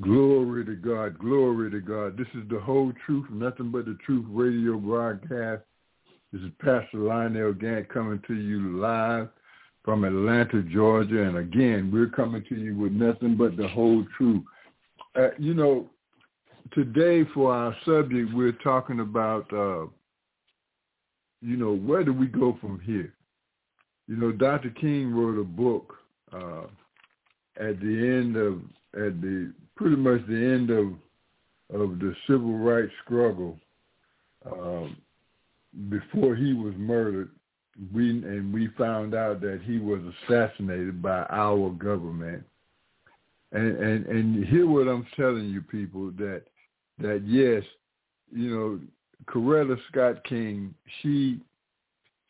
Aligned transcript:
Glory 0.00 0.64
to 0.64 0.74
God. 0.74 1.18
Glory 1.18 1.70
to 1.70 1.80
God. 1.80 2.16
This 2.16 2.26
is 2.34 2.48
the 2.50 2.58
whole 2.58 2.92
truth, 3.06 3.26
nothing 3.30 3.70
but 3.70 3.84
the 3.84 3.96
truth 4.04 4.26
radio 4.28 4.76
broadcast. 4.76 5.62
This 6.32 6.42
is 6.42 6.50
Pastor 6.58 6.98
Lionel 6.98 7.52
Gantt 7.52 7.88
coming 7.90 8.20
to 8.26 8.34
you 8.34 8.76
live 8.78 9.28
from 9.84 10.02
Atlanta, 10.02 10.62
Georgia. 10.62 11.22
And 11.22 11.36
again, 11.36 11.90
we're 11.92 12.08
coming 12.08 12.44
to 12.48 12.56
you 12.56 12.76
with 12.76 12.90
nothing 12.90 13.36
but 13.36 13.56
the 13.56 13.68
whole 13.68 14.04
truth. 14.18 14.42
Uh, 15.14 15.28
you 15.38 15.54
know, 15.54 15.88
today 16.72 17.22
for 17.32 17.54
our 17.54 17.76
subject, 17.84 18.34
we're 18.34 18.58
talking 18.64 18.98
about, 18.98 19.44
uh, 19.52 19.86
you 21.40 21.56
know, 21.56 21.76
where 21.76 22.02
do 22.02 22.12
we 22.12 22.26
go 22.26 22.58
from 22.60 22.80
here? 22.80 23.14
You 24.08 24.16
know, 24.16 24.32
Dr. 24.32 24.70
King 24.70 25.14
wrote 25.14 25.40
a 25.40 25.44
book 25.44 25.94
uh, 26.32 26.64
at 27.60 27.78
the 27.78 28.18
end 28.18 28.36
of, 28.36 28.54
at 28.94 29.20
the 29.20 29.52
pretty 29.76 29.96
much 29.96 30.26
the 30.26 30.34
end 30.34 30.70
of 30.70 30.92
of 31.72 31.98
the 31.98 32.14
civil 32.26 32.58
rights 32.58 32.92
struggle 33.04 33.58
um, 34.46 34.96
before 35.88 36.36
he 36.36 36.52
was 36.52 36.74
murdered. 36.76 37.30
We 37.92 38.10
and 38.10 38.52
we 38.52 38.68
found 38.78 39.14
out 39.14 39.40
that 39.40 39.60
he 39.64 39.78
was 39.78 40.00
assassinated 40.28 41.02
by 41.02 41.26
our 41.30 41.70
government. 41.70 42.44
And 43.52 43.76
and 43.76 44.06
and 44.06 44.44
hear 44.46 44.66
what 44.66 44.88
I'm 44.88 45.06
telling 45.16 45.46
you, 45.46 45.60
people 45.62 46.12
that 46.12 46.42
that 46.98 47.22
yes, 47.26 47.64
you 48.32 48.54
know, 48.54 48.80
Coretta 49.26 49.76
Scott 49.90 50.22
King, 50.24 50.74
she 51.02 51.40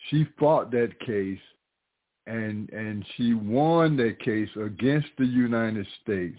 she 0.09 0.27
fought 0.39 0.71
that 0.71 0.99
case 1.01 1.39
and 2.27 2.71
and 2.71 3.05
she 3.17 3.35
won 3.35 3.97
that 3.99 4.19
case 4.21 4.49
against 4.57 5.09
the 5.19 5.27
United 5.27 5.87
States 6.03 6.39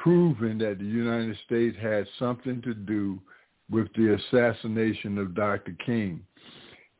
proving 0.00 0.58
that 0.58 0.78
the 0.78 0.84
United 0.84 1.36
States 1.44 1.76
had 1.80 2.06
something 2.18 2.60
to 2.62 2.74
do 2.74 3.20
with 3.70 3.86
the 3.94 4.14
assassination 4.14 5.18
of 5.18 5.34
Dr. 5.34 5.76
King. 5.84 6.20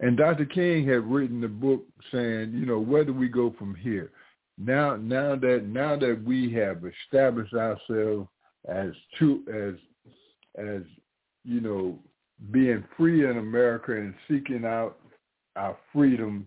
And 0.01 0.17
Dr. 0.17 0.45
King 0.45 0.87
had 0.87 1.11
written 1.11 1.43
a 1.45 1.49
book 1.49 1.83
saying, 2.13 2.53
you 2.53 2.67
know, 2.67 2.79
where 2.79 3.05
do 3.05 3.13
we 3.13 3.29
go 3.29 3.55
from 3.59 3.75
here? 3.75 4.11
Now, 4.57 4.97
now 4.97 5.37
that 5.37 5.65
now 5.67 5.97
that 5.97 6.23
we 6.25 6.53
have 6.53 6.83
established 6.85 7.55
ourselves 7.55 8.29
as 8.69 8.91
true 9.17 9.43
as 9.49 9.75
as 10.63 10.83
you 11.45 11.63
know 11.63 11.99
being 12.51 12.85
free 12.97 13.25
in 13.25 13.39
America 13.39 13.93
and 13.93 14.15
seeking 14.29 14.67
out 14.67 14.99
our 15.57 15.79
freedom, 15.95 16.47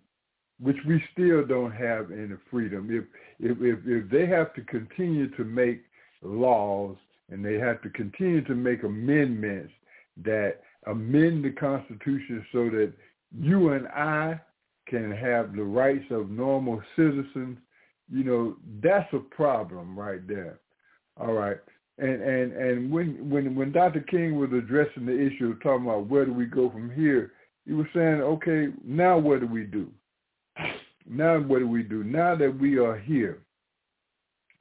which 0.59 0.77
we 0.87 1.03
still 1.11 1.43
don't 1.43 1.71
have 1.71 2.11
any 2.11 2.35
freedom. 2.51 2.89
If 2.91 3.05
if 3.39 3.57
if, 3.61 3.79
if 3.85 4.09
they 4.11 4.27
have 4.27 4.53
to 4.53 4.61
continue 4.61 5.35
to 5.35 5.43
make 5.43 5.81
laws 6.23 6.95
and 7.29 7.43
they 7.43 7.55
have 7.55 7.81
to 7.81 7.89
continue 7.89 8.43
to 8.45 8.55
make 8.55 8.83
amendments 8.83 9.73
that 10.23 10.57
amend 10.87 11.43
the 11.43 11.51
Constitution 11.51 12.45
so 12.51 12.69
that 12.69 12.93
you 13.37 13.69
and 13.69 13.87
I 13.87 14.39
can 14.87 15.11
have 15.11 15.55
the 15.55 15.63
rights 15.63 16.05
of 16.11 16.29
normal 16.29 16.81
citizens, 16.95 17.57
you 18.11 18.23
know, 18.23 18.57
that's 18.81 19.11
a 19.13 19.19
problem 19.19 19.97
right 19.97 20.25
there. 20.27 20.59
All 21.19 21.33
right. 21.33 21.57
And 21.99 22.21
and 22.21 22.53
and 22.53 22.91
when 22.91 23.29
when 23.29 23.55
when 23.55 23.71
Dr. 23.71 24.01
King 24.01 24.39
was 24.39 24.51
addressing 24.51 25.05
the 25.05 25.19
issue 25.19 25.51
of 25.51 25.61
talking 25.61 25.85
about 25.85 26.07
where 26.07 26.25
do 26.25 26.33
we 26.33 26.45
go 26.45 26.69
from 26.69 26.91
here, 26.91 27.33
he 27.65 27.73
was 27.73 27.85
saying, 27.93 28.21
okay, 28.21 28.67
now 28.83 29.17
what 29.17 29.39
do 29.39 29.47
we 29.47 29.63
do? 29.63 29.89
Now 31.07 31.39
what 31.39 31.59
do 31.59 31.67
we 31.67 31.83
do? 31.83 32.03
Now 32.03 32.35
that 32.35 32.59
we 32.59 32.79
are 32.79 32.97
here, 32.97 33.42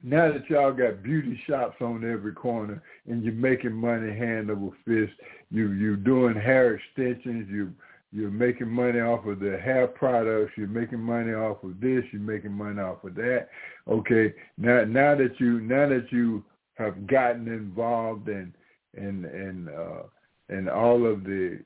now 0.03 0.31
that 0.31 0.49
y'all 0.49 0.73
got 0.73 1.01
beauty 1.01 1.41
shops 1.47 1.77
on 1.81 2.09
every 2.09 2.33
corner 2.33 2.83
and 3.07 3.23
you're 3.23 3.33
making 3.33 3.71
money 3.71 4.13
hand 4.13 4.51
over 4.51 4.69
fist, 4.85 5.13
you 5.49 5.71
you 5.71 5.95
doing 5.95 6.35
hair 6.35 6.75
extensions, 6.75 7.49
you 7.49 7.73
you're 8.11 8.29
making 8.29 8.69
money 8.69 8.99
off 8.99 9.25
of 9.25 9.39
the 9.39 9.57
hair 9.57 9.87
products, 9.87 10.51
you're 10.55 10.67
making 10.67 10.99
money 10.99 11.33
off 11.33 11.63
of 11.63 11.79
this, 11.79 12.03
you're 12.11 12.21
making 12.21 12.51
money 12.51 12.79
off 12.79 13.03
of 13.03 13.15
that. 13.15 13.47
Okay, 13.87 14.33
now 14.57 14.83
now 14.83 15.15
that 15.15 15.39
you 15.39 15.61
now 15.61 15.87
that 15.87 16.11
you 16.11 16.43
have 16.75 17.07
gotten 17.07 17.47
involved 17.47 18.27
in 18.27 18.53
in 18.95 19.25
in 19.25 19.69
uh 19.69 20.03
in 20.53 20.67
all 20.67 21.05
of 21.05 21.23
the 21.23 21.59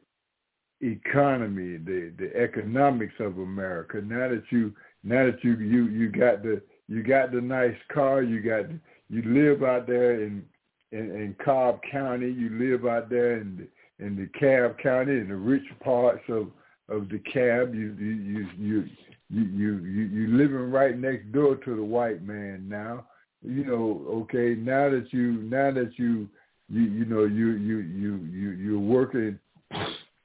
economy, 0.81 1.77
the 1.77 2.13
the 2.19 2.31
economics 2.35 3.15
of 3.19 3.39
America, 3.39 3.99
now 3.99 4.29
that 4.29 4.43
you 4.51 4.73
now 5.03 5.25
that 5.25 5.43
you 5.43 5.55
you 5.57 5.87
you 5.87 6.09
got 6.09 6.43
the 6.43 6.61
you 6.87 7.03
got 7.03 7.31
the 7.31 7.41
nice 7.41 7.75
car, 7.93 8.21
you 8.21 8.41
got 8.41 8.65
you 9.09 9.21
live 9.23 9.63
out 9.63 9.87
there 9.87 10.23
in 10.23 10.43
in, 10.91 10.99
in 10.99 11.35
Cobb 11.43 11.79
County, 11.91 12.31
you 12.31 12.49
live 12.51 12.85
out 12.85 13.09
there 13.09 13.37
in 13.37 13.67
the, 13.99 14.05
in 14.05 14.15
the 14.15 14.27
Cab 14.39 14.77
County, 14.81 15.11
in 15.11 15.27
the 15.27 15.35
rich 15.35 15.65
parts 15.83 16.23
of 16.29 16.47
of 16.89 17.09
the 17.09 17.19
Cab. 17.19 17.75
You 17.75 17.95
you 17.99 18.11
you 18.11 18.47
you 18.57 18.89
you 19.29 19.77
you 19.79 20.05
you, 20.05 20.27
living 20.37 20.71
right 20.71 20.97
next 20.97 21.31
door 21.33 21.55
to 21.55 21.75
the 21.75 21.83
white 21.83 22.23
man 22.23 22.67
now. 22.69 23.05
You 23.41 23.65
know, 23.65 24.05
okay, 24.21 24.55
now 24.55 24.89
that 24.89 25.07
you 25.11 25.33
now 25.43 25.71
that 25.71 25.91
you 25.97 26.29
you 26.69 26.81
you 26.81 27.05
know 27.05 27.25
you 27.25 27.51
you 27.51 27.79
you 27.79 28.15
you 28.31 28.49
you're 28.51 28.79
working 28.79 29.37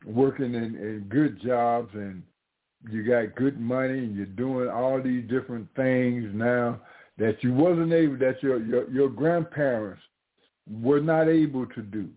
working 0.06 0.55
in, 0.55 0.77
in 0.77 1.06
good 1.09 1.41
jobs 1.43 1.91
and 1.94 2.23
you 2.91 3.04
got 3.04 3.34
good 3.37 3.60
money 3.60 3.98
and 3.98 4.16
you're 4.16 4.26
doing 4.26 4.69
all 4.69 5.00
these 5.00 5.28
different 5.28 5.69
things 5.76 6.31
now 6.34 6.81
that 7.19 7.43
you 7.43 7.53
wasn't 7.53 7.93
able 7.93 8.16
that 8.19 8.43
your 8.43 8.60
your, 8.65 8.91
your 8.91 9.09
grandparents 9.09 10.03
were 10.70 11.00
not 11.00 11.28
able 11.28 11.66
to 11.66 11.82
do. 11.82 12.09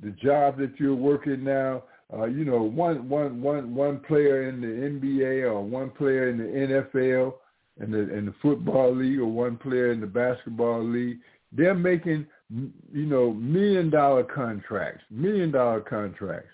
The 0.00 0.10
job 0.10 0.58
that 0.58 0.78
you're 0.78 0.94
working 0.94 1.42
now, 1.44 1.84
uh, 2.16 2.24
you 2.26 2.44
know, 2.44 2.62
one 2.62 3.08
one 3.08 3.40
one 3.42 3.74
one 3.74 4.00
player 4.00 4.48
in 4.48 4.60
the 4.60 4.66
NBA 4.66 5.42
or 5.42 5.62
one 5.62 5.90
player 5.90 6.28
in 6.30 6.38
the 6.38 6.44
NFL 6.44 7.34
in 7.80 7.90
the 7.90 8.12
in 8.12 8.26
the 8.26 8.34
football 8.42 8.94
league 8.94 9.18
or 9.18 9.26
one 9.26 9.56
player 9.56 9.92
in 9.92 10.00
the 10.00 10.06
basketball 10.06 10.82
league, 10.84 11.18
they're 11.52 11.74
making 11.74 12.26
you 12.50 13.06
know 13.06 13.32
million 13.32 13.90
dollar 13.90 14.24
contracts, 14.24 15.04
million 15.10 15.50
dollar 15.50 15.80
contracts. 15.80 16.50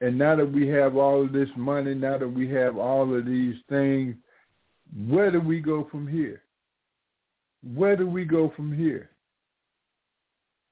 And 0.00 0.18
now 0.18 0.36
that 0.36 0.50
we 0.50 0.68
have 0.68 0.96
all 0.96 1.22
of 1.22 1.32
this 1.32 1.48
money, 1.56 1.94
now 1.94 2.18
that 2.18 2.28
we 2.28 2.50
have 2.50 2.76
all 2.76 3.16
of 3.16 3.24
these 3.24 3.56
things, 3.68 4.14
where 5.08 5.30
do 5.30 5.40
we 5.40 5.60
go 5.60 5.88
from 5.90 6.06
here? 6.06 6.42
Where 7.74 7.96
do 7.96 8.06
we 8.06 8.24
go 8.24 8.52
from 8.54 8.76
here? 8.76 9.10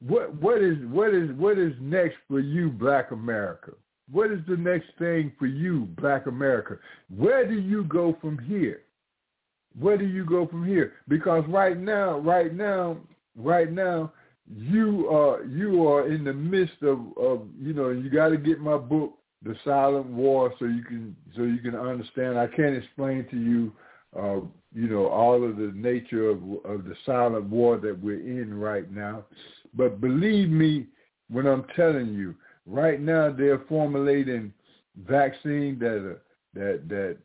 What 0.06 0.34
what 0.42 0.62
is 0.62 0.76
what 0.90 1.14
is 1.14 1.30
what 1.36 1.58
is 1.58 1.72
next 1.80 2.16
for 2.28 2.40
you, 2.40 2.70
Black 2.70 3.10
America? 3.10 3.72
What 4.10 4.30
is 4.30 4.40
the 4.46 4.56
next 4.56 4.88
thing 4.98 5.32
for 5.38 5.46
you, 5.46 5.88
Black 5.98 6.26
America? 6.26 6.78
Where 7.08 7.48
do 7.48 7.58
you 7.58 7.84
go 7.84 8.16
from 8.20 8.38
here? 8.38 8.82
Where 9.78 9.96
do 9.96 10.04
you 10.04 10.26
go 10.26 10.46
from 10.46 10.66
here? 10.66 10.92
Because 11.08 11.44
right 11.48 11.78
now, 11.78 12.18
right 12.18 12.54
now, 12.54 12.98
right 13.34 13.72
now, 13.72 14.12
you 14.54 15.08
are 15.08 15.42
you 15.44 15.88
are 15.88 16.12
in 16.12 16.22
the 16.22 16.32
midst 16.34 16.82
of, 16.82 16.98
of 17.16 17.46
you 17.58 17.72
know 17.72 17.90
you 17.90 18.10
got 18.10 18.28
to 18.28 18.36
get 18.36 18.60
my 18.60 18.76
book 18.76 19.14
the 19.44 19.54
silent 19.64 20.06
war 20.06 20.52
so 20.58 20.64
you 20.64 20.82
can 20.82 21.14
so 21.36 21.42
you 21.42 21.58
can 21.58 21.74
understand 21.74 22.38
i 22.38 22.46
can't 22.46 22.76
explain 22.76 23.26
to 23.30 23.36
you 23.36 23.72
uh 24.18 24.40
you 24.74 24.88
know 24.88 25.06
all 25.06 25.44
of 25.44 25.56
the 25.56 25.72
nature 25.74 26.30
of 26.30 26.38
of 26.64 26.84
the 26.84 26.94
silent 27.04 27.44
war 27.46 27.76
that 27.76 27.98
we're 28.00 28.20
in 28.20 28.54
right 28.54 28.90
now 28.90 29.24
but 29.74 30.00
believe 30.00 30.48
me 30.48 30.86
when 31.30 31.46
i'm 31.46 31.64
telling 31.76 32.12
you 32.14 32.34
right 32.66 33.00
now 33.00 33.30
they're 33.30 33.64
formulating 33.68 34.52
vaccine 35.06 35.78
that 35.78 35.98
uh, 35.98 36.18
that 36.54 36.88
that 36.88 37.16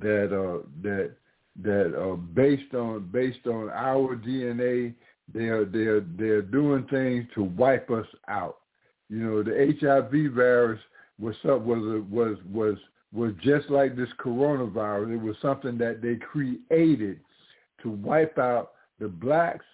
that 0.00 0.34
uh 0.34 0.66
that 0.82 1.12
that 1.60 1.94
are 2.00 2.16
based 2.16 2.74
on 2.74 3.08
based 3.12 3.46
on 3.46 3.68
our 3.70 4.16
dna 4.16 4.94
they're 5.32 5.64
they're 5.64 6.00
they're 6.00 6.42
doing 6.42 6.86
things 6.90 7.26
to 7.34 7.44
wipe 7.44 7.90
us 7.90 8.06
out. 8.28 8.58
You 9.08 9.18
know, 9.18 9.42
the 9.42 9.74
HIV 9.80 10.32
virus 10.34 10.80
was 11.20 11.34
was 11.44 12.02
was 12.10 12.36
was 12.50 12.76
was 13.12 13.32
just 13.42 13.70
like 13.70 13.96
this 13.96 14.08
coronavirus. 14.24 15.14
It 15.14 15.22
was 15.22 15.36
something 15.42 15.76
that 15.78 16.00
they 16.00 16.16
created 16.16 17.20
to 17.82 17.90
wipe 17.90 18.38
out 18.38 18.72
the 18.98 19.08
blacks 19.08 19.64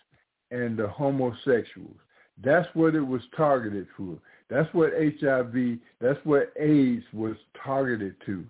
and 0.50 0.78
the 0.78 0.88
homosexuals. 0.88 1.96
That's 2.42 2.68
what 2.74 2.94
it 2.94 3.06
was 3.06 3.22
targeted 3.36 3.86
for. 3.96 4.18
That's 4.48 4.72
what 4.72 4.92
HIV, 4.92 5.78
that's 6.00 6.18
what 6.24 6.52
AIDS 6.58 7.04
was 7.12 7.36
targeted 7.62 8.14
to. 8.26 8.44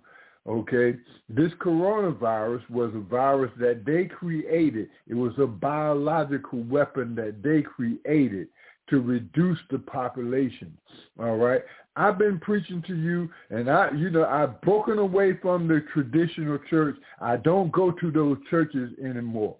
Okay? 0.46 0.96
This 1.28 1.52
coronavirus 1.54 2.68
was 2.70 2.92
a 2.94 3.00
virus 3.00 3.50
that 3.58 3.84
they 3.84 4.04
created. 4.04 4.88
It 5.08 5.14
was 5.14 5.32
a 5.38 5.46
biological 5.46 6.62
weapon 6.64 7.14
that 7.16 7.42
they 7.42 7.62
created 7.62 8.48
to 8.88 9.00
reduce 9.00 9.58
the 9.70 9.78
population. 9.78 10.76
All 11.18 11.36
right. 11.36 11.62
I've 11.96 12.18
been 12.18 12.38
preaching 12.38 12.82
to 12.86 12.94
you 12.94 13.28
and 13.50 13.70
I 13.70 13.90
you 13.92 14.10
know, 14.10 14.24
I've 14.24 14.60
broken 14.60 14.98
away 14.98 15.38
from 15.40 15.66
the 15.66 15.84
traditional 15.92 16.58
church. 16.70 16.96
I 17.20 17.36
don't 17.36 17.72
go 17.72 17.90
to 17.90 18.10
those 18.10 18.36
churches 18.50 18.92
anymore. 19.02 19.56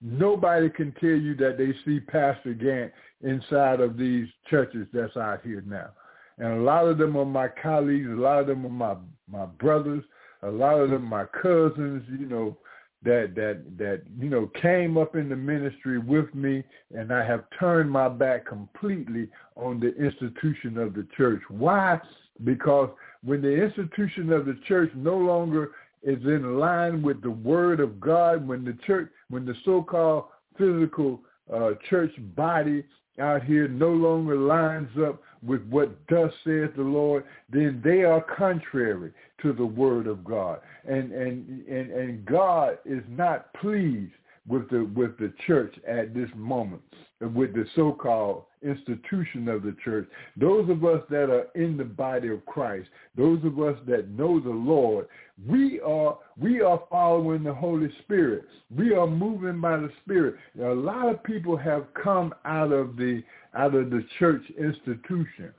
Nobody 0.00 0.70
can 0.70 0.92
tell 1.00 1.10
you 1.10 1.34
that 1.36 1.58
they 1.58 1.72
see 1.84 2.00
Pastor 2.00 2.54
Gantt 2.54 2.92
inside 3.22 3.80
of 3.80 3.96
these 3.96 4.28
churches 4.48 4.86
that's 4.92 5.16
out 5.16 5.40
here 5.42 5.62
now. 5.66 5.90
And 6.38 6.58
a 6.58 6.62
lot 6.62 6.86
of 6.86 6.98
them 6.98 7.16
are 7.16 7.24
my 7.24 7.48
colleagues, 7.48 8.08
a 8.08 8.12
lot 8.12 8.40
of 8.40 8.46
them 8.46 8.64
are 8.64 8.70
my 8.70 8.96
my 9.30 9.46
brothers, 9.46 10.04
a 10.42 10.50
lot 10.50 10.78
of 10.78 10.90
them 10.90 11.04
my 11.04 11.24
cousins, 11.42 12.04
you 12.08 12.26
know, 12.26 12.56
that 13.04 13.34
that 13.36 13.62
that 13.78 14.02
you 14.18 14.28
know 14.28 14.50
came 14.60 14.96
up 14.96 15.14
in 15.14 15.28
the 15.28 15.36
ministry 15.36 15.98
with 15.98 16.34
me 16.34 16.64
and 16.94 17.12
I 17.12 17.24
have 17.24 17.44
turned 17.58 17.90
my 17.90 18.08
back 18.08 18.46
completely 18.46 19.28
on 19.56 19.78
the 19.78 19.94
institution 19.94 20.78
of 20.78 20.94
the 20.94 21.06
church. 21.16 21.42
Why? 21.48 22.00
Because 22.44 22.90
when 23.22 23.42
the 23.42 23.62
institution 23.62 24.32
of 24.32 24.46
the 24.46 24.58
church 24.66 24.90
no 24.94 25.16
longer 25.16 25.72
is 26.02 26.22
in 26.24 26.58
line 26.58 27.02
with 27.02 27.22
the 27.22 27.30
word 27.30 27.80
of 27.80 28.00
God, 28.00 28.46
when 28.46 28.64
the 28.64 28.76
church 28.86 29.10
when 29.28 29.44
the 29.44 29.54
so-called 29.64 30.24
physical 30.56 31.20
uh, 31.52 31.70
church 31.88 32.12
body 32.34 32.84
out 33.20 33.44
here 33.44 33.68
no 33.68 33.90
longer 33.90 34.36
lines 34.36 34.90
up 35.04 35.20
with 35.42 35.62
what 35.68 35.96
thus 36.08 36.32
saith 36.44 36.74
the 36.76 36.82
Lord, 36.82 37.24
then 37.50 37.80
they 37.84 38.02
are 38.02 38.20
contrary 38.36 39.12
to 39.42 39.52
the 39.52 39.66
word 39.66 40.06
of 40.06 40.24
God. 40.24 40.60
And 40.86 41.12
and 41.12 41.66
and, 41.68 41.90
and 41.90 42.24
God 42.24 42.78
is 42.84 43.02
not 43.08 43.52
pleased 43.54 44.12
with 44.48 44.68
the 44.70 44.90
with 44.94 45.16
the 45.18 45.32
church 45.46 45.74
at 45.86 46.14
this 46.14 46.30
moment, 46.34 46.82
with 47.20 47.54
the 47.54 47.66
so-called 47.76 48.44
institution 48.62 49.48
of 49.48 49.62
the 49.62 49.76
church. 49.84 50.08
Those 50.36 50.68
of 50.68 50.84
us 50.84 51.02
that 51.10 51.30
are 51.30 51.46
in 51.54 51.76
the 51.76 51.84
body 51.84 52.28
of 52.28 52.44
Christ, 52.46 52.88
those 53.16 53.38
of 53.44 53.60
us 53.60 53.78
that 53.86 54.08
know 54.08 54.40
the 54.40 54.50
Lord, 54.50 55.06
we 55.46 55.80
are 55.80 56.18
we 56.36 56.60
are 56.60 56.82
following 56.90 57.44
the 57.44 57.54
Holy 57.54 57.90
Spirit. 58.02 58.46
We 58.74 58.94
are 58.94 59.06
moving 59.06 59.60
by 59.60 59.76
the 59.76 59.90
Spirit. 60.04 60.36
A 60.60 60.74
lot 60.74 61.08
of 61.08 61.22
people 61.22 61.56
have 61.56 61.86
come 62.02 62.34
out 62.44 62.72
of 62.72 62.96
the 62.96 63.22
out 63.58 63.74
of 63.74 63.90
the 63.90 64.04
church 64.18 64.42
institution 64.56 65.52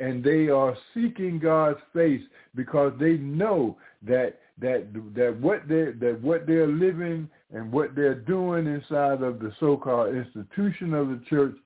and 0.00 0.22
they 0.22 0.48
are 0.48 0.76
seeking 0.94 1.38
God's 1.38 1.80
face 1.92 2.22
because 2.54 2.92
they 2.98 3.14
know 3.14 3.76
that 4.02 4.38
that 4.60 4.86
that 5.14 5.36
what 5.40 5.68
they 5.68 5.92
that 6.00 6.18
what 6.22 6.46
they're 6.46 6.66
living 6.66 7.28
and 7.52 7.70
what 7.72 7.94
they're 7.94 8.14
doing 8.14 8.66
inside 8.66 9.22
of 9.22 9.38
the 9.40 9.52
so-called 9.58 10.14
institution 10.14 10.94
of 10.94 11.08
the 11.08 11.20
church 11.28 11.56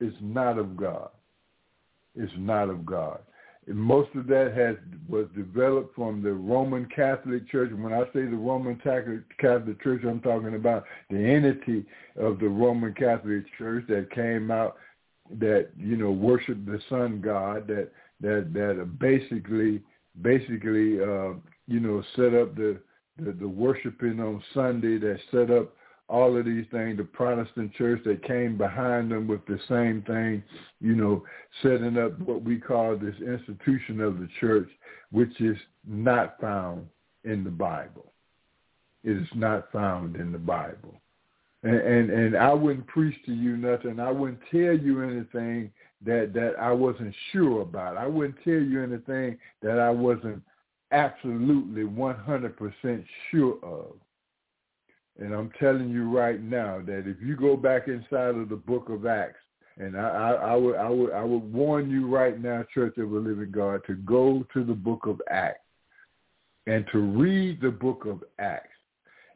is 0.00 0.12
not 0.20 0.58
of 0.58 0.76
God. 0.76 1.10
It's 2.14 2.32
not 2.36 2.68
of 2.68 2.84
God. 2.84 3.20
And 3.66 3.76
most 3.76 4.08
of 4.14 4.26
that 4.28 4.54
has 4.56 4.76
was 5.08 5.26
developed 5.36 5.94
from 5.94 6.22
the 6.22 6.32
Roman 6.32 6.86
Catholic 6.86 7.48
Church. 7.50 7.70
When 7.72 7.92
I 7.92 8.04
say 8.06 8.24
the 8.24 8.36
Roman 8.36 8.76
Catholic 8.76 9.82
Church, 9.82 10.02
I'm 10.04 10.20
talking 10.20 10.54
about 10.54 10.84
the 11.10 11.18
entity 11.18 11.84
of 12.16 12.38
the 12.38 12.48
Roman 12.48 12.94
Catholic 12.94 13.44
Church 13.56 13.84
that 13.88 14.10
came 14.10 14.50
out 14.50 14.76
that 15.38 15.68
you 15.76 15.96
know 15.96 16.10
worship 16.10 16.64
the 16.64 16.80
sun 16.88 17.20
god 17.20 17.66
that 17.66 17.90
that 18.20 18.52
that 18.52 18.98
basically 18.98 19.82
basically 20.22 21.00
uh, 21.00 21.34
you 21.66 21.80
know 21.80 22.02
set 22.16 22.34
up 22.34 22.54
the, 22.56 22.78
the 23.18 23.32
the 23.32 23.48
worshiping 23.48 24.20
on 24.20 24.42
Sunday 24.54 24.98
that 24.98 25.18
set 25.30 25.50
up 25.50 25.74
all 26.08 26.36
of 26.36 26.44
these 26.44 26.64
things. 26.70 26.96
The 26.96 27.04
Protestant 27.04 27.74
church 27.74 28.00
that 28.04 28.26
came 28.26 28.56
behind 28.56 29.10
them 29.10 29.28
with 29.28 29.44
the 29.46 29.58
same 29.68 30.02
thing, 30.06 30.42
you 30.80 30.94
know, 30.94 31.22
setting 31.62 31.98
up 31.98 32.18
what 32.20 32.42
we 32.42 32.58
call 32.58 32.96
this 32.96 33.14
institution 33.20 34.00
of 34.00 34.18
the 34.18 34.28
church, 34.40 34.68
which 35.10 35.40
is 35.40 35.56
not 35.86 36.40
found 36.40 36.86
in 37.24 37.44
the 37.44 37.50
Bible. 37.50 38.12
It 39.04 39.16
is 39.16 39.28
not 39.34 39.70
found 39.70 40.16
in 40.16 40.32
the 40.32 40.38
Bible. 40.38 41.00
And, 41.64 42.10
and 42.10 42.36
I 42.36 42.52
wouldn't 42.52 42.86
preach 42.86 43.16
to 43.26 43.32
you 43.32 43.56
nothing. 43.56 43.98
I 43.98 44.12
wouldn't 44.12 44.40
tell 44.50 44.78
you 44.78 45.02
anything 45.02 45.72
that 46.04 46.32
that 46.34 46.54
I 46.60 46.70
wasn't 46.70 47.14
sure 47.32 47.62
about. 47.62 47.96
I 47.96 48.06
wouldn't 48.06 48.36
tell 48.44 48.52
you 48.54 48.82
anything 48.82 49.38
that 49.62 49.80
I 49.80 49.90
wasn't 49.90 50.42
absolutely 50.92 51.82
100% 51.82 53.04
sure 53.30 53.58
of. 53.62 53.94
And 55.18 55.34
I'm 55.34 55.50
telling 55.58 55.90
you 55.90 56.08
right 56.08 56.40
now 56.40 56.80
that 56.86 57.08
if 57.08 57.16
you 57.20 57.36
go 57.36 57.56
back 57.56 57.88
inside 57.88 58.36
of 58.36 58.48
the 58.48 58.56
book 58.56 58.88
of 58.88 59.04
Acts, 59.04 59.40
and 59.78 59.96
I, 59.96 60.08
I, 60.08 60.32
I 60.32 60.54
would 60.54 60.76
I 60.76 60.88
would 60.88 61.12
I 61.12 61.22
would 61.22 61.52
warn 61.52 61.90
you 61.90 62.06
right 62.08 62.40
now, 62.40 62.64
Church 62.72 62.98
of 62.98 63.10
the 63.10 63.16
Living 63.16 63.50
God, 63.50 63.80
to 63.86 63.94
go 63.94 64.46
to 64.52 64.64
the 64.64 64.74
book 64.74 65.06
of 65.06 65.20
Acts 65.28 65.60
and 66.66 66.84
to 66.92 66.98
read 66.98 67.60
the 67.60 67.70
book 67.70 68.04
of 68.04 68.22
Acts 68.38 68.77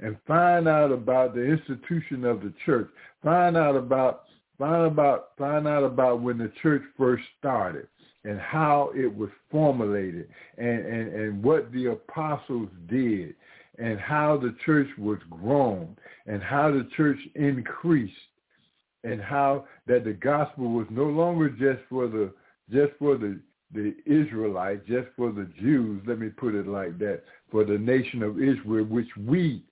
and 0.02 0.16
find 0.26 0.66
out 0.66 0.90
about 0.90 1.34
the 1.34 1.42
institution 1.42 2.24
of 2.24 2.40
the 2.40 2.52
church. 2.66 2.88
Find 3.22 3.56
out 3.56 3.76
about 3.76 4.24
find 4.58 4.86
about 4.86 5.30
find 5.38 5.66
out 5.66 5.84
about 5.84 6.20
when 6.20 6.38
the 6.38 6.52
church 6.60 6.82
first 6.98 7.22
started 7.38 7.86
and 8.24 8.38
how 8.38 8.90
it 8.94 9.12
was 9.12 9.30
formulated 9.50 10.28
and, 10.58 10.86
and, 10.86 11.14
and 11.14 11.42
what 11.42 11.72
the 11.72 11.86
apostles 11.86 12.68
did 12.88 13.34
and 13.78 13.98
how 13.98 14.36
the 14.36 14.54
church 14.64 14.88
was 14.98 15.18
grown 15.30 15.96
and 16.26 16.42
how 16.42 16.70
the 16.70 16.88
church 16.96 17.18
increased 17.34 18.12
and 19.04 19.20
how 19.20 19.64
that 19.86 20.04
the 20.04 20.12
gospel 20.12 20.70
was 20.70 20.86
no 20.90 21.04
longer 21.04 21.48
just 21.48 21.80
for 21.88 22.06
the 22.08 22.32
just 22.70 22.92
for 22.98 23.16
the 23.16 23.38
the 23.74 23.94
Israelites, 24.04 24.82
just 24.86 25.08
for 25.16 25.32
the 25.32 25.48
Jews, 25.58 26.02
let 26.06 26.18
me 26.18 26.28
put 26.28 26.54
it 26.54 26.66
like 26.66 26.98
that, 26.98 27.22
for 27.50 27.64
the 27.64 27.78
nation 27.78 28.22
of 28.22 28.36
Israel, 28.36 28.84
which 28.84 29.08
we 29.16 29.62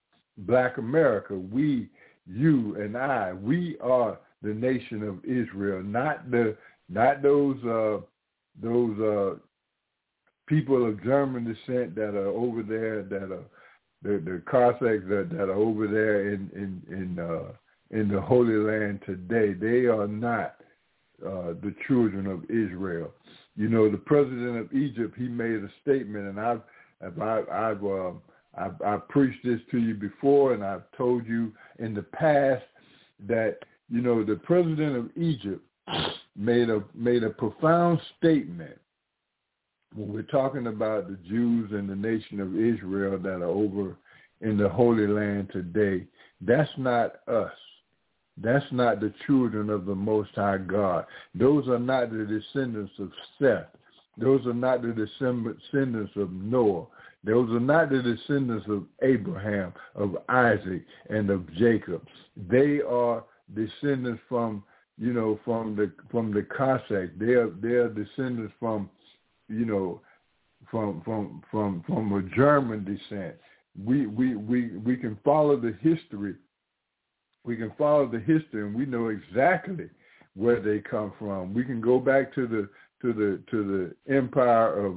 black 0.46 0.78
America, 0.78 1.34
we, 1.34 1.88
you 2.26 2.76
and 2.76 2.96
I, 2.96 3.32
we 3.32 3.76
are 3.80 4.18
the 4.42 4.54
nation 4.54 5.02
of 5.02 5.24
Israel, 5.24 5.82
not 5.82 6.30
the 6.30 6.56
not 6.88 7.22
those 7.22 7.62
uh, 7.64 7.98
those 8.60 8.98
uh, 9.00 9.38
people 10.46 10.86
of 10.86 11.02
German 11.04 11.44
descent 11.44 11.94
that 11.94 12.14
are 12.14 12.28
over 12.28 12.62
there 12.62 13.02
that 13.02 13.32
are 13.32 13.44
the 14.02 14.18
the 14.24 14.42
Cossacks 14.50 15.04
that, 15.08 15.28
that 15.32 15.48
are 15.48 15.52
over 15.52 15.86
there 15.86 16.32
in 16.32 16.50
in 16.54 16.82
in 16.94 17.18
uh, 17.18 17.52
in 17.90 18.08
the 18.08 18.20
Holy 18.20 18.54
Land 18.54 19.00
today. 19.04 19.52
They 19.52 19.86
are 19.86 20.08
not 20.08 20.56
uh, 21.24 21.54
the 21.62 21.74
children 21.86 22.26
of 22.26 22.44
Israel. 22.44 23.12
You 23.56 23.68
know, 23.68 23.90
the 23.90 23.98
president 23.98 24.56
of 24.56 24.72
Egypt, 24.72 25.14
he 25.18 25.28
made 25.28 25.62
a 25.62 25.70
statement, 25.82 26.28
and 26.28 26.40
I've 26.40 26.62
I've 27.02 27.48
I've, 27.48 27.84
uh, 27.84 28.12
I've, 28.60 28.82
I've 28.82 29.08
preached 29.08 29.44
this 29.44 29.60
to 29.70 29.78
you 29.78 29.94
before, 29.94 30.52
and 30.54 30.64
I've 30.64 30.90
told 30.96 31.26
you 31.26 31.52
in 31.78 31.94
the 31.94 32.02
past 32.02 32.64
that 33.26 33.58
you 33.88 34.00
know 34.00 34.22
the 34.24 34.36
president 34.36 34.96
of 34.96 35.10
Egypt 35.16 35.62
made 36.36 36.70
a 36.70 36.82
made 36.94 37.24
a 37.24 37.30
profound 37.30 38.00
statement 38.18 38.78
when 39.94 40.12
we're 40.12 40.22
talking 40.22 40.68
about 40.68 41.08
the 41.08 41.18
Jews 41.28 41.70
and 41.72 41.88
the 41.88 41.96
nation 41.96 42.40
of 42.40 42.56
Israel 42.56 43.18
that 43.18 43.42
are 43.42 43.44
over 43.44 43.96
in 44.40 44.56
the 44.56 44.68
Holy 44.68 45.06
Land 45.06 45.50
today. 45.52 46.06
That's 46.40 46.70
not 46.78 47.16
us. 47.28 47.52
That's 48.42 48.64
not 48.72 49.00
the 49.00 49.12
children 49.26 49.68
of 49.68 49.84
the 49.84 49.94
Most 49.94 50.30
High 50.34 50.58
God. 50.58 51.04
Those 51.34 51.68
are 51.68 51.78
not 51.78 52.10
the 52.10 52.24
descendants 52.24 52.92
of 52.98 53.10
Seth. 53.38 53.66
Those 54.16 54.46
are 54.46 54.54
not 54.54 54.82
the 54.82 54.92
descendants 54.92 56.12
of 56.16 56.32
Noah. 56.32 56.86
Those 57.22 57.50
are 57.50 57.60
not 57.60 57.90
the 57.90 58.02
descendants 58.02 58.66
of 58.68 58.84
Abraham, 59.02 59.74
of 59.94 60.16
Isaac, 60.28 60.84
and 61.10 61.28
of 61.28 61.52
Jacob. 61.54 62.06
They 62.48 62.80
are 62.80 63.24
descendants 63.54 64.22
from, 64.28 64.64
you 64.98 65.12
know, 65.12 65.38
from 65.44 65.76
the 65.76 65.92
from 66.10 66.32
the 66.32 66.42
Cossack. 66.42 67.18
They 67.18 67.34
are 67.34 67.50
they 67.50 67.74
are 67.74 67.88
descendants 67.88 68.54
from, 68.58 68.88
you 69.48 69.66
know, 69.66 70.00
from 70.70 71.02
from 71.04 71.42
from 71.50 71.84
from 71.86 72.12
a 72.12 72.22
German 72.34 72.84
descent. 72.84 73.36
We 73.84 74.06
we 74.06 74.36
we 74.36 74.76
we 74.78 74.96
can 74.96 75.18
follow 75.22 75.56
the 75.56 75.76
history. 75.80 76.36
We 77.44 77.56
can 77.56 77.72
follow 77.76 78.06
the 78.06 78.20
history, 78.20 78.62
and 78.62 78.74
we 78.74 78.86
know 78.86 79.08
exactly 79.08 79.90
where 80.34 80.60
they 80.60 80.78
come 80.78 81.12
from. 81.18 81.52
We 81.52 81.64
can 81.64 81.80
go 81.82 81.98
back 81.98 82.34
to 82.34 82.46
the 82.46 82.68
to 83.02 83.12
the 83.12 83.42
to 83.50 83.94
the 84.06 84.14
empire 84.14 84.86
of 84.86 84.96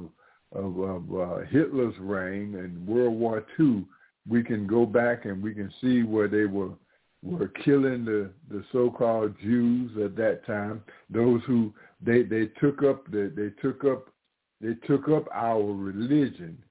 of, 0.54 0.78
of 0.78 1.14
uh, 1.14 1.44
Hitler's 1.50 1.94
reign 1.98 2.54
and 2.56 2.86
World 2.86 3.14
War 3.14 3.44
II, 3.58 3.84
we 4.28 4.42
can 4.42 4.66
go 4.66 4.86
back 4.86 5.24
and 5.24 5.42
we 5.42 5.54
can 5.54 5.72
see 5.80 6.02
where 6.02 6.28
they 6.28 6.44
were 6.44 6.70
were 7.22 7.48
killing 7.64 8.04
the, 8.04 8.30
the 8.50 8.62
so-called 8.70 9.34
Jews 9.42 9.90
at 10.04 10.14
that 10.16 10.44
time. 10.46 10.82
Those 11.08 11.40
who 11.46 11.72
they 12.04 12.22
they 12.22 12.46
took 12.60 12.82
up 12.82 13.10
the, 13.10 13.32
they 13.34 13.50
took 13.66 13.84
up 13.84 14.08
they 14.60 14.74
took 14.86 15.08
up 15.08 15.26
our 15.32 15.62
religion, 15.62 16.62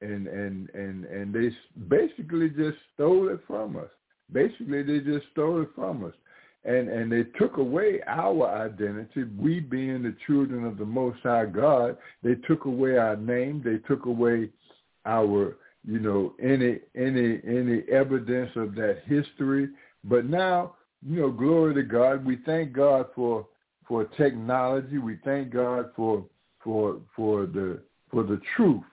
and 0.00 0.26
and 0.26 0.70
and 0.70 1.04
and 1.04 1.34
they 1.34 1.50
basically 1.88 2.48
just 2.48 2.78
stole 2.94 3.28
it 3.28 3.40
from 3.46 3.76
us. 3.76 3.90
Basically, 4.32 4.82
they 4.82 5.00
just 5.00 5.26
stole 5.32 5.60
it 5.62 5.68
from 5.74 6.04
us 6.04 6.14
and 6.64 6.88
and 6.88 7.10
they 7.10 7.24
took 7.38 7.56
away 7.56 8.00
our 8.06 8.48
identity 8.48 9.24
we 9.38 9.60
being 9.60 10.02
the 10.02 10.14
children 10.26 10.64
of 10.64 10.78
the 10.78 10.84
most 10.84 11.18
high 11.22 11.46
god. 11.46 11.96
They 12.22 12.34
took 12.46 12.64
away 12.66 12.96
our 12.96 13.16
name. 13.16 13.62
They 13.64 13.78
took 13.88 14.06
away 14.06 14.50
our 15.04 15.56
you 15.84 15.98
know 15.98 16.34
any 16.40 16.78
any 16.94 17.40
any 17.46 17.82
evidence 17.90 18.50
of 18.56 18.74
that 18.76 19.02
history. 19.06 19.70
But 20.04 20.26
now 20.26 20.76
you 21.04 21.20
know 21.20 21.30
glory 21.30 21.74
to 21.74 21.82
god. 21.82 22.24
We 22.24 22.38
thank 22.46 22.72
god 22.72 23.06
for 23.14 23.46
for 23.88 24.04
technology. 24.16 24.98
We 24.98 25.18
thank 25.24 25.50
god 25.50 25.90
for 25.96 26.24
for 26.62 26.98
for 27.16 27.46
the 27.46 27.80
for 28.10 28.22
the 28.22 28.40
truth 28.56 28.84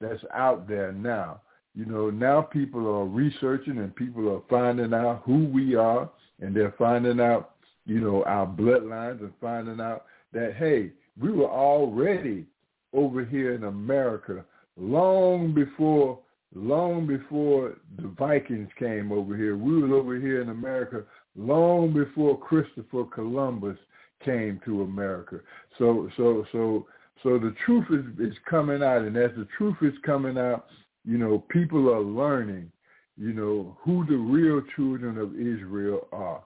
that's 0.00 0.22
out 0.34 0.68
there 0.68 0.92
now 0.92 1.40
you 1.76 1.84
know 1.84 2.10
now 2.10 2.40
people 2.40 2.86
are 2.88 3.04
researching 3.04 3.78
and 3.78 3.94
people 3.94 4.28
are 4.34 4.42
finding 4.48 4.92
out 4.92 5.22
who 5.24 5.44
we 5.44 5.76
are 5.76 6.10
and 6.40 6.54
they're 6.54 6.74
finding 6.78 7.20
out, 7.20 7.52
you 7.86 8.00
know, 8.00 8.24
our 8.24 8.46
bloodlines 8.46 9.20
and 9.20 9.32
finding 9.40 9.80
out 9.80 10.04
that, 10.32 10.54
hey, 10.56 10.90
we 11.20 11.30
were 11.30 11.50
already 11.50 12.46
over 12.92 13.24
here 13.24 13.54
in 13.54 13.64
America 13.64 14.44
long 14.76 15.54
before 15.54 16.18
long 16.54 17.06
before 17.06 17.74
the 17.98 18.08
Vikings 18.18 18.70
came 18.78 19.12
over 19.12 19.36
here. 19.36 19.56
We 19.56 19.82
were 19.82 19.96
over 19.96 20.18
here 20.18 20.40
in 20.40 20.48
America 20.48 21.04
long 21.34 21.92
before 21.92 22.38
Christopher 22.38 23.04
Columbus 23.04 23.76
came 24.24 24.60
to 24.64 24.82
America. 24.82 25.40
So 25.78 26.08
so 26.16 26.46
so 26.52 26.86
so 27.22 27.38
the 27.38 27.54
truth 27.64 27.86
is, 27.90 28.30
is 28.30 28.36
coming 28.48 28.82
out 28.82 29.02
and 29.02 29.16
as 29.16 29.32
the 29.36 29.48
truth 29.56 29.76
is 29.82 29.94
coming 30.04 30.38
out, 30.38 30.66
you 31.06 31.18
know, 31.18 31.44
people 31.48 31.88
are 31.90 32.00
learning 32.00 32.70
you 33.16 33.32
know, 33.32 33.76
who 33.80 34.04
the 34.06 34.16
real 34.16 34.62
children 34.74 35.18
of 35.18 35.34
Israel 35.34 36.06
are. 36.12 36.42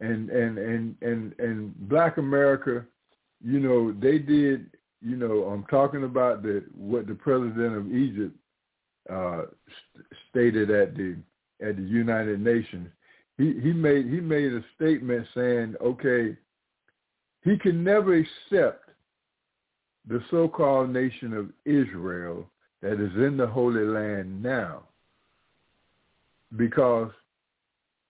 And 0.00 0.30
and 0.30 0.58
and 0.58 0.96
and 1.02 1.34
and 1.38 1.88
Black 1.88 2.18
America, 2.18 2.84
you 3.42 3.60
know, 3.60 3.92
they 3.92 4.18
did. 4.18 4.70
You 5.00 5.16
know, 5.16 5.44
I'm 5.44 5.64
talking 5.64 6.04
about 6.04 6.42
the 6.42 6.64
what 6.76 7.06
the 7.06 7.14
president 7.14 7.76
of 7.76 7.92
Egypt 7.92 8.34
uh, 9.10 9.42
st- 9.92 10.06
stated 10.30 10.70
at 10.70 10.96
the 10.96 11.16
at 11.60 11.76
the 11.76 11.82
United 11.82 12.40
Nations. 12.40 12.88
He 13.38 13.58
he 13.62 13.72
made 13.72 14.06
he 14.06 14.20
made 14.20 14.52
a 14.52 14.64
statement 14.74 15.26
saying, 15.34 15.74
okay, 15.80 16.36
he 17.44 17.56
can 17.56 17.84
never 17.84 18.14
accept 18.14 18.90
the 20.06 20.22
so-called 20.30 20.90
nation 20.90 21.32
of 21.32 21.50
Israel 21.64 22.46
that 22.84 23.00
is 23.00 23.14
in 23.16 23.38
the 23.38 23.46
Holy 23.46 23.82
Land 23.82 24.42
now. 24.42 24.82
Because 26.54 27.10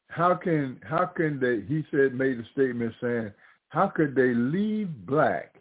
how 0.08 0.34
can 0.34 0.80
how 0.82 1.06
can 1.06 1.38
they 1.38 1.60
he 1.72 1.84
said 1.92 2.12
made 2.12 2.40
a 2.40 2.44
statement 2.52 2.92
saying 3.00 3.32
how 3.68 3.86
could 3.86 4.16
they 4.16 4.34
leave 4.34 4.88
black 5.06 5.54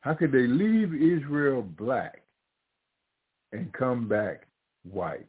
how 0.00 0.12
could 0.12 0.30
they 0.30 0.46
leave 0.46 0.94
israel 0.94 1.62
black 1.62 2.22
and 3.52 3.72
come 3.72 4.06
back 4.06 4.46
white? 4.90 5.26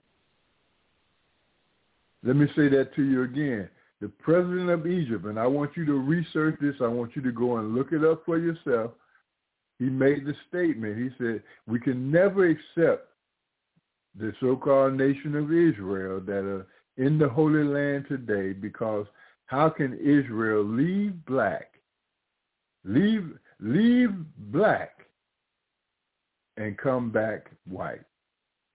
Let 2.24 2.36
me 2.36 2.48
say 2.54 2.68
that 2.68 2.94
to 2.96 3.04
you 3.04 3.24
again. 3.24 3.70
The 4.02 4.10
president 4.10 4.70
of 4.70 4.86
egypt 4.86 5.26
and 5.26 5.40
i 5.40 5.48
want 5.48 5.78
you 5.78 5.86
to 5.86 5.94
research 5.94 6.58
this. 6.60 6.76
I 6.82 6.88
want 6.88 7.16
you 7.16 7.22
to 7.22 7.32
go 7.32 7.58
and 7.58 7.74
look 7.74 7.94
it 7.94 8.04
up 8.04 8.24
for 8.26 8.38
yourself 8.38 8.92
he 9.80 9.86
made 9.86 10.26
the 10.26 10.36
statement 10.48 10.98
he 10.98 11.10
said 11.18 11.42
we 11.66 11.80
can 11.80 12.12
never 12.12 12.48
accept 12.48 13.08
the 14.20 14.34
so-called 14.40 14.94
nation 14.94 15.36
of 15.36 15.52
Israel 15.52 16.20
that 16.20 16.44
are 16.44 16.68
in 16.98 17.18
the 17.18 17.30
Holy 17.30 17.64
Land 17.64 18.06
today 18.08 18.54
because 18.54 19.08
how 19.46 19.70
can 19.70 19.94
Israel 19.98 20.64
leave 20.64 21.14
black, 21.26 21.72
leave, 22.84 23.32
leave 23.60 24.12
black 24.52 24.92
and 26.58 26.78
come 26.78 27.10
back 27.10 27.50
white? 27.66 28.02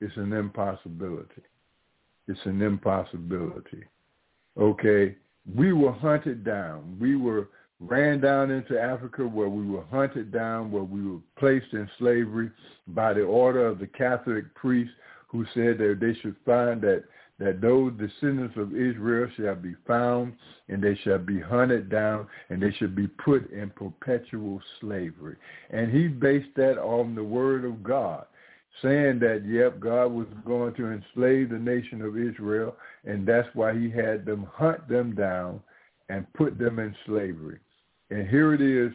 It's 0.01 0.17
an 0.17 0.33
impossibility. 0.33 1.43
It's 2.27 2.41
an 2.45 2.63
impossibility. 2.63 3.85
Okay, 4.59 5.17
we 5.55 5.73
were 5.73 5.93
hunted 5.93 6.45
down. 6.45 6.97
We 6.99 7.17
were 7.17 7.51
ran 7.87 8.21
down 8.21 8.51
into 8.51 8.81
Africa 8.81 9.23
where 9.23 9.49
we 9.49 9.67
were 9.67 9.85
hunted 9.91 10.33
down, 10.33 10.71
where 10.71 10.83
we 10.83 11.07
were 11.07 11.21
placed 11.39 11.73
in 11.73 11.89
slavery 11.99 12.51
by 12.89 13.13
the 13.13 13.23
order 13.23 13.67
of 13.67 13.79
the 13.79 13.87
Catholic 13.87 14.55
priests 14.55 14.95
who 15.29 15.45
said 15.55 15.79
that 15.79 15.99
they 16.01 16.15
should 16.21 16.37
find 16.45 16.81
that 16.83 17.05
that 17.41 17.61
those 17.61 17.93
descendants 17.95 18.57
of 18.57 18.77
Israel 18.77 19.29
shall 19.37 19.57
be 19.57 19.75
found 19.87 20.35
and 20.69 20.83
they 20.83 20.97
shall 21.03 21.19
be 21.19 21.41
hunted 21.41 21.89
down 21.89 22.29
and 22.49 22.63
they 22.63 22.71
should 22.73 22.95
be 22.95 23.09
put 23.09 23.51
in 23.51 23.71
perpetual 23.71 24.61
slavery. 24.81 25.37
And 25.71 25.91
he 25.91 26.07
based 26.07 26.55
that 26.57 26.79
on 26.79 27.17
the 27.17 27.25
word 27.25 27.65
of 27.65 27.83
God, 27.83 28.27
saying 28.83 29.19
that, 29.19 29.43
yep, 29.45 29.81
God 29.81 30.13
was 30.13 30.29
going 30.47 30.75
to 30.75 30.93
enslave 30.93 31.51
the 31.51 31.59
nation 31.59 32.03
of 32.03 32.17
Israel 32.17 32.77
and 33.05 33.27
that's 33.27 33.49
why 33.55 33.77
he 33.77 33.91
had 33.91 34.25
them 34.25 34.47
hunt 34.53 34.89
them 34.89 35.17
down 35.17 35.61
and 36.09 36.33
put 36.35 36.57
them 36.57 36.79
in 36.79 36.95
slavery. 37.05 37.59
And 38.15 38.29
here 38.29 38.55
it 38.55 38.61
is, 38.61 38.93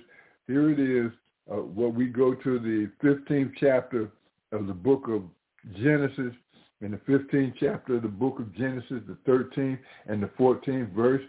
here 0.48 0.72
it 0.72 0.80
is, 0.80 1.12
uh, 1.52 1.56
what 1.56 1.94
we 1.94 2.06
go 2.06 2.34
to 2.36 2.58
the 2.58 2.90
15th 3.04 3.52
chapter 3.60 4.10
of 4.54 4.66
the 4.66 4.74
book 4.74 5.10
of 5.10 5.24
Genesis, 5.76 6.34
in 6.80 6.92
the 6.92 6.98
15th 7.00 7.54
chapter 7.60 7.98
of 7.98 8.04
the 8.04 8.08
book 8.08 8.40
of 8.40 8.56
Genesis, 8.56 9.02
the 9.10 9.18
13th 9.28 9.78
and 10.08 10.24
the 10.24 10.30
14th 10.40 10.94
verse, 10.94 11.22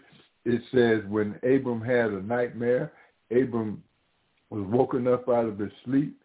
it 0.45 0.61
says, 0.73 1.03
when 1.09 1.35
Abram 1.43 1.81
had 1.81 2.11
a 2.11 2.21
nightmare, 2.21 2.93
Abram 3.29 3.83
was 4.49 4.63
woken 4.67 5.05
up 5.05 5.27
out 5.27 5.47
of 5.47 5.59
his 5.59 5.71
sleep. 5.83 6.17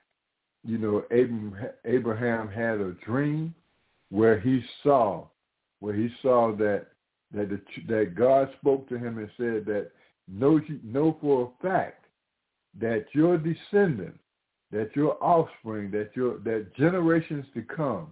You 0.64 0.78
know, 0.78 0.98
Abram, 1.10 1.56
Abraham 1.84 2.46
had 2.46 2.80
a 2.80 2.92
dream 3.04 3.52
where 4.10 4.38
he 4.38 4.62
saw, 4.84 5.26
where 5.80 5.94
he 5.94 6.10
saw 6.22 6.54
that 6.58 6.86
that 7.34 7.50
the, 7.50 7.60
that 7.88 8.14
God 8.14 8.50
spoke 8.60 8.88
to 8.88 8.96
him 8.96 9.18
and 9.18 9.28
said 9.36 9.66
that 9.66 9.90
know 10.28 10.60
know 10.82 11.16
for 11.20 11.52
a 11.62 11.66
fact 11.66 12.04
that 12.78 13.06
your 13.12 13.38
descendants 13.38 14.18
that 14.72 14.94
your 14.94 15.22
offspring, 15.22 15.90
that 15.90 16.10
your 16.14 16.38
that 16.38 16.74
generations 16.76 17.46
to 17.54 17.62
come, 17.62 18.10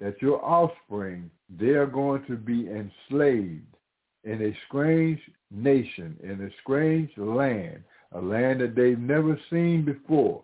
that 0.00 0.20
your 0.20 0.44
offspring, 0.44 1.30
they 1.58 1.70
are 1.70 1.86
going 1.86 2.24
to 2.26 2.36
be 2.36 2.68
enslaved 2.68 3.76
in 4.24 4.42
a 4.42 4.56
strange 4.66 5.20
nation, 5.50 6.16
in 6.22 6.42
a 6.42 6.50
strange 6.62 7.10
land, 7.16 7.82
a 8.12 8.20
land 8.20 8.60
that 8.60 8.74
they've 8.74 8.98
never 8.98 9.38
seen 9.50 9.84
before. 9.84 10.42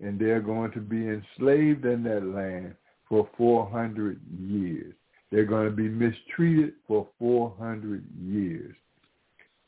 And 0.00 0.18
they're 0.18 0.40
going 0.40 0.70
to 0.72 0.80
be 0.80 1.08
enslaved 1.08 1.84
in 1.84 2.02
that 2.04 2.24
land 2.24 2.74
for 3.06 3.28
400 3.36 4.18
years. 4.38 4.94
They're 5.30 5.44
going 5.44 5.66
to 5.66 5.76
be 5.76 5.88
mistreated 5.88 6.72
for 6.88 7.06
400 7.18 8.02
years. 8.18 8.74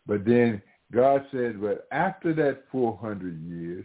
But 0.06 0.24
then 0.24 0.60
God 0.92 1.24
said, 1.32 1.60
but 1.60 1.86
after 1.90 2.34
that 2.34 2.64
400 2.70 3.40
years, 3.42 3.84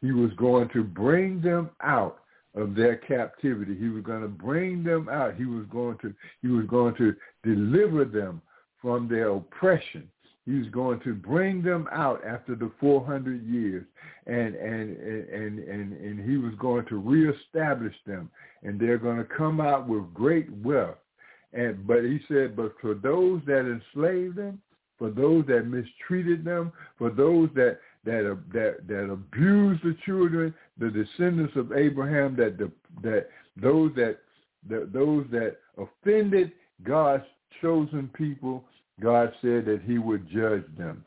he 0.00 0.12
was 0.12 0.32
going 0.36 0.68
to 0.70 0.82
bring 0.82 1.40
them 1.40 1.70
out 1.82 2.18
of 2.54 2.74
their 2.74 2.96
captivity. 2.96 3.76
He 3.78 3.88
was 3.88 4.02
going 4.02 4.22
to 4.22 4.28
bring 4.28 4.82
them 4.82 5.08
out. 5.08 5.36
He 5.36 5.44
was 5.44 5.64
going 5.70 5.98
to 5.98 6.12
he 6.42 6.48
was 6.48 6.66
going 6.66 6.94
to 6.96 7.14
deliver 7.44 8.04
them 8.04 8.42
from 8.80 9.08
their 9.08 9.30
oppression. 9.30 10.08
He 10.44 10.58
was 10.58 10.68
going 10.68 11.00
to 11.00 11.14
bring 11.14 11.62
them 11.62 11.88
out 11.92 12.20
after 12.26 12.56
the 12.56 12.70
400 12.80 13.46
years, 13.46 13.84
and 14.26 14.54
and 14.56 14.96
and 14.96 15.58
and 15.60 15.92
and 15.92 16.30
he 16.30 16.36
was 16.36 16.52
going 16.58 16.84
to 16.86 16.98
reestablish 16.98 17.94
them, 18.06 18.28
and 18.62 18.78
they're 18.78 18.98
going 18.98 19.18
to 19.18 19.24
come 19.24 19.60
out 19.60 19.88
with 19.88 20.12
great 20.12 20.50
wealth. 20.64 20.98
And 21.52 21.86
but 21.86 22.02
he 22.02 22.18
said, 22.28 22.56
but 22.56 22.74
for 22.80 22.94
those 22.94 23.40
that 23.46 23.60
enslaved 23.60 24.36
them, 24.36 24.60
for 25.02 25.10
those 25.10 25.44
that 25.48 25.66
mistreated 25.66 26.44
them, 26.44 26.70
for 26.96 27.10
those 27.10 27.48
that 27.56 27.80
that 28.04 28.38
that 28.52 28.86
that 28.86 29.10
abuse 29.10 29.80
the 29.82 29.96
children, 30.06 30.54
the 30.78 30.90
descendants 30.90 31.56
of 31.56 31.72
Abraham, 31.72 32.36
that 32.36 32.56
the, 32.56 32.70
that 33.02 33.26
those 33.60 33.90
that, 33.96 34.18
that 34.68 34.92
those 34.92 35.26
that 35.32 35.56
offended 35.76 36.52
God's 36.84 37.24
chosen 37.60 38.10
people, 38.16 38.62
God 39.00 39.32
said 39.42 39.64
that 39.64 39.80
He 39.84 39.98
would 39.98 40.30
judge 40.30 40.66
them, 40.78 41.04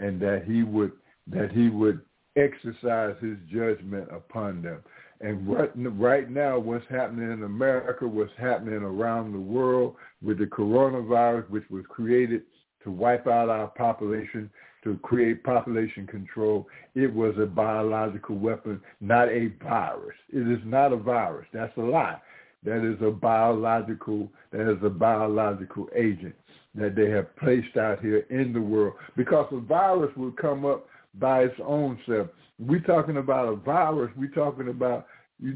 and 0.00 0.20
that 0.20 0.44
He 0.46 0.62
would 0.62 0.92
that 1.28 1.50
He 1.50 1.70
would 1.70 2.02
exercise 2.36 3.14
His 3.22 3.38
judgment 3.50 4.06
upon 4.12 4.60
them. 4.60 4.80
And 5.22 5.48
right 5.48 6.30
now, 6.30 6.58
what's 6.58 6.84
happening 6.90 7.32
in 7.32 7.42
America, 7.44 8.06
what's 8.06 8.32
happening 8.38 8.82
around 8.82 9.32
the 9.32 9.40
world 9.40 9.96
with 10.22 10.38
the 10.38 10.46
coronavirus, 10.46 11.48
which 11.48 11.64
was 11.70 11.84
created 11.88 12.42
to 12.84 12.90
wipe 12.90 13.26
out 13.26 13.48
our 13.48 13.68
population, 13.68 14.50
to 14.84 14.96
create 15.02 15.44
population 15.44 16.06
control, 16.06 16.66
it 16.94 17.12
was 17.12 17.34
a 17.38 17.46
biological 17.46 18.36
weapon, 18.36 18.80
not 19.00 19.28
a 19.28 19.52
virus. 19.62 20.16
It 20.30 20.48
is 20.50 20.60
not 20.64 20.92
a 20.92 20.96
virus. 20.96 21.46
That's 21.52 21.76
a 21.76 21.82
lie. 21.82 22.20
That 22.64 22.84
is 22.84 23.00
a 23.02 23.10
biological, 23.10 24.28
that 24.52 24.70
is 24.70 24.82
a 24.82 24.90
biological 24.90 25.88
agent 25.94 26.34
that 26.74 26.94
they 26.94 27.10
have 27.10 27.34
placed 27.36 27.76
out 27.76 28.00
here 28.00 28.26
in 28.30 28.52
the 28.52 28.60
world 28.60 28.94
because 29.16 29.46
a 29.52 29.58
virus 29.58 30.14
will 30.16 30.32
come 30.32 30.64
up 30.64 30.86
by 31.14 31.44
its 31.44 31.58
own 31.64 31.98
self. 32.06 32.28
We're 32.58 32.80
talking 32.80 33.16
about 33.16 33.48
a 33.48 33.56
virus. 33.56 34.12
We're 34.16 34.28
talking 34.28 34.68
about 34.68 35.06
you. 35.40 35.52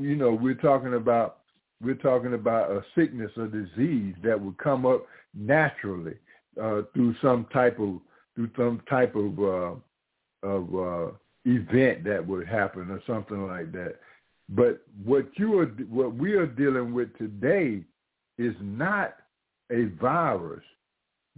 You 0.00 0.16
know, 0.16 0.32
we're 0.32 0.54
talking 0.54 0.94
about 0.94 1.38
we're 1.80 1.94
talking 1.94 2.34
about 2.34 2.70
a 2.70 2.84
sickness, 2.94 3.30
a 3.36 3.46
disease 3.46 4.14
that 4.22 4.38
would 4.38 4.58
come 4.58 4.84
up 4.84 5.06
naturally 5.34 6.16
uh, 6.60 6.82
through 6.94 7.14
some 7.22 7.46
type 7.52 7.78
of 7.78 8.00
through 8.34 8.50
some 8.56 8.82
type 8.88 9.14
of 9.14 9.38
uh, 9.38 10.46
of 10.46 10.74
uh, 10.74 11.12
event 11.44 12.04
that 12.04 12.26
would 12.26 12.46
happen 12.46 12.90
or 12.90 13.02
something 13.06 13.46
like 13.46 13.72
that. 13.72 13.96
But 14.48 14.82
what 15.04 15.26
you 15.36 15.58
are 15.60 15.66
what 15.88 16.14
we 16.14 16.32
are 16.32 16.46
dealing 16.46 16.92
with 16.92 17.16
today 17.18 17.82
is 18.38 18.54
not 18.60 19.16
a 19.70 19.84
virus. 20.00 20.64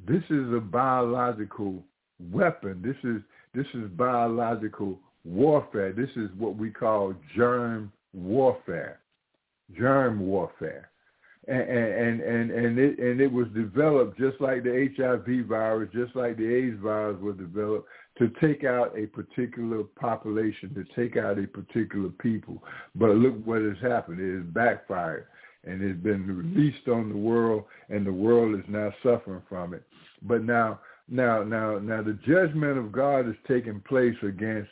This 0.06 0.22
is 0.30 0.52
a 0.54 0.60
biological 0.60 1.84
weapon. 2.30 2.80
This 2.82 2.96
is 3.04 3.22
this 3.54 3.66
is 3.74 3.88
biological 3.90 4.98
warfare. 5.24 5.92
This 5.92 6.10
is 6.16 6.30
what 6.38 6.56
we 6.56 6.70
call 6.70 7.14
germ 7.36 7.92
warfare. 8.12 9.00
Germ 9.76 10.20
warfare. 10.20 10.91
And 11.48 12.20
and 12.20 12.50
and 12.50 12.78
it 12.78 12.98
and 12.98 13.20
it 13.20 13.32
was 13.32 13.48
developed 13.48 14.16
just 14.18 14.40
like 14.40 14.62
the 14.62 14.88
HIV 14.96 15.46
virus, 15.46 15.90
just 15.92 16.14
like 16.14 16.36
the 16.36 16.54
AIDS 16.54 16.78
virus 16.80 17.20
was 17.20 17.36
developed 17.36 17.88
to 18.18 18.30
take 18.40 18.62
out 18.62 18.96
a 18.96 19.06
particular 19.06 19.82
population, 19.98 20.72
to 20.74 20.84
take 20.94 21.16
out 21.16 21.40
a 21.40 21.46
particular 21.48 22.10
people. 22.10 22.62
But 22.94 23.16
look 23.16 23.34
what 23.44 23.62
has 23.62 23.78
happened. 23.82 24.20
It 24.20 24.36
has 24.36 24.46
backfired 24.52 25.26
and 25.64 25.82
it's 25.82 26.00
been 26.00 26.26
released 26.26 26.88
on 26.88 27.08
the 27.08 27.16
world 27.16 27.64
and 27.88 28.06
the 28.06 28.12
world 28.12 28.58
is 28.58 28.64
now 28.68 28.92
suffering 29.02 29.42
from 29.48 29.74
it. 29.74 29.82
But 30.22 30.44
now 30.44 30.78
now, 31.08 31.42
now, 31.42 31.78
now, 31.78 32.02
the 32.02 32.18
judgment 32.26 32.78
of 32.78 32.92
God 32.92 33.28
is 33.28 33.34
taking 33.46 33.80
place 33.80 34.16
against 34.22 34.70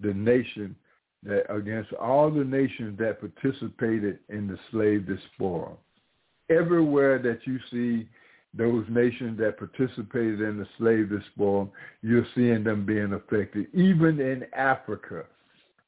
the 0.00 0.12
nation, 0.12 0.76
that 1.22 1.50
against 1.52 1.92
all 1.94 2.30
the 2.30 2.44
nations 2.44 2.98
that 2.98 3.20
participated 3.20 4.18
in 4.28 4.46
the 4.46 4.58
slave 4.70 5.06
diaspora. 5.06 5.72
Everywhere 6.50 7.18
that 7.18 7.40
you 7.44 7.58
see 7.70 8.08
those 8.52 8.84
nations 8.88 9.38
that 9.38 9.58
participated 9.58 10.40
in 10.40 10.58
the 10.58 10.66
slave 10.76 11.10
diaspora, 11.10 11.68
you're 12.02 12.26
seeing 12.34 12.64
them 12.64 12.84
being 12.84 13.12
affected. 13.12 13.68
Even 13.72 14.20
in 14.20 14.44
Africa, 14.54 15.24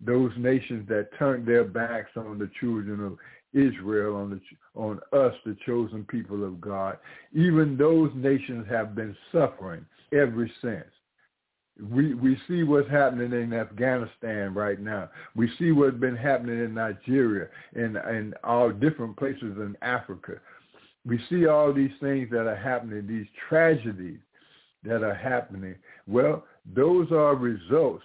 those 0.01 0.33
nations 0.37 0.89
that 0.89 1.09
turned 1.19 1.47
their 1.47 1.65
backs 1.65 2.11
on 2.17 2.39
the 2.39 2.51
children 2.61 3.05
of 3.05 3.19
Israel, 3.53 4.17
on 4.17 4.31
the 4.31 4.41
on 4.75 4.99
us, 5.13 5.35
the 5.45 5.57
chosen 5.67 6.05
people 6.05 6.45
of 6.45 6.61
God. 6.61 6.99
Even 7.35 7.77
those 7.77 8.11
nations 8.15 8.67
have 8.69 8.95
been 8.95 9.17
suffering 9.31 9.85
ever 10.13 10.51
since. 10.63 10.87
We 11.91 12.15
we 12.15 12.39
see 12.49 12.63
what's 12.63 12.91
happening 12.91 13.33
in 13.33 13.53
Afghanistan 13.53 14.55
right 14.55 14.81
now. 14.81 15.11
We 15.35 15.51
see 15.59 15.73
what's 15.73 15.97
been 15.97 16.17
happening 16.17 16.61
in 16.65 16.75
Nigeria 16.75 17.49
and 17.75 17.97
and 17.97 18.35
all 18.45 18.71
different 18.71 19.17
places 19.17 19.57
in 19.59 19.77
Africa. 19.83 20.41
We 21.05 21.21
see 21.29 21.47
all 21.47 21.73
these 21.73 21.91
things 22.01 22.29
that 22.31 22.47
are 22.47 22.57
happening, 22.57 23.07
these 23.07 23.27
tragedies 23.49 24.21
that 24.85 25.03
are 25.03 25.15
happening. 25.15 25.75
Well, 26.07 26.45
those 26.75 27.11
are 27.11 27.35
results 27.35 28.05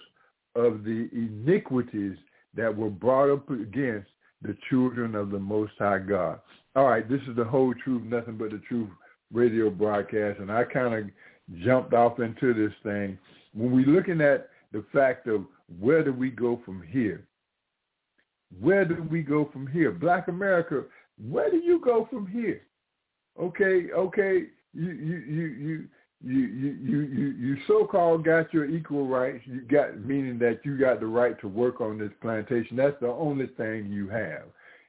of 0.54 0.84
the 0.84 1.08
iniquities 1.12 2.16
that 2.54 2.76
were 2.76 2.90
brought 2.90 3.32
up 3.32 3.50
against 3.50 4.08
the 4.42 4.56
children 4.68 5.14
of 5.14 5.30
the 5.30 5.38
Most 5.38 5.72
High 5.78 5.98
God. 5.98 6.40
All 6.74 6.88
right, 6.88 7.08
this 7.08 7.20
is 7.28 7.36
the 7.36 7.44
whole 7.44 7.74
truth, 7.84 8.02
nothing 8.04 8.36
but 8.36 8.50
the 8.50 8.60
truth 8.68 8.90
radio 9.32 9.70
broadcast, 9.70 10.40
and 10.40 10.50
I 10.50 10.64
kind 10.64 10.94
of 10.94 11.60
jumped 11.64 11.92
off 11.92 12.18
into 12.18 12.54
this 12.54 12.72
thing. 12.82 13.18
When 13.54 13.72
we're 13.72 13.86
looking 13.86 14.20
at 14.20 14.48
the 14.72 14.84
fact 14.92 15.26
of 15.26 15.44
where 15.78 16.02
do 16.02 16.12
we 16.12 16.30
go 16.30 16.60
from 16.64 16.82
here? 16.82 17.26
Where 18.60 18.84
do 18.84 19.06
we 19.10 19.22
go 19.22 19.48
from 19.52 19.66
here? 19.66 19.90
Black 19.90 20.28
America, 20.28 20.84
where 21.28 21.50
do 21.50 21.58
you 21.58 21.80
go 21.84 22.08
from 22.10 22.26
here? 22.26 22.62
Okay, 23.40 23.86
okay, 23.96 24.44
you 24.74 24.90
you 24.90 25.16
you 25.16 25.46
you 25.46 25.88
you 26.24 26.46
you 26.46 27.00
you 27.02 27.26
you 27.38 27.56
so-called 27.68 28.24
got 28.24 28.52
your 28.52 28.64
equal 28.64 29.06
rights. 29.06 29.44
You 29.46 29.60
got 29.62 30.04
meaning 30.04 30.38
that 30.40 30.60
you 30.64 30.76
got 30.76 31.00
the 31.00 31.06
right 31.06 31.40
to 31.40 31.48
work 31.48 31.80
on 31.80 31.98
this 31.98 32.10
plantation. 32.20 32.76
That's 32.76 32.98
the 33.00 33.08
only 33.08 33.46
thing 33.56 33.86
you 33.86 34.08
have. 34.08 34.44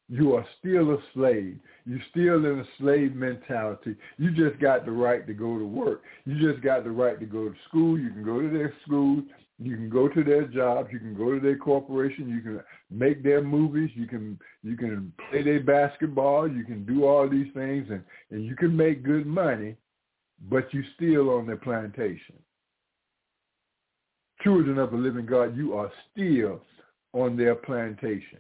You 0.10 0.34
are 0.34 0.46
still 0.58 0.92
a 0.92 0.98
slave. 1.14 1.60
You're 1.86 2.02
still 2.10 2.44
in 2.46 2.60
a 2.60 2.66
slave 2.80 3.16
mentality. 3.16 3.96
You 4.18 4.32
just 4.32 4.60
got 4.60 4.86
the 4.86 4.92
right 4.92 5.26
to 5.28 5.34
go 5.34 5.60
to 5.60 5.66
work. 5.66 6.02
You 6.26 6.40
just 6.52 6.64
got 6.64 6.84
the 6.84 6.90
right 6.90 7.20
to 7.20 7.28
go 7.28 7.50
to 7.50 7.56
school. 7.68 8.00
You 8.00 8.10
can 8.10 8.26
go 8.26 8.42
to 8.42 8.50
their 8.50 8.74
school. 8.86 9.22
You 9.62 9.76
can 9.76 9.90
go 9.90 10.08
to 10.08 10.24
their 10.24 10.46
jobs. 10.46 10.90
You 10.92 11.00
can 11.00 11.16
go 11.16 11.34
to 11.34 11.40
their 11.40 11.58
corporation. 11.58 12.30
You 12.30 12.42
can 12.42 12.64
make 12.90 13.24
their 13.24 13.42
movies. 13.42 13.90
You 13.94 14.08
can 14.08 14.40
you 14.64 14.78
can 14.78 15.12
play 15.30 15.44
their 15.44 15.62
basketball. 15.62 16.50
You 16.50 16.64
can 16.64 16.86
do 16.86 17.06
all 17.06 17.30
these 17.30 17.52
things, 17.54 17.88
and 17.90 18.02
and 18.32 18.46
you 18.46 18.56
can 18.56 18.76
make 18.76 19.04
good 19.04 19.26
money 19.26 19.76
but 20.48 20.74
you 20.74 20.84
still 20.96 21.30
on 21.32 21.46
their 21.46 21.58
plantation. 21.58 22.36
Children 24.42 24.78
of 24.78 24.92
the 24.92 24.98
living 24.98 25.26
God, 25.26 25.58
you 25.58 25.74
are 25.74 25.92
still 26.12 26.62
on 27.14 27.36
their 27.36 27.56
plantation. 27.56 28.40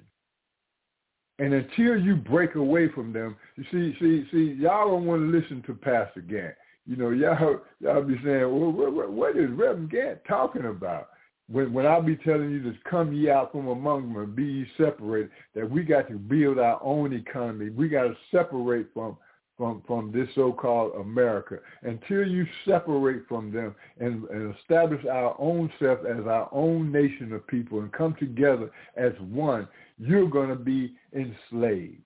And 1.40 1.54
until 1.54 1.98
you 1.98 2.16
break 2.16 2.56
away 2.56 2.90
from 2.90 3.12
them, 3.14 3.36
you 3.56 3.64
see, 3.72 3.98
see, 4.00 4.28
see, 4.32 4.54
y'all 4.62 4.90
don't 4.90 5.06
want 5.06 5.22
to 5.22 5.38
listen 5.38 5.64
to 5.68 5.74
Pastor 5.74 6.22
Gantt. 6.22 6.54
You 6.88 6.96
know, 6.96 7.10
y'all, 7.12 7.62
y'all 7.80 8.04
be 8.04 8.16
saying, 8.24 8.42
well, 8.42 8.72
what, 8.72 9.12
what 9.12 9.38
is 9.38 9.50
Reverend 9.52 9.92
Gantt 9.92 10.20
talking 10.28 10.66
about? 10.66 11.10
When, 11.48 11.74
when 11.74 11.86
I 11.86 12.00
be 12.00 12.16
telling 12.16 12.52
you 12.52 12.62
to 12.64 12.78
come 12.90 13.14
ye 13.14 13.30
out 13.30 13.52
from 13.52 13.68
among 13.68 14.14
them 14.14 14.22
and 14.22 14.36
be 14.36 14.44
ye 14.44 14.68
separated, 14.78 15.32
that 15.56 15.70
we 15.70 15.84
got 15.84 16.08
to 16.10 16.16
build 16.16 16.60
our 16.60 16.82
own 16.84 17.14
economy. 17.14 17.70
We 17.70 17.90
got 17.90 18.04
to 18.04 18.16
separate 18.32 18.88
from 18.94 19.18
from, 19.60 19.84
from 19.86 20.12
this 20.14 20.30
so-called 20.36 20.94
America. 21.02 21.58
Until 21.84 22.26
you 22.26 22.48
separate 22.66 23.28
from 23.28 23.52
them 23.52 23.76
and, 24.00 24.24
and 24.30 24.56
establish 24.56 25.06
our 25.06 25.36
own 25.38 25.70
self 25.80 26.00
as 26.06 26.26
our 26.26 26.48
own 26.54 26.92
nation 26.94 27.34
of 27.34 27.46
people 27.46 27.82
and 27.82 27.92
come 27.92 28.16
together 28.18 28.72
as 28.96 29.12
one, 29.20 29.68
you're 30.00 30.30
going 30.30 30.48
to 30.48 30.56
be 30.56 30.94
enslaved. 31.14 32.02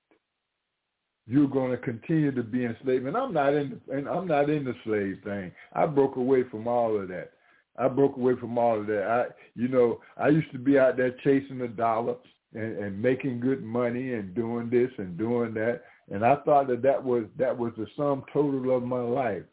You're 1.25 1.47
going 1.47 1.71
to 1.71 1.77
continue 1.77 2.31
to 2.31 2.43
be 2.43 2.65
enslaved. 2.65 3.05
And 3.05 3.15
I'm 3.15 3.33
not 3.33 3.53
in 3.53 3.79
and 3.91 4.07
I'm 4.07 4.27
not 4.27 4.49
in 4.49 4.65
the 4.65 4.75
slave 4.83 5.19
thing. 5.23 5.51
I 5.73 5.85
broke 5.85 6.17
away 6.17 6.43
from 6.49 6.67
all 6.67 6.99
of 6.99 7.07
that. 7.09 7.31
I 7.77 7.87
broke 7.87 8.17
away 8.17 8.33
from 8.39 8.57
all 8.57 8.79
of 8.79 8.87
that. 8.87 9.07
I, 9.07 9.25
you 9.55 9.67
know, 9.67 9.99
I 10.17 10.27
used 10.27 10.51
to 10.51 10.59
be 10.59 10.77
out 10.77 10.97
there 10.97 11.15
chasing 11.23 11.57
the 11.57 11.67
dollar 11.67 12.15
and, 12.53 12.77
and 12.77 13.01
making 13.01 13.39
good 13.39 13.63
money 13.63 14.13
and 14.13 14.35
doing 14.35 14.69
this 14.69 14.91
and 14.97 15.17
doing 15.17 15.53
that. 15.55 15.81
And 16.11 16.25
I 16.25 16.35
thought 16.37 16.67
that 16.67 16.81
that 16.83 17.03
was 17.03 17.23
that 17.37 17.57
was 17.57 17.71
the 17.77 17.87
sum 17.95 18.23
total 18.31 18.75
of 18.75 18.83
my 18.83 19.01
life. 19.01 19.43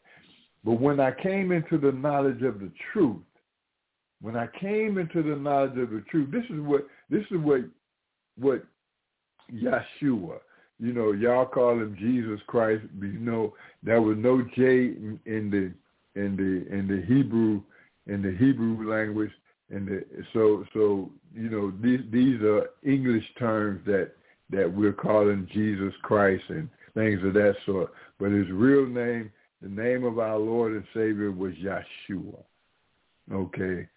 But 0.63 0.79
when 0.79 0.99
I 0.99 1.11
came 1.11 1.51
into 1.51 1.77
the 1.77 1.91
knowledge 1.91 2.43
of 2.43 2.59
the 2.59 2.71
truth, 2.91 3.17
when 4.21 4.35
I 4.35 4.47
came 4.59 4.97
into 4.97 5.23
the 5.23 5.35
knowledge 5.35 5.77
of 5.77 5.89
the 5.89 6.03
truth, 6.09 6.29
this 6.31 6.43
is 6.49 6.59
what 6.59 6.85
this 7.09 7.23
is 7.31 7.37
what 7.37 7.61
what 8.37 8.63
Yeshua, 9.51 10.39
you 10.81 10.93
know, 10.93 11.11
y'all 11.11 11.45
call 11.45 11.73
him 11.73 11.95
Jesus 11.99 12.41
Christ, 12.47 12.83
but 12.95 13.05
you 13.05 13.19
know 13.19 13.53
there 13.83 14.01
was 14.01 14.17
no 14.17 14.41
J 14.55 14.63
in, 14.63 15.19
in 15.25 15.51
the 15.51 16.19
in 16.19 16.35
the 16.35 16.75
in 16.75 16.87
the 16.87 17.05
Hebrew 17.05 17.61
in 18.07 18.23
the 18.23 18.31
Hebrew 18.31 18.89
language, 18.89 19.31
and 19.69 20.03
so 20.33 20.65
so 20.73 21.11
you 21.35 21.49
know 21.49 21.71
these 21.81 22.01
these 22.11 22.41
are 22.41 22.71
English 22.83 23.23
terms 23.37 23.81
that 23.85 24.11
that 24.49 24.73
we're 24.73 24.91
calling 24.91 25.47
Jesus 25.53 25.93
Christ 26.01 26.43
and 26.49 26.67
things 26.95 27.23
of 27.23 27.35
that 27.35 27.55
sort. 27.65 27.91
But 28.19 28.31
his 28.31 28.49
real 28.49 28.87
name, 28.87 29.31
the 29.61 29.69
name 29.69 30.03
of 30.03 30.17
our 30.17 30.37
Lord 30.37 30.73
and 30.73 30.83
Savior 30.95 31.31
was 31.31 31.53
Yeshua. 31.53 32.43
Okay, 33.31 33.87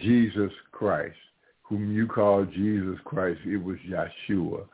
Jesus 0.00 0.52
Christ, 0.72 1.16
whom 1.62 1.94
you 1.94 2.08
call 2.08 2.44
Jesus 2.44 2.98
Christ, 3.04 3.40
it 3.46 3.62
was 3.62 3.78
Yeshua, 3.88 4.66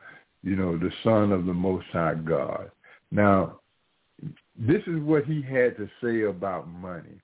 you 0.43 0.55
know, 0.55 0.77
the 0.77 0.91
Son 1.03 1.31
of 1.31 1.45
the 1.45 1.53
Most 1.53 1.85
High 1.91 2.15
God. 2.15 2.71
Now, 3.11 3.59
this 4.57 4.81
is 4.87 4.99
what 5.01 5.25
he 5.25 5.41
had 5.41 5.77
to 5.77 5.89
say 6.03 6.23
about 6.23 6.67
money. 6.67 7.21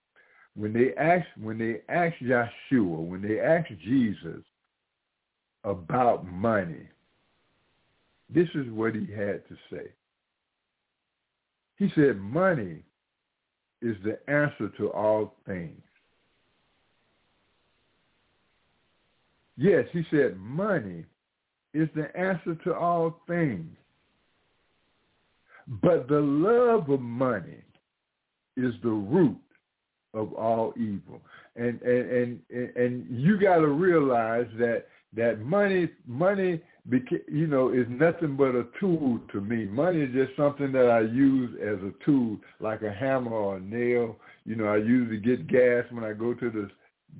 When 0.56 0.73
they 0.73 0.93
asked, 0.95 1.27
when 1.39 1.58
they 1.58 1.82
asked 1.93 2.19
Joshua, 2.19 3.01
when 3.01 3.21
they 3.21 3.39
asked 3.39 3.71
Jesus 3.84 4.43
about 5.63 6.25
money, 6.25 6.88
this 8.30 8.47
is 8.56 8.69
what 8.71 8.95
he 8.95 9.06
had 9.06 9.47
to 9.47 9.58
say. 9.71 9.91
He 11.77 11.91
said, 11.95 12.17
money 12.19 12.84
is 13.82 13.95
the 14.03 14.17
answer 14.30 14.69
to 14.77 14.91
all 14.91 15.36
things. 15.45 15.82
Yes, 19.58 19.86
he 19.91 20.03
said, 20.12 20.38
money 20.38 21.06
is 21.73 21.89
the 21.95 22.15
answer 22.17 22.56
to 22.63 22.75
all 22.75 23.21
things. 23.27 23.75
But 25.67 26.08
the 26.08 26.19
love 26.19 26.89
of 26.89 27.01
money 27.01 27.62
is 28.56 28.73
the 28.84 28.89
root 28.89 29.38
of 30.13 30.34
all 30.34 30.73
evil. 30.77 31.21
And 31.56 31.82
and 31.82 32.39
and 32.49 32.75
and 32.75 33.06
you 33.10 33.39
got 33.39 33.58
to 33.58 33.67
realize 33.67 34.47
that 34.58 34.86
that 35.15 35.39
money 35.41 35.89
money 36.06 36.62
you 37.27 37.47
know 37.47 37.69
is 37.69 37.86
nothing 37.89 38.38
but 38.38 38.56
a 38.56 38.65
tool 38.80 39.19
to 39.32 39.41
me. 39.41 39.65
Money 39.65 40.01
is 40.01 40.13
just 40.13 40.38
something 40.38 40.71
that 40.71 40.89
I 40.89 41.01
use 41.01 41.51
as 41.62 41.80
a 41.84 41.93
tool, 42.06 42.38
like 42.60 42.82
a 42.84 42.93
hammer 42.93 43.32
or 43.32 43.58
a 43.58 43.60
nail. 43.60 44.15
You 44.45 44.56
know, 44.56 44.67
I 44.67 44.77
use 44.77 45.10
to 45.10 45.17
get 45.17 45.47
gas 45.47 45.84
when 45.91 46.03
I 46.03 46.13
go 46.13 46.34
to 46.34 46.49
the 46.49 46.69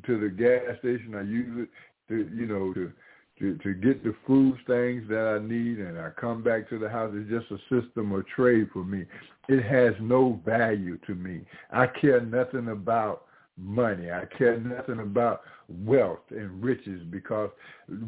to 0.06 0.20
the 0.20 0.30
gas 0.30 0.78
station. 0.80 1.16
I 1.16 1.24
use 1.24 1.68
it 1.68 1.70
to 2.10 2.30
you 2.34 2.46
know 2.46 2.74
to 2.74 2.92
to, 3.40 3.58
to 3.58 3.74
get 3.74 4.04
the 4.04 4.16
food 4.26 4.58
things 4.66 5.04
that 5.10 5.40
I 5.40 5.46
need 5.46 5.80
and 5.80 5.98
I 5.98 6.10
come 6.20 6.44
back 6.44 6.70
to 6.70 6.80
the 6.80 6.90
house. 6.90 7.14
It's 7.14 7.30
just 7.30 7.52
a 7.52 7.82
system 7.82 8.12
of 8.12 8.26
trade 8.28 8.70
for 8.74 8.84
me. 8.84 9.06
It 9.48 9.64
has 9.64 9.94
no 10.02 10.40
value 10.46 10.98
to 11.08 11.16
me. 11.16 11.42
I 11.72 11.88
care 11.88 12.22
nothing 12.22 12.70
about 12.70 13.24
money. 13.58 14.12
I 14.12 14.26
care 14.38 14.60
nothing 14.60 15.00
about 15.00 15.42
wealth 15.68 16.20
and 16.30 16.64
riches 16.64 17.02
because 17.10 17.50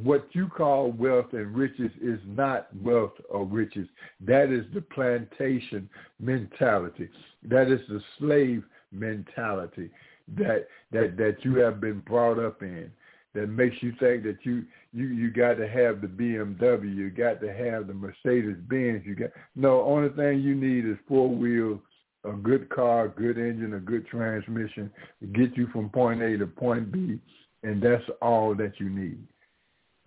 what 0.02 0.28
you 0.32 0.48
call 0.48 0.92
wealth 0.92 1.34
and 1.34 1.56
riches 1.56 1.92
is 2.02 2.20
not 2.26 2.68
wealth 2.82 3.14
or 3.30 3.46
riches. 3.46 3.88
That 4.22 4.52
is 4.52 4.66
the 4.74 4.82
plantation 4.82 5.90
mentality. 6.20 7.10
That 7.44 7.72
is 7.72 7.82
the 7.90 8.02
slave 8.18 8.64
mentality 8.92 9.92
that 10.38 10.68
that 10.92 11.18
that 11.18 11.38
you 11.42 11.56
have 11.56 11.82
been 11.82 12.00
brought 12.02 12.40
up 12.40 12.62
in 12.62 12.92
that 13.36 13.48
makes 13.48 13.76
you 13.82 13.94
think 14.00 14.24
that 14.24 14.38
you 14.44 14.64
you 14.92 15.08
you 15.08 15.30
got 15.30 15.56
to 15.56 15.68
have 15.68 16.02
the 16.02 16.08
BMW, 16.08 16.96
you 16.96 17.10
got 17.10 17.40
to 17.42 17.54
have 17.54 17.88
the 17.88 17.94
Mercedes 17.94 18.58
Benz, 18.68 19.04
you 19.06 19.16
got 19.16 19.30
no. 19.56 19.84
Only 19.84 20.10
thing 20.10 20.42
you 20.42 20.56
need 20.56 20.86
is 20.86 20.98
four 21.08 21.30
wheels, 21.30 21.80
a 22.24 22.32
good 22.32 22.70
car, 22.70 23.08
good 23.08 23.38
engine, 23.38 23.76
a 23.76 23.80
good 23.80 24.08
transmission 24.08 24.92
to 25.22 25.28
get 25.28 25.56
you 25.56 25.68
from 25.68 25.90
point 25.90 26.22
A 26.22 26.38
to 26.38 26.48
point 26.48 26.92
B, 26.92 27.20
and 27.64 27.82
that's 27.82 28.04
all 28.22 28.56
that 28.56 28.80
you 28.80 28.90
need. 28.90 29.20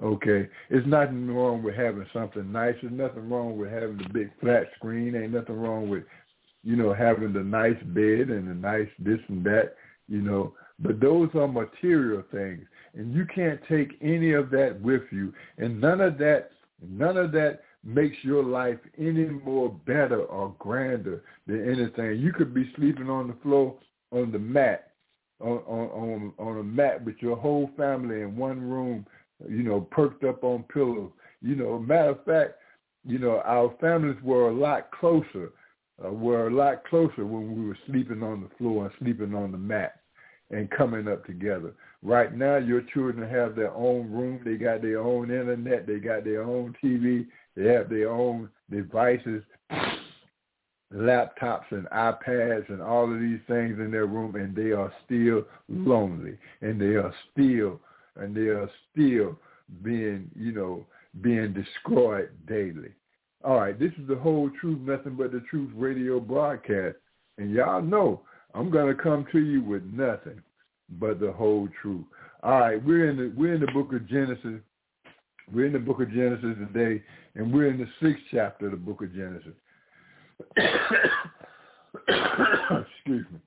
Okay, 0.03 0.49
it's 0.69 0.87
nothing 0.87 1.31
wrong 1.31 1.63
with 1.63 1.77
having 1.77 2.07
something 2.13 2.51
nice. 2.51 2.75
There's 2.83 2.93
nothing 2.93 3.29
wrong 3.29 3.57
with 3.57 3.71
having 3.71 3.99
the 3.99 4.09
big 4.13 4.31
flat 4.41 4.65
screen. 4.77 5.15
Ain't 5.15 5.33
nothing 5.33 5.61
wrong 5.61 5.89
with, 5.89 6.03
you 6.65 6.75
know, 6.75 6.93
having 6.93 7.33
the 7.33 7.45
nice 7.45 7.81
bed 7.85 8.31
and 8.31 8.49
the 8.49 8.55
nice 8.55 8.89
this 8.99 9.21
and 9.29 9.45
that. 9.45 9.77
You 10.09 10.23
know, 10.23 10.55
but 10.81 10.99
those 10.99 11.29
are 11.35 11.47
material 11.47 12.25
things 12.33 12.67
and 12.95 13.15
you 13.15 13.27
can't 13.35 13.61
take 13.69 13.97
any 14.03 14.33
of 14.33 14.51
that 14.51 14.79
with 14.81 15.03
you. 15.11 15.33
And 15.59 15.81
none 15.81 16.01
of 16.01 16.19
that, 16.19 16.51
none 16.87 17.17
of 17.17 17.33
that 17.33 17.61
makes 17.85 18.17
your 18.23 18.45
life 18.45 18.79
any 18.99 19.27
more 19.27 19.71
better 19.87 20.23
or 20.23 20.55
grander 20.59 21.23
than 21.47 21.69
anything. 21.69 22.21
You 22.21 22.33
could 22.33 22.55
be 22.55 22.71
sleeping 22.77 23.11
on 23.11 23.29
the 23.29 23.37
floor 23.43 23.77
on 24.13 24.31
the 24.31 24.39
mat, 24.39 24.93
on 25.41 25.59
on 25.59 26.33
on 26.39 26.59
a 26.59 26.63
mat 26.63 27.05
with 27.05 27.17
your 27.21 27.37
whole 27.37 27.71
family 27.77 28.23
in 28.23 28.37
one 28.37 28.61
room, 28.61 29.07
you 29.49 29.63
know, 29.63 29.81
perked 29.81 30.25
up 30.25 30.45
on 30.45 30.65
pillows. 30.65 31.11
You 31.41 31.57
know, 31.57 31.79
matter 31.79 32.11
of 32.11 32.25
fact, 32.25 32.55
you 33.05 33.19
know, 33.19 33.41
our 33.45 33.75
families 33.81 34.23
were 34.23 34.51
a 34.51 34.55
lot 34.55 34.91
closer, 34.93 35.51
uh, 36.05 36.11
were 36.11 36.47
a 36.47 36.55
lot 36.55 36.85
closer 36.85 37.27
when 37.27 37.57
we 37.57 37.67
were 37.67 37.79
sleeping 37.87 38.23
on 38.23 38.43
the 38.43 38.55
floor 38.57 38.85
and 38.85 38.95
sleeping 39.01 39.35
on 39.35 39.51
the 39.51 39.59
mat 39.59 40.01
and 40.51 40.71
coming 40.71 41.09
up 41.09 41.25
together. 41.25 41.75
Right 42.05 42.35
now, 42.35 42.57
your 42.57 42.83
children 42.93 43.29
have 43.31 43.55
their 43.55 43.73
own 43.73 44.11
room. 44.11 44.41
They 44.45 44.57
got 44.57 44.83
their 44.83 44.99
own 45.01 45.31
internet. 45.31 45.87
They 45.87 45.99
got 45.99 46.25
their 46.25 46.43
own 46.43 46.75
TV. 46.83 47.27
They 47.57 47.69
have 47.73 47.89
their 47.89 48.11
own 48.11 48.49
devices, 48.71 49.43
laptops 50.93 51.71
and 51.71 51.87
iPads 51.87 52.69
and 52.71 52.83
all 52.83 53.13
of 53.13 53.21
these 53.21 53.39
things 53.47 53.79
in 53.79 53.91
their 53.93 54.07
room, 54.07 54.35
and 54.35 54.55
they 54.55 54.73
are 54.73 54.93
still 55.05 55.45
lonely, 55.69 56.37
and 56.61 56.81
they 56.81 56.97
are 56.97 57.15
still, 57.31 57.81
and 58.17 58.35
they 58.35 58.49
are 58.49 58.69
still 58.91 59.39
being, 59.83 60.29
you 60.35 60.53
know, 60.53 60.85
being 61.21 61.53
destroyed 61.53 62.31
daily. 62.49 62.91
All 63.45 63.61
right, 63.61 63.79
this 63.79 63.93
is 63.93 64.09
the 64.09 64.17
whole 64.17 64.51
truth, 64.61 64.81
nothing 64.81 65.15
but 65.15 65.31
the 65.31 65.43
truth 65.51 65.71
radio 65.75 66.19
broadcast, 66.19 66.97
and 67.39 67.51
y'all 67.51 67.83
know 67.83 68.23
I'm 68.55 68.71
gonna 68.71 68.95
come 68.95 69.27
to 69.33 69.39
you 69.39 69.63
with 69.63 69.85
nothing 69.85 70.43
but 70.99 71.21
the 71.21 71.33
whole 71.33 71.69
truth. 71.81 72.05
All 72.43 72.59
right, 72.59 72.85
we're 72.85 73.09
in 73.11 73.17
the 73.17 73.33
we're 73.37 73.55
in 73.55 73.61
the 73.61 73.71
book 73.73 73.93
of 73.93 74.09
Genesis. 74.09 74.61
We're 75.53 75.67
in 75.67 75.73
the 75.73 75.79
book 75.79 76.01
of 76.01 76.11
Genesis 76.11 76.57
today, 76.73 77.03
and 77.35 77.53
we're 77.53 77.69
in 77.69 77.79
the 77.79 77.89
sixth 78.01 78.23
chapter 78.31 78.67
of 78.67 78.73
the 78.73 78.79
book 78.79 79.03
of 79.03 79.13
Genesis. 79.15 79.55
Excuse 82.09 83.27
me. 83.33 83.39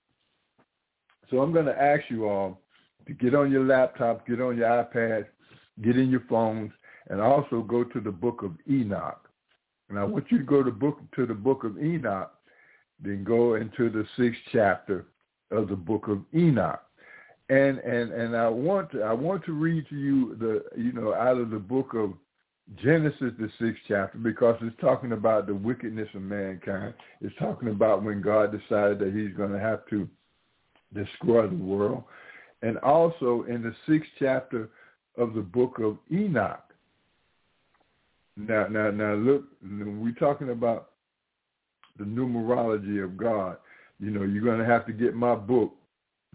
So 1.29 1.41
I'm 1.41 1.51
going 1.51 1.65
to 1.65 1.81
ask 1.81 2.03
you 2.10 2.27
all 2.29 2.62
to 3.08 3.13
get 3.13 3.34
on 3.34 3.51
your 3.51 3.65
laptop, 3.65 4.27
get 4.27 4.39
on 4.41 4.58
your 4.58 4.67
iPad, 4.67 5.25
get 5.84 5.97
in 5.97 6.10
your 6.10 6.23
phones, 6.29 6.71
and 7.10 7.19
also 7.19 7.62
go 7.62 7.84
to 7.84 7.99
the 7.99 8.12
book 8.12 8.43
of 8.43 8.51
Enoch. 8.69 9.27
And 9.89 9.97
I 9.99 10.03
want 10.03 10.25
you 10.31 10.38
to 10.39 10.43
go 10.43 10.63
to 10.63 10.71
book 10.71 10.99
to 11.15 11.25
the 11.25 11.34
book 11.34 11.63
of 11.63 11.77
Enoch, 11.81 12.31
then 13.01 13.23
go 13.23 13.55
into 13.55 13.89
the 13.89 14.05
sixth 14.17 14.41
chapter 14.51 15.05
of 15.51 15.69
the 15.69 15.75
book 15.75 16.08
of 16.08 16.21
Enoch 16.34 16.81
and 17.49 17.77
and 17.79 18.12
and 18.12 18.36
I 18.36 18.47
want 18.47 18.91
to 18.91 19.01
I 19.01 19.13
want 19.13 19.45
to 19.45 19.53
read 19.53 19.88
to 19.89 19.95
you 19.95 20.36
the 20.36 20.63
you 20.79 20.91
know 20.91 21.13
out 21.13 21.38
of 21.38 21.51
the 21.51 21.60
book 21.60 21.93
of 21.93 22.13
Genesis 22.81 23.34
the 23.39 23.49
sixth 23.60 23.84
chapter 23.88 24.17
because 24.17 24.55
it's 24.62 24.75
talking 24.81 25.12
about 25.12 25.45
the 25.45 25.53
wickedness 25.53 26.10
of 26.15 26.23
mankind. 26.23 26.95
It's 27.21 27.36
talking 27.38 27.69
about 27.69 28.03
when 28.03 28.21
God 28.21 28.51
decided 28.51 28.99
that 28.99 29.13
He's 29.13 29.36
going 29.36 29.51
to 29.51 29.60
have 29.60 29.86
to 29.91 30.10
destroy 30.93 31.47
the 31.47 31.55
world, 31.55 32.03
and 32.63 32.77
also 32.79 33.45
in 33.47 33.62
the 33.62 33.75
sixth 33.88 34.10
chapter 34.17 34.69
of 35.17 35.34
the 35.34 35.41
book 35.41 35.77
of 35.79 35.97
Enoch. 36.12 36.63
Now 38.38 38.67
now 38.67 38.89
now 38.89 39.13
look, 39.13 39.43
we're 39.62 40.13
talking 40.13 40.49
about 40.49 40.89
the 41.99 42.05
numerology 42.05 43.03
of 43.03 43.17
God. 43.17 43.58
You 43.99 44.10
know, 44.10 44.23
you're 44.23 44.43
going 44.43 44.60
to 44.60 44.65
have 44.65 44.86
to 44.88 44.91
get 44.91 45.15
my 45.15 45.36
book 45.36 45.73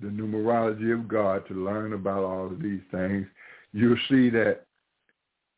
the 0.01 0.09
numerology 0.09 0.93
of 0.93 1.09
God 1.09 1.47
to 1.49 1.55
learn 1.55 1.93
about 1.93 2.25
all 2.25 2.47
of 2.47 2.63
these 2.63 2.81
things, 2.91 3.27
you'll 3.73 3.97
see 4.09 4.31
that, 4.31 4.67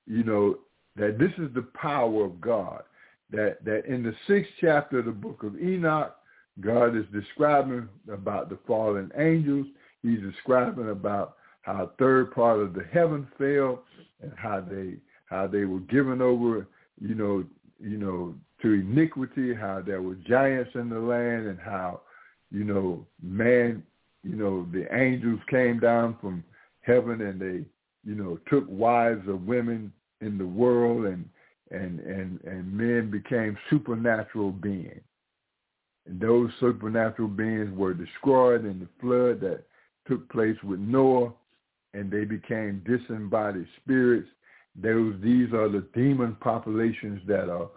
you 0.07 0.25
know, 0.25 0.59
that 0.97 1.19
this 1.19 1.33
is 1.39 1.53
the 1.55 1.67
power 1.75 2.25
of 2.25 2.41
God. 2.41 2.83
That 3.31 3.65
that 3.65 3.87
in 3.87 4.03
the 4.03 4.15
sixth 4.27 4.51
chapter 4.61 4.99
of 4.99 5.07
the 5.07 5.13
book 5.13 5.43
of 5.43 5.59
Enoch, 5.59 6.15
God 6.61 6.97
is 6.97 7.05
describing 7.13 7.89
about 8.13 8.51
the 8.51 8.59
fallen 8.67 9.11
angels. 9.17 9.67
He's 10.03 10.21
describing 10.21 10.91
about 10.91 11.37
how 11.63 11.85
a 11.85 11.97
third 11.99 12.35
part 12.35 12.61
of 12.61 12.75
the 12.75 12.85
heaven 12.93 13.27
fell 13.39 13.85
and 14.21 14.33
how 14.37 14.61
they 14.61 14.97
how 15.27 15.47
they 15.47 15.65
were 15.65 15.81
given 15.81 16.21
over, 16.21 16.67
you 17.01 17.15
know, 17.15 17.45
you 17.81 17.97
know, 17.97 18.35
to 18.61 18.75
iniquity, 18.75 19.55
how 19.55 19.83
there 19.85 20.03
were 20.03 20.15
giants 20.15 20.71
in 20.75 20.91
the 20.91 20.99
land 20.99 21.47
and 21.47 21.59
how, 21.59 22.03
you 22.51 22.65
know, 22.65 23.07
man 23.23 23.83
you 24.23 24.37
know, 24.37 24.67
the 24.73 24.87
angels 24.95 25.41
came 25.49 25.81
down 25.81 26.17
from 26.21 26.45
heaven 26.81 27.21
and 27.21 27.41
they, 27.41 27.67
you 28.09 28.15
know, 28.15 28.39
took 28.49 28.65
wives 28.69 29.27
of 29.29 29.47
women 29.47 29.93
in 30.21 30.39
the 30.39 30.47
world 30.47 31.07
and 31.07 31.29
and 31.71 32.01
and 32.01 32.41
and 32.45 32.73
men 32.73 33.11
became 33.11 33.57
supernatural 33.71 34.53
beings. 34.53 35.01
And 36.07 36.21
those 36.21 36.51
supernatural 36.61 37.29
beings 37.29 37.71
were 37.77 37.95
destroyed 37.95 38.65
in 38.65 38.79
the 38.81 38.89
flood 39.01 39.41
that 39.41 39.65
took 40.09 40.29
place 40.31 40.57
with 40.65 40.81
Noah, 40.81 41.33
and 41.95 42.11
they 42.11 42.25
became 42.25 42.83
disembodied 42.87 43.67
spirits. 43.83 44.29
Those 44.81 45.15
these 45.23 45.53
are 45.53 45.69
the 45.69 45.87
demon 45.95 46.37
populations 46.41 47.21
that 47.27 47.49
are 47.49 47.69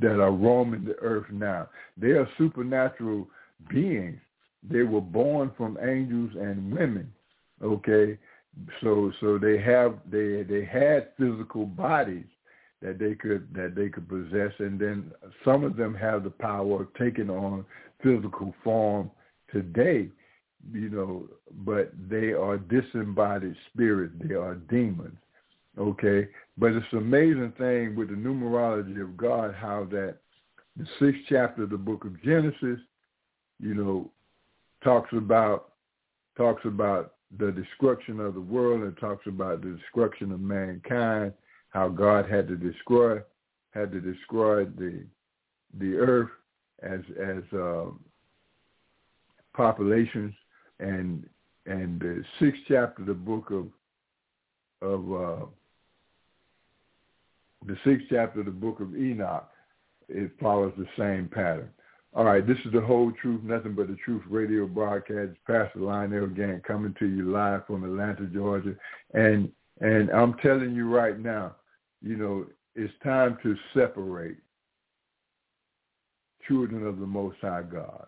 that 0.00 0.20
are 0.20 0.32
roaming 0.32 0.84
the 0.84 0.96
earth 1.00 1.26
now. 1.30 1.68
They 1.96 2.10
are 2.10 2.28
supernatural 2.38 3.28
beings 3.68 4.20
they 4.68 4.82
were 4.82 5.00
born 5.00 5.50
from 5.56 5.78
angels 5.80 6.32
and 6.38 6.72
women. 6.72 7.12
Okay, 7.62 8.18
so 8.82 9.12
so 9.20 9.38
they 9.38 9.58
have 9.58 9.98
they 10.10 10.42
they 10.42 10.64
had 10.64 11.08
physical 11.18 11.66
bodies 11.66 12.26
that 12.82 12.98
they 12.98 13.14
could 13.14 13.52
that 13.54 13.74
they 13.74 13.88
could 13.88 14.08
possess, 14.08 14.52
and 14.58 14.78
then 14.78 15.10
some 15.44 15.64
of 15.64 15.76
them 15.76 15.94
have 15.94 16.24
the 16.24 16.30
power 16.30 16.82
of 16.82 16.94
taking 16.94 17.30
on 17.30 17.64
physical 18.02 18.54
form 18.64 19.10
today. 19.52 20.08
You 20.72 20.90
know, 20.90 21.28
but 21.64 21.90
they 22.08 22.32
are 22.32 22.58
disembodied 22.58 23.56
spirits. 23.72 24.14
They 24.22 24.34
are 24.34 24.56
demons. 24.56 25.16
Okay, 25.78 26.28
but 26.58 26.72
it's 26.72 26.86
an 26.92 26.98
amazing 26.98 27.52
thing 27.56 27.96
with 27.96 28.08
the 28.08 28.14
numerology 28.14 29.00
of 29.00 29.16
God 29.16 29.54
how 29.54 29.86
that 29.90 30.16
the 30.76 30.86
sixth 30.98 31.22
chapter 31.28 31.62
of 31.62 31.70
the 31.70 31.78
book 31.78 32.04
of 32.04 32.22
Genesis, 32.22 32.78
you 33.58 33.74
know, 33.74 34.10
talks 34.82 35.12
about 35.12 35.72
talks 36.36 36.64
about 36.64 37.14
the 37.38 37.52
destruction 37.52 38.18
of 38.20 38.34
the 38.34 38.40
world 38.40 38.82
and 38.82 38.96
talks 38.98 39.26
about 39.26 39.62
the 39.62 39.70
destruction 39.70 40.32
of 40.32 40.40
mankind, 40.40 41.32
how 41.70 41.88
God 41.88 42.28
had 42.28 42.48
to 42.48 42.56
destroy 42.56 43.18
had 43.72 43.92
to 43.92 44.00
destroy 44.00 44.64
the 44.64 45.04
the 45.78 45.94
earth 45.96 46.30
as 46.82 47.00
as 47.20 47.42
uh, 47.58 47.86
populations 49.54 50.34
and 50.78 51.28
and 51.66 52.00
the 52.00 52.24
sixth 52.38 52.60
chapter 52.66 53.02
of 53.02 53.06
the 53.06 53.14
book 53.14 53.50
of 53.50 53.66
of 54.82 55.12
uh, 55.12 55.46
the 57.66 57.76
sixth 57.84 58.06
chapter 58.08 58.40
of 58.40 58.46
the 58.46 58.52
book 58.52 58.80
of 58.80 58.96
Enoch, 58.96 59.50
it 60.08 60.30
follows 60.40 60.72
the 60.78 60.86
same 60.96 61.28
pattern. 61.28 61.68
All 62.12 62.24
right, 62.24 62.44
this 62.44 62.58
is 62.64 62.72
the 62.72 62.80
whole 62.80 63.12
truth, 63.12 63.42
nothing 63.44 63.74
but 63.74 63.86
the 63.86 63.96
truth 64.04 64.22
radio 64.28 64.66
broadcast. 64.66 65.32
Pastor 65.46 65.78
Lionel 65.78 66.26
Gantt 66.26 66.64
coming 66.64 66.94
to 66.98 67.06
you 67.06 67.30
live 67.30 67.66
from 67.66 67.84
Atlanta, 67.84 68.24
Georgia, 68.26 68.74
and 69.14 69.50
and 69.80 70.10
I'm 70.10 70.34
telling 70.42 70.74
you 70.74 70.88
right 70.88 71.18
now, 71.18 71.54
you 72.02 72.16
know, 72.16 72.46
it's 72.74 72.92
time 73.04 73.38
to 73.42 73.56
separate 73.74 74.36
children 76.46 76.84
of 76.86 76.98
the 76.98 77.06
Most 77.06 77.36
High 77.40 77.62
God. 77.62 78.06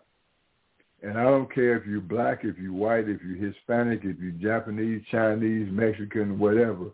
And 1.03 1.17
I 1.19 1.25
don't 1.25 1.53
care 1.53 1.77
if 1.77 1.87
you're 1.87 2.01
black, 2.01 2.41
if 2.45 2.59
you're 2.59 2.73
white, 2.73 3.09
if 3.09 3.21
you're 3.23 3.37
Hispanic, 3.37 4.01
if 4.05 4.19
you're 4.21 4.33
Japanese, 4.33 5.03
Chinese, 5.11 5.69
Mexican, 5.71 6.39
whatever. 6.39 6.91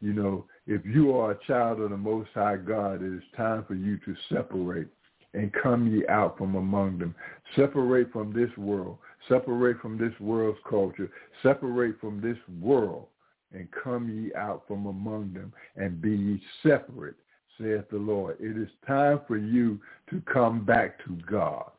You 0.00 0.12
know, 0.12 0.44
if 0.66 0.84
you 0.84 1.16
are 1.16 1.32
a 1.32 1.46
child 1.46 1.80
of 1.80 1.90
the 1.90 1.96
Most 1.96 2.30
High 2.34 2.56
God, 2.56 3.02
it 3.02 3.12
is 3.12 3.22
time 3.36 3.64
for 3.66 3.74
you 3.74 3.98
to 3.98 4.14
separate 4.32 4.88
and 5.36 5.52
come 5.52 5.86
ye 5.86 6.06
out 6.08 6.36
from 6.38 6.56
among 6.56 6.98
them. 6.98 7.14
Separate 7.54 8.10
from 8.12 8.32
this 8.32 8.50
world. 8.56 8.98
Separate 9.28 9.80
from 9.80 9.98
this 9.98 10.18
world's 10.18 10.58
culture. 10.68 11.10
Separate 11.42 12.00
from 12.00 12.20
this 12.20 12.38
world 12.60 13.06
and 13.52 13.68
come 13.82 14.08
ye 14.08 14.34
out 14.34 14.64
from 14.66 14.86
among 14.86 15.32
them 15.32 15.52
and 15.76 16.00
be 16.00 16.10
ye 16.10 16.42
separate, 16.62 17.14
saith 17.58 17.88
the 17.90 17.96
Lord. 17.96 18.36
It 18.40 18.56
is 18.56 18.68
time 18.86 19.20
for 19.26 19.36
you 19.36 19.80
to 20.10 20.20
come 20.32 20.64
back 20.64 21.04
to 21.04 21.16
God, 21.30 21.70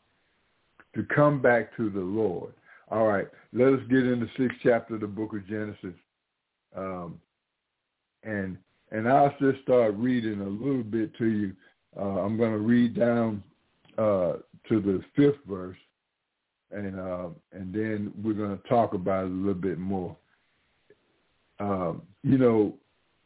to 0.96 1.04
come 1.04 1.42
back 1.42 1.76
to 1.78 1.90
the 1.90 2.00
Lord. 2.00 2.54
All 2.90 3.08
right, 3.08 3.28
let 3.54 3.74
us 3.74 3.82
get 3.90 4.06
into 4.06 4.26
the 4.26 4.32
sixth 4.38 4.60
chapter 4.64 4.96
of 4.96 5.02
the 5.02 5.08
book 5.08 5.34
of 5.34 5.48
Genesis. 5.48 5.96
Um, 6.76 7.20
and 8.24 8.58
and 8.92 9.08
I'll 9.08 9.36
just 9.42 9.62
start 9.64 9.96
reading 9.96 10.40
a 10.40 10.48
little 10.48 10.84
bit 10.84 11.16
to 11.18 11.26
you. 11.26 11.54
Uh, 11.96 12.22
I'm 12.22 12.38
going 12.38 12.52
to 12.52 12.60
read 12.60 12.96
down 12.96 13.44
uh, 13.98 14.34
to 14.70 14.82
the 14.82 15.02
fifth 15.16 15.40
verse, 15.48 15.78
and 16.72 17.00
uh, 17.00 17.28
and 17.54 17.74
then 17.74 18.12
we're 18.24 18.34
going 18.34 18.58
to 18.58 18.68
talk 18.68 18.94
about 18.94 19.26
it 19.26 19.32
a 19.32 19.34
little 19.34 19.54
bit 19.54 19.78
more 19.78 20.16
um, 21.60 22.02
you 22.24 22.38
know, 22.38 22.74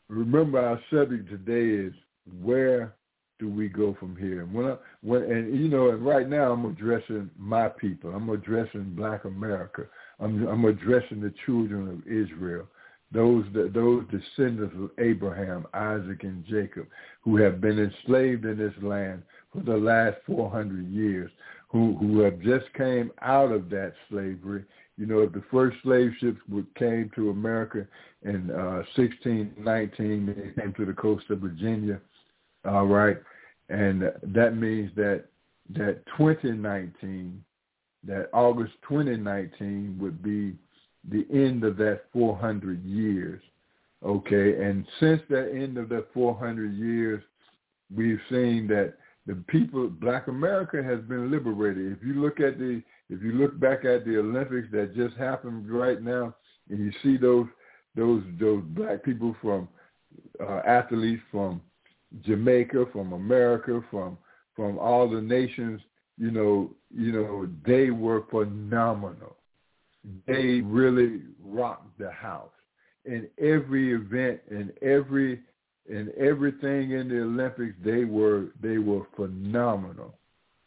remember 0.07 0.59
our 0.59 0.79
subject 0.91 1.29
today 1.29 1.85
is 1.87 1.93
where 2.41 2.95
do 3.39 3.49
we 3.49 3.67
go 3.67 3.95
from 3.99 4.15
here? 4.15 4.41
And 4.41 4.53
When 4.53 4.67
I, 4.67 4.75
when 5.01 5.23
and 5.23 5.59
you 5.59 5.67
know, 5.67 5.89
and 5.89 6.05
right 6.05 6.29
now 6.29 6.51
I'm 6.51 6.65
addressing 6.65 7.29
my 7.37 7.67
people. 7.67 8.11
I'm 8.11 8.29
addressing 8.29 8.93
Black 8.95 9.25
America. 9.25 9.85
I'm 10.19 10.47
I'm 10.47 10.65
addressing 10.65 11.21
the 11.21 11.33
children 11.45 11.87
of 11.89 12.07
Israel, 12.07 12.67
those 13.11 13.45
those 13.53 14.05
descendants 14.05 14.75
of 14.77 14.91
Abraham, 14.97 15.65
Isaac, 15.73 16.23
and 16.23 16.45
Jacob, 16.45 16.87
who 17.21 17.37
have 17.37 17.59
been 17.59 17.79
enslaved 17.79 18.45
in 18.45 18.57
this 18.57 18.73
land 18.81 19.23
for 19.51 19.61
the 19.61 19.77
last 19.77 20.17
400 20.25 20.89
years, 20.89 21.31
who 21.69 21.97
who 21.97 22.19
have 22.19 22.39
just 22.39 22.71
came 22.73 23.11
out 23.21 23.51
of 23.51 23.69
that 23.69 23.93
slavery 24.09 24.65
you 25.01 25.07
know, 25.07 25.21
if 25.21 25.31
the 25.31 25.41
first 25.49 25.77
slave 25.81 26.11
ships 26.19 26.39
came 26.75 27.09
to 27.15 27.31
America 27.31 27.87
in 28.21 28.51
uh, 28.51 28.83
1619, 28.95 30.53
they 30.55 30.61
came 30.61 30.73
to 30.73 30.85
the 30.85 30.93
coast 30.93 31.25
of 31.31 31.39
Virginia. 31.39 31.99
All 32.65 32.85
right, 32.85 33.17
and 33.69 34.03
that 34.21 34.55
means 34.55 34.91
that 34.95 35.25
that 35.71 36.05
2019, 36.17 37.43
that 38.03 38.29
August 38.31 38.73
2019 38.87 39.97
would 39.99 40.21
be 40.21 40.53
the 41.09 41.25
end 41.31 41.63
of 41.63 41.77
that 41.77 42.03
400 42.13 42.83
years. 42.83 43.41
Okay, 44.03 44.63
and 44.63 44.85
since 44.99 45.21
that 45.29 45.51
end 45.51 45.77
of 45.77 45.89
that 45.89 46.07
400 46.13 46.73
years, 46.73 47.23
we've 47.95 48.19
seen 48.29 48.67
that 48.67 48.95
the 49.27 49.35
people, 49.47 49.87
Black 49.87 50.27
America 50.27 50.81
has 50.81 50.99
been 51.01 51.29
liberated. 51.29 51.91
If 51.91 52.03
you 52.03 52.13
look 52.15 52.39
at 52.39 52.57
the 52.57 52.81
if 53.09 53.21
you 53.21 53.33
look 53.33 53.59
back 53.59 53.83
at 53.83 54.05
the 54.05 54.17
Olympics 54.17 54.69
that 54.71 54.95
just 54.95 55.15
happened 55.17 55.69
right 55.69 56.01
now, 56.01 56.33
and 56.69 56.79
you 56.79 56.91
see 57.03 57.17
those 57.17 57.45
those 57.95 58.23
those 58.39 58.63
black 58.69 59.03
people 59.03 59.35
from 59.41 59.67
uh, 60.39 60.61
athletes 60.65 61.21
from 61.29 61.61
Jamaica, 62.23 62.85
from 62.91 63.13
America, 63.13 63.83
from 63.91 64.17
from 64.55 64.79
all 64.79 65.09
the 65.09 65.21
nations, 65.21 65.81
you 66.17 66.31
know, 66.31 66.71
you 66.93 67.11
know, 67.11 67.47
they 67.65 67.89
were 67.89 68.23
phenomenal. 68.29 69.37
They 70.27 70.61
really 70.61 71.21
rocked 71.43 71.97
the 71.99 72.11
house. 72.11 72.49
In 73.05 73.27
every 73.39 73.93
event, 73.93 74.41
in 74.49 74.71
every 74.81 75.41
in 75.89 76.11
everything 76.17 76.91
in 76.91 77.09
the 77.09 77.21
Olympics, 77.21 77.75
they 77.83 78.05
were 78.05 78.47
they 78.61 78.77
were 78.77 79.05
phenomenal. 79.15 80.15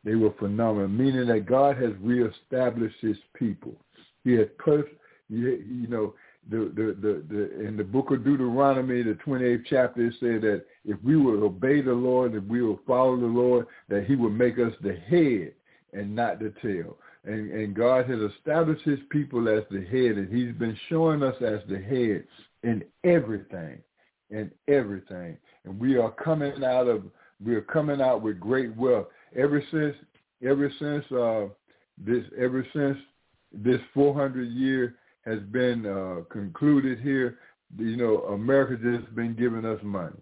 They 0.04 0.16
were 0.16 0.34
phenomenal, 0.38 0.88
meaning 0.88 1.26
that 1.28 1.46
God 1.46 1.76
has 1.78 1.92
reestablished 2.00 2.96
his 3.00 3.16
people. 3.34 3.74
He 4.22 4.32
has 4.32 4.48
put, 4.58 4.86
you 5.28 5.86
know, 5.88 6.14
the, 6.50 6.70
the, 6.74 6.96
the, 7.00 7.22
the, 7.34 7.66
in 7.66 7.76
the 7.76 7.84
book 7.84 8.10
of 8.10 8.22
Deuteronomy, 8.22 9.02
the 9.02 9.16
28th 9.26 9.64
chapter, 9.68 10.06
it 10.06 10.14
said 10.20 10.42
that 10.42 10.64
if 10.84 11.02
we 11.02 11.16
will 11.16 11.42
obey 11.42 11.80
the 11.80 11.92
Lord, 11.92 12.34
if 12.34 12.44
we 12.44 12.60
will 12.60 12.80
follow 12.86 13.16
the 13.16 13.26
Lord, 13.26 13.66
that 13.88 14.04
he 14.04 14.14
will 14.14 14.30
make 14.30 14.58
us 14.58 14.72
the 14.82 14.94
head 14.94 15.54
and 15.94 16.14
not 16.14 16.38
the 16.38 16.52
tail. 16.60 16.98
And, 17.24 17.50
and 17.50 17.74
God 17.74 18.08
has 18.08 18.18
established 18.36 18.82
his 18.84 18.98
people 19.10 19.48
as 19.48 19.64
the 19.70 19.80
head, 19.80 20.18
and 20.18 20.34
he's 20.34 20.54
been 20.54 20.76
showing 20.88 21.22
us 21.22 21.36
as 21.40 21.60
the 21.68 21.78
head 21.78 22.24
in 22.62 22.84
everything, 23.02 23.78
in 24.30 24.50
everything. 24.68 25.38
And 25.64 25.80
we 25.80 25.96
are 25.96 26.10
coming 26.10 26.62
out 26.62 26.86
of, 26.86 27.04
we 27.44 27.54
are 27.54 27.62
coming 27.62 28.00
out 28.00 28.22
with 28.22 28.40
great 28.40 28.76
wealth 28.76 29.06
ever 29.34 29.62
since 29.70 29.96
ever 30.44 30.70
since 30.78 31.04
uh, 31.12 31.46
this 31.98 32.24
ever 32.38 32.66
since 32.72 32.98
this 33.52 33.80
400 33.94 34.50
year 34.50 34.96
has 35.24 35.40
been 35.50 35.86
uh, 35.86 36.22
concluded 36.30 37.00
here, 37.00 37.38
you 37.78 37.96
know, 37.96 38.18
America 38.34 38.76
just 38.76 39.14
been 39.14 39.34
giving 39.34 39.64
us 39.64 39.80
money. 39.82 40.16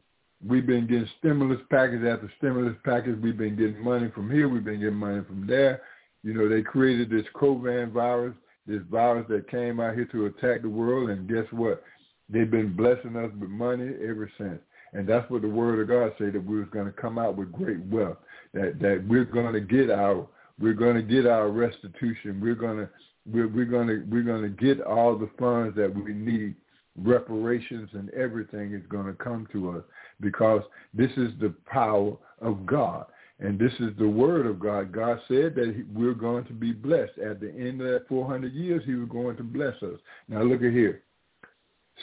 We've 0.47 0.67
been 0.67 0.87
getting 0.87 1.09
stimulus 1.19 1.61
package 1.71 2.05
after 2.05 2.31
stimulus 2.39 2.77
package. 2.85 3.19
We've 3.21 3.37
been 3.37 3.57
getting 3.57 3.83
money 3.83 4.11
from 4.15 4.31
here. 4.31 4.49
We've 4.49 4.65
been 4.65 4.81
getting 4.81 4.95
money 4.95 5.23
from 5.27 5.47
there. 5.47 5.83
You 6.23 6.35
know, 6.35 6.49
they 6.49 6.63
created 6.63 7.11
this 7.11 7.27
COVID 7.35 7.93
virus, 7.93 8.35
this 8.67 8.83
virus 8.91 9.27
that 9.29 9.51
came 9.51 9.81
out 9.81 9.95
here 9.95 10.09
to 10.13 10.27
attack 10.27 10.63
the 10.63 10.69
world. 10.69 11.11
And 11.11 11.29
guess 11.29 11.47
what? 11.51 11.83
They've 12.29 12.51
been 12.51 12.75
blessing 12.75 13.17
us 13.17 13.31
with 13.39 13.51
money 13.51 13.93
ever 14.03 14.31
since. 14.39 14.61
And 14.93 15.09
that's 15.09 15.29
what 15.31 15.43
the 15.43 15.49
word 15.49 15.81
of 15.81 15.89
God 15.89 16.13
said 16.19 16.35
that 16.35 16.45
we 16.45 16.59
was 16.59 16.69
going 16.71 16.87
to 16.87 16.93
come 16.93 17.19
out 17.19 17.37
with 17.37 17.53
great 17.53 17.81
wealth 17.87 18.19
that 18.55 18.79
that 18.81 19.05
we're 19.09 19.25
going 19.25 19.53
to 19.55 19.61
get 19.61 19.91
our 19.91 20.27
we're 20.61 20.75
going 20.75 20.97
to 20.97 21.03
get 21.03 21.27
our 21.27 21.49
restitution. 21.49 22.41
We're 22.41 22.55
going 22.55 22.79
to 22.79 22.89
we're, 23.27 23.49
we're 23.49 23.65
going 23.65 23.89
to 23.89 24.05
we're 24.11 24.23
going 24.23 24.43
to 24.43 24.49
get 24.49 24.85
all 24.85 25.17
the 25.17 25.31
funds 25.39 25.77
that 25.77 25.95
we 25.95 26.13
need. 26.13 26.55
Reparations 26.95 27.89
and 27.95 28.11
everything 28.11 28.75
is 28.75 28.83
going 28.91 29.07
to 29.07 29.15
come 29.15 29.49
to 29.53 29.71
us 29.71 29.83
because 30.21 30.61
this 30.93 31.11
is 31.17 31.31
the 31.41 31.55
power 31.65 32.15
of 32.43 32.67
God. 32.67 33.07
And 33.43 33.59
this 33.59 33.73
is 33.81 33.91
the 33.99 34.09
word 34.09 34.47
of 34.47 34.61
God. 34.61 34.93
God 34.93 35.19
said 35.27 35.57
that 35.57 35.85
we're 35.93 36.15
going 36.15 36.45
to 36.45 36.53
be 36.53 36.71
blessed. 36.71 37.19
At 37.19 37.41
the 37.41 37.51
end 37.51 37.81
of 37.81 37.89
that 37.89 38.09
400 38.09 38.53
years, 38.53 38.85
he 38.87 38.95
was 38.95 39.09
going 39.09 39.37
to 39.37 39.43
bless 39.43 39.75
us. 39.83 39.99
Now 40.29 40.43
look 40.43 40.63
at 40.63 40.73
here. 40.73 41.03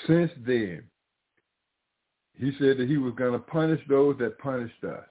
Since 0.06 0.32
then, 0.46 0.84
he 2.38 2.52
said 2.60 2.78
that 2.78 2.90
he 2.90 2.98
was 2.98 3.14
going 3.16 3.32
to 3.32 3.40
punish 3.40 3.80
those 3.88 4.18
that 4.20 4.38
punished 4.40 4.84
us. 4.84 5.06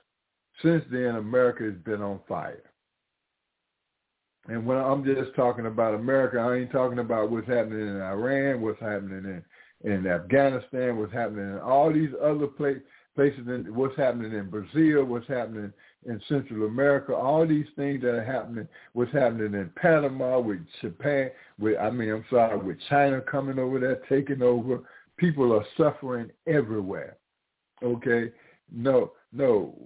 Since 0.63 0.85
then, 0.91 1.17
America 1.17 1.65
has 1.65 1.77
been 1.85 2.03
on 2.03 2.21
fire. 2.29 2.63
And 4.49 4.67
when 4.67 4.77
I'm 4.77 5.05
just 5.07 5.35
talking 5.35 5.67
about 5.67 5.95
America, 5.95 6.39
I 6.39 6.57
ain't 6.57 6.73
talking 6.73 6.99
about 6.99 7.31
what's 7.31 7.49
happening 7.49 7.89
in 7.89 8.03
Iran, 8.03 8.61
what's 8.61 8.81
happening 8.81 9.43
in, 9.83 9.91
in 9.91 10.07
Afghanistan, 10.07 10.99
what's 10.99 11.13
happening 11.13 11.53
in 11.53 11.59
all 11.59 11.91
these 11.91 12.13
other 12.23 12.47
places, 12.47 12.83
in, 13.17 13.67
what's 13.75 13.97
happening 13.97 14.33
in 14.33 14.51
Brazil, 14.51 15.05
what's 15.05 15.29
happening 15.29 15.73
in 16.07 16.21
Central 16.29 16.67
America, 16.67 17.15
all 17.15 17.47
these 17.47 17.67
things 17.77 18.03
that 18.03 18.15
are 18.15 18.25
happening, 18.25 18.69
what's 18.93 19.13
happening 19.13 19.55
in 19.55 19.71
Panama 19.77 20.39
with 20.39 20.61
Japan, 20.81 21.31
with 21.59 21.79
I 21.79 21.91
mean, 21.91 22.11
I'm 22.11 22.25
sorry, 22.31 22.57
with 22.59 22.79
China 22.89 23.21
coming 23.21 23.59
over 23.59 23.81
there, 23.81 24.01
taking 24.09 24.43
over, 24.43 24.81
people 25.17 25.53
are 25.53 25.67
suffering 25.77 26.31
everywhere. 26.47 27.17
Okay, 27.83 28.33
no, 28.73 29.13
no. 29.33 29.77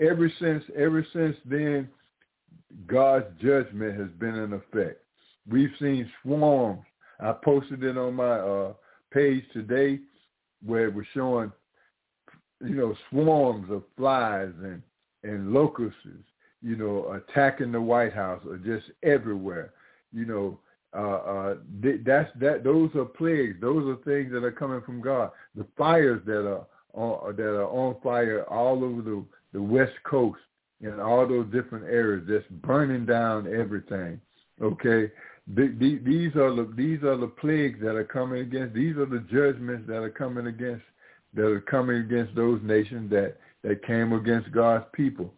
Ever 0.00 0.30
since, 0.40 0.62
ever 0.76 1.06
since 1.12 1.36
then, 1.46 1.88
God's 2.86 3.26
judgment 3.40 3.98
has 3.98 4.10
been 4.18 4.34
in 4.34 4.52
effect. 4.52 5.00
We've 5.48 5.70
seen 5.80 6.10
swarms. 6.22 6.84
I 7.20 7.32
posted 7.32 7.82
it 7.82 7.96
on 7.96 8.14
my 8.14 8.38
uh, 8.38 8.72
page 9.12 9.44
today, 9.52 10.00
where 10.64 10.88
it 10.88 10.94
was 10.94 11.06
showing, 11.14 11.50
you 12.60 12.74
know, 12.74 12.94
swarms 13.10 13.70
of 13.70 13.84
flies 13.96 14.52
and 14.62 14.82
and 15.22 15.52
locusts, 15.52 15.98
you 16.62 16.76
know, 16.76 17.12
attacking 17.12 17.72
the 17.72 17.80
White 17.80 18.12
House 18.12 18.42
or 18.46 18.56
just 18.56 18.86
everywhere. 19.02 19.72
You 20.12 20.24
know, 20.26 20.58
uh, 20.96 21.16
uh, 21.16 21.54
that's 22.04 22.30
that. 22.40 22.64
Those 22.64 22.90
are 22.94 23.04
plagues. 23.04 23.56
Those 23.60 23.86
are 23.86 24.02
things 24.04 24.32
that 24.32 24.44
are 24.44 24.52
coming 24.52 24.80
from 24.82 25.00
God. 25.00 25.30
The 25.54 25.66
fires 25.76 26.22
that 26.26 26.46
are 26.46 26.66
on, 26.94 27.36
that 27.36 27.42
are 27.42 27.68
on 27.68 27.96
fire 28.02 28.44
all 28.44 28.82
over 28.82 29.02
the 29.02 29.24
the 29.52 29.62
West 29.62 29.94
Coast 30.04 30.40
and 30.82 31.00
all 31.00 31.26
those 31.26 31.46
different 31.46 31.86
areas, 31.86 32.26
just 32.26 32.48
burning 32.62 33.06
down 33.06 33.46
everything. 33.52 34.20
Okay, 34.60 35.10
the, 35.54 35.74
the, 35.78 36.00
these 36.04 36.34
are 36.36 36.54
the 36.54 36.72
these 36.76 37.02
are 37.02 37.16
the 37.16 37.26
plagues 37.26 37.80
that 37.80 37.94
are 37.94 38.04
coming 38.04 38.40
against. 38.40 38.74
These 38.74 38.96
are 38.96 39.06
the 39.06 39.24
judgments 39.30 39.86
that 39.88 40.02
are 40.02 40.10
coming 40.10 40.46
against 40.46 40.84
that 41.34 41.46
are 41.46 41.60
coming 41.60 41.98
against 41.98 42.34
those 42.34 42.60
nations 42.62 43.10
that 43.10 43.36
that 43.66 43.84
came 43.84 44.12
against 44.12 44.52
God's 44.52 44.84
people. 44.92 45.32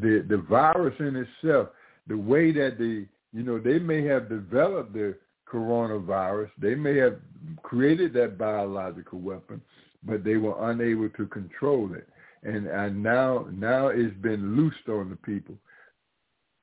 The 0.00 0.24
the 0.28 0.38
virus 0.38 0.94
in 0.98 1.16
itself, 1.16 1.68
the 2.06 2.16
way 2.16 2.52
that 2.52 2.78
the 2.78 3.06
you 3.32 3.42
know, 3.42 3.58
they 3.58 3.78
may 3.78 4.04
have 4.04 4.28
developed 4.28 4.92
the 4.92 5.14
coronavirus. 5.50 6.50
They 6.58 6.74
may 6.74 6.96
have 6.96 7.16
created 7.62 8.12
that 8.14 8.38
biological 8.38 9.20
weapon, 9.20 9.60
but 10.02 10.24
they 10.24 10.36
were 10.36 10.70
unable 10.70 11.08
to 11.10 11.26
control 11.26 11.94
it. 11.94 12.08
And, 12.42 12.66
and 12.66 13.02
now, 13.02 13.46
now 13.52 13.88
it's 13.88 14.16
been 14.18 14.56
loosed 14.56 14.88
on 14.88 15.10
the 15.10 15.16
people. 15.16 15.56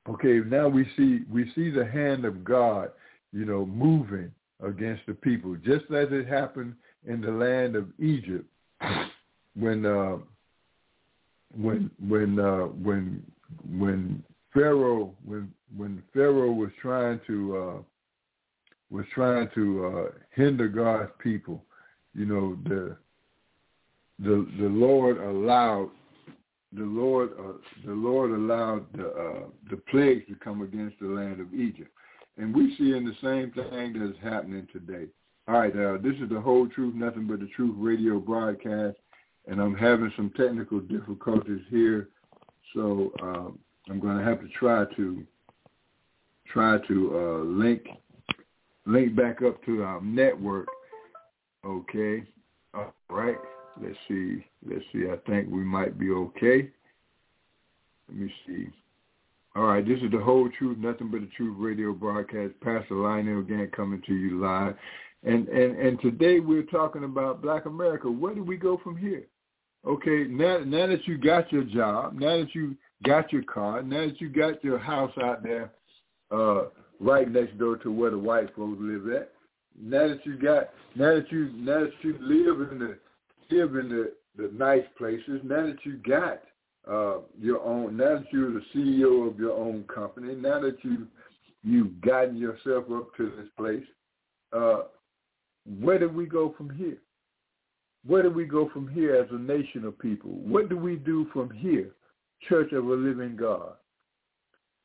Okay, 0.08 0.40
now 0.46 0.68
we 0.68 0.88
see 0.96 1.20
we 1.30 1.50
see 1.54 1.68
the 1.70 1.84
hand 1.84 2.24
of 2.24 2.44
God, 2.44 2.90
you 3.32 3.44
know, 3.44 3.66
moving 3.66 4.30
against 4.62 5.02
the 5.06 5.14
people, 5.14 5.56
just 5.56 5.84
as 5.86 6.08
it 6.12 6.28
happened 6.28 6.74
in 7.06 7.20
the 7.20 7.30
land 7.30 7.74
of 7.74 7.88
Egypt 7.98 8.46
when 9.56 9.84
uh, 9.84 10.18
when 11.56 11.90
when 12.08 12.38
uh, 12.38 12.66
when 12.82 13.22
when 13.78 14.22
Pharaoh 14.52 15.14
when 15.24 15.52
when 15.76 16.02
Pharaoh 16.12 16.52
was 16.52 16.70
trying 16.80 17.20
to 17.26 17.56
uh, 17.56 17.82
was 18.90 19.04
trying 19.14 19.48
to 19.54 19.86
uh, 19.86 20.18
hinder 20.34 20.68
God's 20.68 21.10
people, 21.18 21.62
you 22.14 22.26
know 22.26 22.56
the 22.64 22.96
the 24.18 24.46
the 24.58 24.68
Lord 24.68 25.18
allowed 25.18 25.90
the 26.72 26.84
Lord 26.84 27.30
uh, 27.38 27.52
the 27.84 27.92
Lord 27.92 28.30
allowed 28.30 28.86
the 28.96 29.08
uh, 29.08 29.42
the 29.70 29.76
plagues 29.90 30.26
to 30.28 30.34
come 30.36 30.62
against 30.62 30.98
the 31.00 31.06
land 31.06 31.40
of 31.40 31.52
Egypt, 31.54 31.90
and 32.36 32.54
we 32.54 32.76
see 32.76 32.96
in 32.96 33.04
the 33.04 33.16
same 33.22 33.50
thing 33.52 33.92
that 33.94 34.10
is 34.10 34.16
happening 34.22 34.66
today. 34.72 35.06
All 35.48 35.60
right, 35.60 35.76
uh, 35.76 35.98
this 36.02 36.14
is 36.20 36.28
the 36.28 36.40
whole 36.40 36.68
truth, 36.68 36.94
nothing 36.94 37.28
but 37.28 37.38
the 37.38 37.46
truth 37.54 37.76
radio 37.78 38.18
broadcast, 38.18 38.96
and 39.46 39.60
I'm 39.60 39.74
having 39.74 40.12
some 40.16 40.30
technical 40.36 40.80
difficulties 40.80 41.62
here, 41.70 42.08
so 42.74 43.12
um, 43.22 43.58
I'm 43.88 44.00
going 44.00 44.18
to 44.18 44.24
have 44.24 44.40
to 44.40 44.48
try 44.48 44.84
to 44.96 45.24
try 46.52 46.78
to 46.88 47.18
uh, 47.18 47.44
link 47.44 47.86
link 48.86 49.16
back 49.16 49.42
up 49.42 49.64
to 49.64 49.82
our 49.82 50.00
network. 50.00 50.68
Okay, 51.64 52.24
all 52.74 52.94
right. 53.08 53.36
Let's 53.82 53.96
see. 54.08 54.44
Let's 54.66 54.84
see. 54.92 55.06
I 55.10 55.16
think 55.28 55.50
we 55.50 55.62
might 55.62 55.98
be 55.98 56.10
okay. 56.10 56.70
Let 58.08 58.18
me 58.18 58.32
see. 58.46 58.68
All 59.54 59.64
right, 59.64 59.86
this 59.86 59.98
is 60.02 60.10
the 60.10 60.18
whole 60.18 60.50
truth, 60.58 60.76
nothing 60.78 61.10
but 61.10 61.22
the 61.22 61.28
truth 61.34 61.56
radio 61.58 61.92
broadcast. 61.92 62.52
Pastor 62.60 62.94
Lionel 62.94 63.40
again 63.40 63.70
coming 63.74 64.02
to 64.06 64.14
you 64.14 64.38
live, 64.38 64.76
and 65.24 65.48
and 65.48 65.78
and 65.78 66.00
today 66.00 66.40
we're 66.40 66.62
talking 66.62 67.04
about 67.04 67.42
Black 67.42 67.64
America. 67.64 68.10
Where 68.10 68.34
do 68.34 68.44
we 68.44 68.56
go 68.56 68.78
from 68.82 68.96
here? 68.96 69.24
Okay, 69.86 70.24
now 70.28 70.58
now 70.58 70.88
that 70.88 71.06
you 71.06 71.16
got 71.16 71.52
your 71.52 71.62
job, 71.62 72.14
now 72.14 72.38
that 72.38 72.54
you 72.54 72.76
got 73.04 73.32
your 73.32 73.44
car, 73.44 73.82
now 73.82 74.06
that 74.06 74.20
you 74.20 74.28
got 74.28 74.62
your 74.64 74.78
house 74.78 75.12
out 75.22 75.44
there 75.44 75.70
uh, 76.32 76.64
right 76.98 77.30
next 77.30 77.56
door 77.58 77.76
to 77.76 77.92
where 77.92 78.10
the 78.10 78.18
white 78.18 78.54
folks 78.56 78.78
live 78.80 79.08
at, 79.14 79.32
now 79.80 80.08
that 80.08 80.24
you 80.24 80.36
got, 80.36 80.70
now 80.94 81.14
that 81.14 81.30
you, 81.30 81.50
now 81.54 81.80
that 81.80 81.92
you 82.02 82.16
live 82.20 82.72
in 82.72 82.78
the, 82.78 82.98
live 83.50 83.76
in 83.76 83.88
the, 83.88 84.12
the 84.36 84.50
nice 84.54 84.84
places, 84.98 85.40
now 85.44 85.66
that 85.66 85.78
you 85.84 85.98
got 85.98 86.42
uh, 86.90 87.20
your 87.38 87.62
own, 87.62 87.96
now 87.96 88.16
that 88.16 88.26
you're 88.32 88.52
the 88.52 88.62
CEO 88.74 89.28
of 89.30 89.38
your 89.38 89.52
own 89.52 89.84
company, 89.84 90.34
now 90.34 90.60
that 90.60 90.78
you, 90.82 91.06
you've 91.62 92.00
gotten 92.00 92.36
yourself 92.36 92.84
up 92.92 93.14
to 93.16 93.32
this 93.36 93.48
place, 93.56 93.84
uh, 94.52 94.84
where 95.80 95.98
do 95.98 96.08
we 96.08 96.26
go 96.26 96.54
from 96.56 96.70
here? 96.70 96.98
Where 98.06 98.22
do 98.22 98.30
we 98.30 98.44
go 98.44 98.68
from 98.72 98.88
here 98.88 99.16
as 99.16 99.28
a 99.30 99.38
nation 99.38 99.84
of 99.84 99.98
people? 99.98 100.30
What 100.30 100.68
do 100.68 100.76
we 100.76 100.96
do 100.96 101.26
from 101.32 101.50
here? 101.50 101.92
church 102.48 102.72
of 102.72 102.84
a 102.86 102.92
living 102.92 103.36
God. 103.36 103.72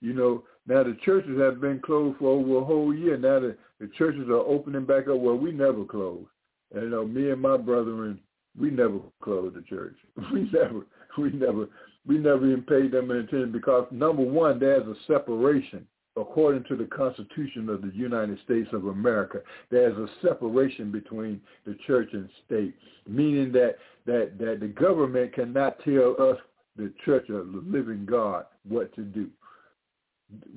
You 0.02 0.14
know, 0.14 0.44
now 0.68 0.84
the 0.84 0.98
churches 1.04 1.40
have 1.40 1.62
been 1.62 1.80
closed 1.80 2.18
for 2.18 2.30
over 2.30 2.58
a 2.58 2.66
whole 2.66 2.94
year. 2.94 3.18
Now 3.18 3.40
the, 3.40 3.56
the 3.80 3.90
churches 3.98 4.28
are 4.30 4.38
opening 4.38 4.86
back 4.86 5.08
up. 5.08 5.20
Well, 5.20 5.38
we 5.38 5.52
never 5.52 5.86
closed. 5.86 6.28
And, 6.74 6.84
you 6.84 6.90
know, 6.90 7.06
me 7.06 7.30
and 7.32 7.42
my 7.42 7.58
brethren, 7.58 8.20
we 8.60 8.72
never 8.72 9.00
closed 9.22 9.56
the 9.56 9.62
church. 9.62 9.96
We 10.34 10.50
never, 10.52 10.86
we 11.18 11.32
never, 11.32 11.68
we 12.06 12.18
never 12.18 12.48
even 12.48 12.64
paid 12.64 12.92
them 12.92 13.12
an 13.12 13.18
attention 13.18 13.52
because 13.52 13.86
number 13.92 14.24
one, 14.24 14.60
there's 14.60 14.88
a 14.88 14.96
separation 15.08 15.86
according 16.18 16.64
to 16.66 16.76
the 16.76 16.86
Constitution 16.86 17.70
of 17.70 17.82
the 17.82 17.92
United 17.94 18.38
States 18.44 18.70
of 18.74 18.88
America, 18.88 19.40
there's 19.70 19.98
a 19.98 20.08
separation 20.22 20.92
between 20.92 21.40
the 21.66 21.78
church 21.88 22.10
and 22.14 22.30
state, 22.46 22.76
meaning 23.08 23.52
that, 23.54 23.76
that, 24.06 24.38
that 24.40 24.60
the 24.60 24.68
government 24.68 25.34
cannot 25.34 25.78
tell 25.84 26.16
us 26.20 26.38
the 26.76 26.92
church 27.06 27.30
of 27.30 27.52
the 27.52 27.64
living 27.66 28.06
God 28.06 28.46
what 28.68 28.94
to 28.96 29.02
do. 29.02 29.30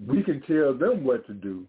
We 0.06 0.22
can 0.22 0.40
tell 0.42 0.72
them 0.74 1.04
what 1.04 1.26
to 1.26 1.32
do. 1.32 1.64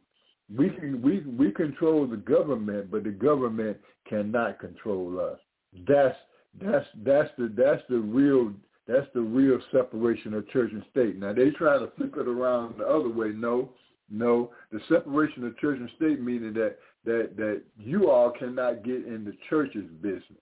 We 0.55 0.69
can 0.69 1.01
we 1.01 1.21
we 1.21 1.49
control 1.49 2.05
the 2.05 2.17
government, 2.17 2.91
but 2.91 3.03
the 3.03 3.09
government 3.09 3.77
cannot 4.07 4.59
control 4.59 5.19
us. 5.19 5.39
That's 5.87 6.15
that's 6.61 6.85
that's 7.03 7.29
the 7.39 7.51
that's 7.57 7.81
the 7.89 7.97
real 7.97 8.53
that's 8.87 9.07
the 9.13 9.21
real 9.21 9.59
separation 9.71 10.33
of 10.33 10.47
church 10.49 10.71
and 10.71 10.83
state. 10.91 11.17
Now 11.17 11.33
they 11.33 11.49
try 11.51 11.77
to 11.77 11.91
flip 11.97 12.15
it 12.17 12.27
around 12.27 12.77
the 12.77 12.85
other 12.85 13.09
way. 13.09 13.29
No, 13.29 13.69
no. 14.09 14.51
The 14.71 14.79
separation 14.87 15.45
of 15.45 15.57
church 15.57 15.79
and 15.79 15.89
state 15.95 16.21
meaning 16.21 16.53
that 16.53 16.77
that 17.05 17.35
that 17.37 17.63
you 17.77 18.09
all 18.09 18.31
cannot 18.31 18.83
get 18.83 19.05
in 19.05 19.23
the 19.25 19.35
church's 19.49 19.89
business. 20.01 20.41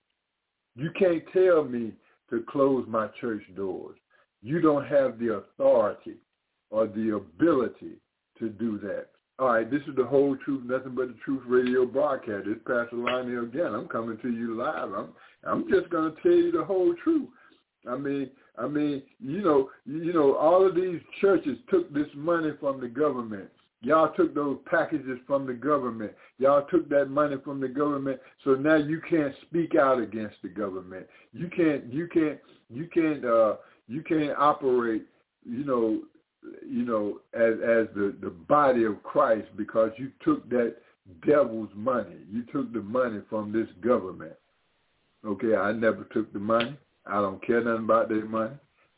You 0.75 0.91
can't 0.97 1.23
tell 1.31 1.63
me 1.63 1.93
to 2.29 2.43
close 2.49 2.85
my 2.87 3.07
church 3.21 3.43
doors. 3.55 3.97
You 4.41 4.59
don't 4.59 4.85
have 4.85 5.19
the 5.19 5.35
authority 5.35 6.15
or 6.69 6.87
the 6.87 7.15
ability 7.15 7.97
to 8.39 8.49
do 8.49 8.79
that. 8.79 9.07
All 9.39 9.47
right, 9.47 9.69
this 9.69 9.81
is 9.87 9.95
the 9.95 10.05
whole 10.05 10.35
truth, 10.37 10.63
nothing 10.65 10.95
but 10.95 11.07
the 11.07 11.15
truth 11.25 11.41
radio 11.47 11.85
broadcast. 11.85 12.47
It's 12.47 12.61
Pastor 12.67 12.97
Lionel 12.97 13.45
again. 13.45 13.73
I'm 13.73 13.87
coming 13.87 14.17
to 14.21 14.29
you 14.29 14.55
live. 14.55 14.91
I'm 14.93 15.09
I'm 15.45 15.69
just 15.69 15.89
gonna 15.89 16.13
tell 16.21 16.31
you 16.31 16.51
the 16.51 16.63
whole 16.63 16.93
truth. 17.03 17.29
I 17.89 17.97
mean, 17.97 18.29
I 18.57 18.67
mean, 18.67 19.01
you 19.19 19.41
know, 19.41 19.69
you 19.85 20.13
know, 20.13 20.35
all 20.35 20.65
of 20.65 20.75
these 20.75 21.01
churches 21.19 21.57
took 21.69 21.93
this 21.93 22.07
money 22.15 22.51
from 22.59 22.79
the 22.79 22.87
government. 22.87 23.49
Y'all 23.81 24.13
took 24.15 24.33
those 24.33 24.59
packages 24.65 25.19
from 25.27 25.45
the 25.45 25.53
government. 25.53 26.13
Y'all 26.37 26.65
took 26.71 26.87
that 26.89 27.09
money 27.09 27.35
from 27.43 27.59
the 27.59 27.67
government. 27.67 28.19
So 28.45 28.55
now 28.55 28.75
you 28.75 29.01
can't 29.09 29.33
speak 29.41 29.75
out 29.75 29.99
against 29.99 30.35
the 30.41 30.47
government. 30.47 31.05
You 31.33 31.49
can't 31.49 31.91
you 31.91 32.07
can't 32.07 32.39
you 32.69 32.87
can't 32.87 33.25
uh 33.25 33.55
you 33.89 34.01
can't 34.01 34.37
operate, 34.37 35.03
you 35.45 35.65
know, 35.65 36.01
you 36.65 36.85
know, 36.85 37.19
as 37.33 37.55
as 37.55 37.93
the 37.93 38.15
the 38.21 38.29
body 38.29 38.85
of 38.85 39.03
Christ 39.03 39.47
because 39.57 39.91
you 39.97 40.11
took 40.23 40.49
that 40.49 40.75
devil's 41.27 41.69
money. 41.75 42.15
You 42.31 42.43
took 42.53 42.71
the 42.71 42.81
money 42.81 43.19
from 43.29 43.51
this 43.51 43.67
government. 43.81 44.33
Okay, 45.25 45.55
I 45.55 45.73
never 45.73 46.05
took 46.13 46.31
the 46.31 46.39
money. 46.39 46.77
I 47.05 47.15
don't 47.21 47.45
care 47.45 47.63
nothing 47.63 47.85
about 47.85 48.09
their 48.09 48.25
money. 48.25 48.55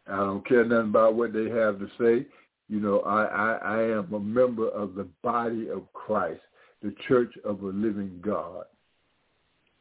I 0.08 0.18
don't 0.18 0.47
care 0.47 0.64
nothing 0.64 0.89
about 0.89 1.16
what 1.16 1.34
they 1.34 1.49
have 1.49 1.80
to 1.80 1.89
say. 1.99 2.28
You 2.68 2.80
know, 2.80 2.99
I, 3.01 3.24
I, 3.26 3.51
I 3.56 3.82
am 3.84 4.14
a 4.14 4.20
member 4.20 4.70
of 4.70 4.95
the 4.95 5.08
body 5.24 5.70
of 5.70 5.91
Christ, 5.93 6.41
the 6.82 6.93
church 7.08 7.34
of 7.43 7.62
a 7.62 7.68
living 7.68 8.20
God, 8.22 8.66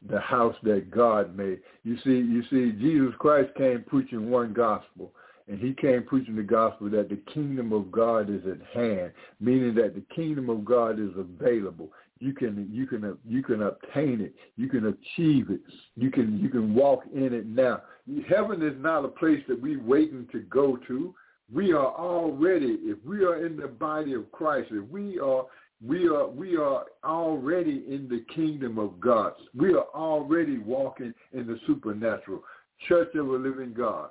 the 0.08 0.20
house 0.20 0.56
that 0.64 0.90
God 0.90 1.36
made. 1.36 1.60
You 1.82 1.96
see, 2.04 2.10
you 2.10 2.42
see, 2.50 2.72
Jesus 2.78 3.14
Christ 3.18 3.54
came 3.56 3.84
preaching 3.86 4.30
one 4.30 4.52
gospel, 4.52 5.12
and 5.48 5.58
he 5.58 5.74
came 5.74 6.04
preaching 6.04 6.36
the 6.36 6.42
gospel 6.42 6.90
that 6.90 7.08
the 7.08 7.20
kingdom 7.32 7.72
of 7.72 7.90
God 7.90 8.30
is 8.30 8.42
at 8.46 8.66
hand, 8.74 9.12
meaning 9.40 9.74
that 9.74 9.94
the 9.94 10.04
kingdom 10.14 10.48
of 10.48 10.64
God 10.64 10.98
is 10.98 11.10
available. 11.16 11.90
You 12.24 12.32
can 12.32 12.68
you 12.72 12.86
can 12.86 13.18
you 13.28 13.42
can 13.42 13.62
obtain 13.62 14.22
it. 14.22 14.34
You 14.56 14.68
can 14.68 14.86
achieve 14.86 15.50
it. 15.50 15.60
You 15.94 16.10
can 16.10 16.38
you 16.38 16.48
can 16.48 16.74
walk 16.74 17.02
in 17.14 17.34
it 17.34 17.46
now. 17.46 17.82
Heaven 18.28 18.62
is 18.62 18.74
not 18.78 19.04
a 19.04 19.08
place 19.08 19.42
that 19.48 19.60
we're 19.60 19.82
waiting 19.82 20.26
to 20.32 20.40
go 20.40 20.78
to. 20.88 21.14
We 21.52 21.72
are 21.72 21.94
already, 21.94 22.78
if 22.82 22.98
we 23.04 23.24
are 23.24 23.44
in 23.44 23.58
the 23.58 23.68
body 23.68 24.14
of 24.14 24.32
Christ, 24.32 24.68
if 24.72 24.88
we 24.88 25.18
are 25.18 25.44
we 25.86 26.08
are 26.08 26.26
we 26.26 26.56
are 26.56 26.84
already 27.04 27.84
in 27.86 28.08
the 28.08 28.24
kingdom 28.34 28.78
of 28.78 28.98
God. 29.00 29.34
We 29.54 29.74
are 29.74 29.86
already 29.94 30.58
walking 30.58 31.12
in 31.34 31.46
the 31.46 31.58
supernatural. 31.66 32.42
Church 32.88 33.14
of 33.14 33.28
a 33.28 33.36
living 33.36 33.74
God. 33.74 34.10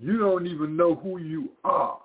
You 0.00 0.18
don't 0.18 0.46
even 0.46 0.76
know 0.76 0.94
who 0.94 1.18
you 1.18 1.50
are. 1.64 1.98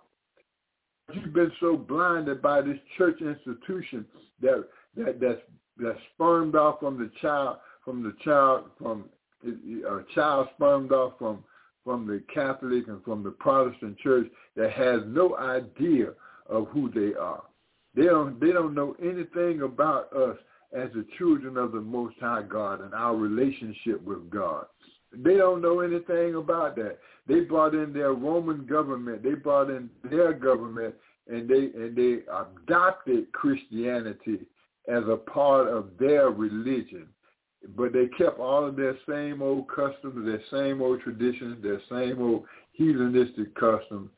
You've 1.14 1.34
been 1.34 1.52
so 1.60 1.78
blinded 1.78 2.42
by 2.42 2.62
this 2.62 2.78
church 2.98 3.22
institution 3.22 4.06
that 4.42 4.66
that 4.98 5.20
that's 5.20 5.42
that's 5.78 6.00
spermed 6.14 6.56
off 6.56 6.80
from 6.80 6.98
the 6.98 7.12
child 7.22 7.58
from 7.84 8.04
the 8.04 8.14
child 8.24 8.66
from 8.78 9.06
a 9.46 10.14
child 10.14 10.48
spermed 10.56 10.92
off 10.92 11.14
from 11.18 11.44
from 11.84 12.08
the 12.08 12.24
Catholic 12.34 12.88
and 12.88 13.04
from 13.04 13.24
the 13.24 13.32
Protestant 13.32 13.98
church 14.00 14.28
that 14.56 14.72
has 14.72 15.02
no 15.06 15.38
idea 15.38 16.14
of 16.48 16.68
who 16.70 16.90
they 16.90 17.18
are. 17.18 17.44
They 17.96 18.06
don't 18.06 18.40
they 18.40 18.52
don't 18.52 18.74
know 18.74 18.96
anything 19.02 19.62
about 19.62 20.14
us 20.14 20.38
as 20.74 20.90
the 20.94 21.06
children 21.18 21.58
of 21.58 21.72
the 21.72 21.82
Most 21.82 22.16
High 22.20 22.44
God 22.44 22.82
and 22.82 22.94
our 22.94 23.16
relationship 23.16 24.02
with 24.04 24.30
God. 24.30 24.66
They 25.16 25.36
don't 25.36 25.62
know 25.62 25.82
anything 25.82 26.36
about 26.36 26.76
that. 26.78 26.98
They 27.28 27.42
brought 27.42 27.76
in 27.76 27.94
their 27.94 28.14
Roman 28.14 28.66
government. 28.66 29.22
They 29.22 29.36
brought 29.36 29.70
in 29.70 29.90
their 30.10 30.34
government, 30.34 30.96
and 31.28 31.48
they 31.48 31.70
and 31.80 31.96
they 31.96 32.22
adopted 32.32 33.32
Christianity 33.32 34.40
as 34.88 35.04
a 35.10 35.18
part 35.18 35.68
of 35.68 35.90
their 36.00 36.30
religion. 36.30 37.08
But 37.76 37.94
they 37.94 38.08
kept 38.18 38.40
all 38.40 38.66
of 38.66 38.76
their 38.76 38.98
same 39.08 39.42
old 39.42 39.68
customs, 39.70 40.26
their 40.26 40.42
same 40.52 40.82
old 40.82 41.02
traditions, 41.02 41.64
their 41.64 41.82
same 41.90 42.22
old 42.22 42.44
heathenistic 42.80 43.54
customs, 43.56 44.10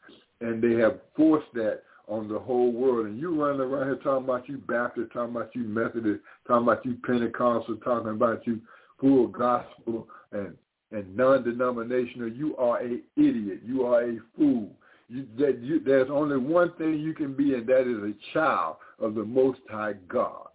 and 0.41 0.61
they 0.63 0.79
have 0.81 0.99
forced 1.15 1.53
that 1.53 1.81
on 2.07 2.27
the 2.27 2.39
whole 2.39 2.71
world. 2.71 3.07
And 3.07 3.19
you 3.19 3.39
running 3.39 3.61
around 3.61 3.85
here 3.85 3.95
talking 3.97 4.25
about 4.25 4.49
you 4.49 4.57
Baptist, 4.57 5.11
talking 5.13 5.35
about 5.35 5.55
you 5.55 5.63
Methodist, 5.63 6.21
talking 6.47 6.67
about 6.67 6.85
you 6.85 6.97
Pentecostal, 7.05 7.77
talking 7.77 8.11
about 8.11 8.47
you 8.47 8.61
full 8.99 9.27
gospel 9.27 10.07
and 10.31 10.55
and 10.91 11.15
non-denominational. 11.15 12.29
You 12.29 12.55
are 12.57 12.79
a 12.79 12.99
idiot. 13.17 13.61
You 13.65 13.85
are 13.85 14.03
a 14.03 14.17
fool. 14.37 14.69
You, 15.09 15.25
that 15.37 15.59
you, 15.61 15.79
there's 15.79 16.09
only 16.09 16.37
one 16.37 16.71
thing 16.77 16.99
you 16.99 17.13
can 17.13 17.33
be, 17.33 17.53
and 17.53 17.67
that 17.67 17.81
is 17.81 18.03
a 18.03 18.33
child 18.33 18.77
of 18.99 19.15
the 19.15 19.23
Most 19.23 19.59
High 19.69 19.93
God. 20.07 20.47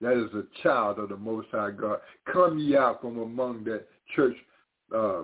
That 0.00 0.12
is 0.12 0.32
a 0.34 0.44
child 0.62 0.98
of 0.98 1.08
the 1.08 1.16
Most 1.16 1.48
High 1.50 1.70
God. 1.70 2.00
Come 2.30 2.58
ye 2.58 2.76
out 2.76 3.00
from 3.00 3.18
among 3.18 3.64
that 3.64 3.86
church 4.14 4.36
uh, 4.94 5.22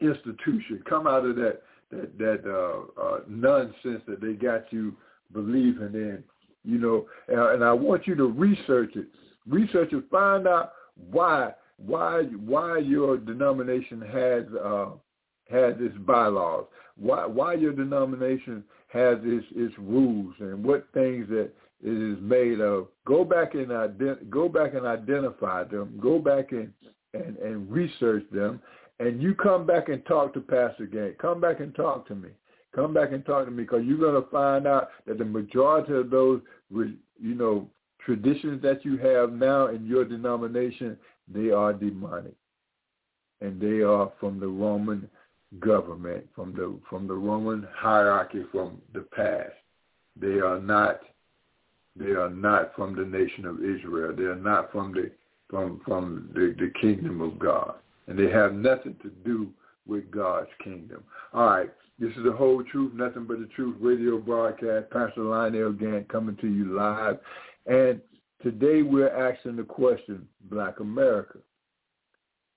institution. 0.00 0.82
Come 0.88 1.06
out 1.06 1.24
of 1.24 1.36
that 1.36 1.62
that 1.90 2.16
that 2.18 2.42
uh, 2.46 3.00
uh, 3.00 3.20
nonsense 3.28 4.02
that 4.06 4.20
they 4.20 4.32
got 4.34 4.72
you 4.72 4.96
believing 5.32 5.94
in. 5.94 6.22
You 6.62 6.78
know, 6.78 7.06
and, 7.28 7.40
and 7.40 7.64
I 7.64 7.72
want 7.72 8.06
you 8.06 8.14
to 8.16 8.26
research 8.26 8.92
it. 8.94 9.06
Research 9.48 9.92
it. 9.92 10.04
Find 10.10 10.46
out 10.46 10.72
why 11.10 11.52
why 11.78 12.22
why 12.44 12.78
your 12.78 13.16
denomination 13.16 14.00
has 14.02 14.44
uh, 14.62 14.90
has 15.50 15.74
its 15.80 15.96
bylaws. 16.06 16.66
Why 16.96 17.26
why 17.26 17.54
your 17.54 17.72
denomination 17.72 18.62
has 18.88 19.18
its 19.22 19.46
its 19.56 19.74
rules 19.78 20.34
and 20.38 20.62
what 20.64 20.86
things 20.94 21.28
that 21.30 21.50
it 21.82 22.12
is 22.12 22.18
made 22.20 22.60
of. 22.60 22.88
Go 23.04 23.24
back 23.24 23.54
and 23.54 23.68
ident- 23.68 24.28
go 24.30 24.48
back 24.48 24.74
and 24.74 24.86
identify 24.86 25.64
them. 25.64 25.98
Go 26.00 26.18
back 26.18 26.52
and, 26.52 26.72
and, 27.14 27.36
and 27.38 27.70
research 27.70 28.24
them. 28.30 28.60
And 28.98 29.22
you 29.22 29.34
come 29.34 29.66
back 29.66 29.88
and 29.88 30.04
talk 30.04 30.34
to 30.34 30.40
Pastor 30.40 30.86
Gantt. 30.86 31.18
Come 31.18 31.40
back 31.40 31.60
and 31.60 31.74
talk 31.74 32.06
to 32.08 32.14
me. 32.14 32.28
Come 32.74 32.92
back 32.92 33.12
and 33.12 33.24
talk 33.24 33.46
to 33.46 33.50
me 33.50 33.64
because 33.64 33.84
you're 33.84 33.98
going 33.98 34.22
to 34.22 34.30
find 34.30 34.66
out 34.66 34.90
that 35.06 35.18
the 35.18 35.24
majority 35.24 35.94
of 35.94 36.10
those, 36.10 36.40
you 36.70 37.34
know, 37.34 37.68
traditions 38.04 38.62
that 38.62 38.84
you 38.84 38.96
have 38.98 39.32
now 39.32 39.68
in 39.68 39.86
your 39.86 40.04
denomination, 40.04 40.96
they 41.32 41.50
are 41.50 41.72
demonic. 41.72 42.34
And 43.40 43.60
they 43.60 43.82
are 43.82 44.12
from 44.20 44.38
the 44.38 44.46
Roman 44.46 45.08
government, 45.58 46.26
from 46.34 46.52
the 46.52 46.78
from 46.88 47.08
the 47.08 47.14
Roman 47.14 47.66
hierarchy 47.74 48.44
from 48.52 48.80
the 48.92 49.00
past. 49.00 49.52
They 50.20 50.40
are 50.40 50.60
not 50.60 51.00
they 52.00 52.12
are 52.12 52.30
not 52.30 52.74
from 52.74 52.96
the 52.96 53.04
nation 53.04 53.44
of 53.44 53.58
Israel. 53.58 54.14
They 54.16 54.24
are 54.24 54.34
not 54.34 54.72
from 54.72 54.92
the 54.92 55.10
from 55.50 55.80
from 55.84 56.30
the, 56.32 56.54
the 56.58 56.72
kingdom 56.80 57.20
of 57.20 57.38
God. 57.38 57.74
And 58.06 58.18
they 58.18 58.30
have 58.30 58.54
nothing 58.54 58.96
to 59.02 59.10
do 59.24 59.50
with 59.86 60.10
God's 60.10 60.48
kingdom. 60.64 61.04
All 61.34 61.46
right. 61.46 61.70
This 61.98 62.10
is 62.16 62.24
the 62.24 62.32
whole 62.32 62.64
truth, 62.64 62.94
nothing 62.94 63.26
but 63.26 63.40
the 63.40 63.48
truth 63.54 63.76
radio 63.78 64.16
broadcast. 64.16 64.88
Pastor 64.90 65.22
Lionel 65.22 65.74
Gantt 65.74 66.08
coming 66.08 66.36
to 66.36 66.48
you 66.48 66.74
live. 66.74 67.18
And 67.66 68.00
today 68.42 68.80
we're 68.80 69.14
asking 69.14 69.56
the 69.56 69.64
question, 69.64 70.26
Black 70.50 70.80
America, 70.80 71.38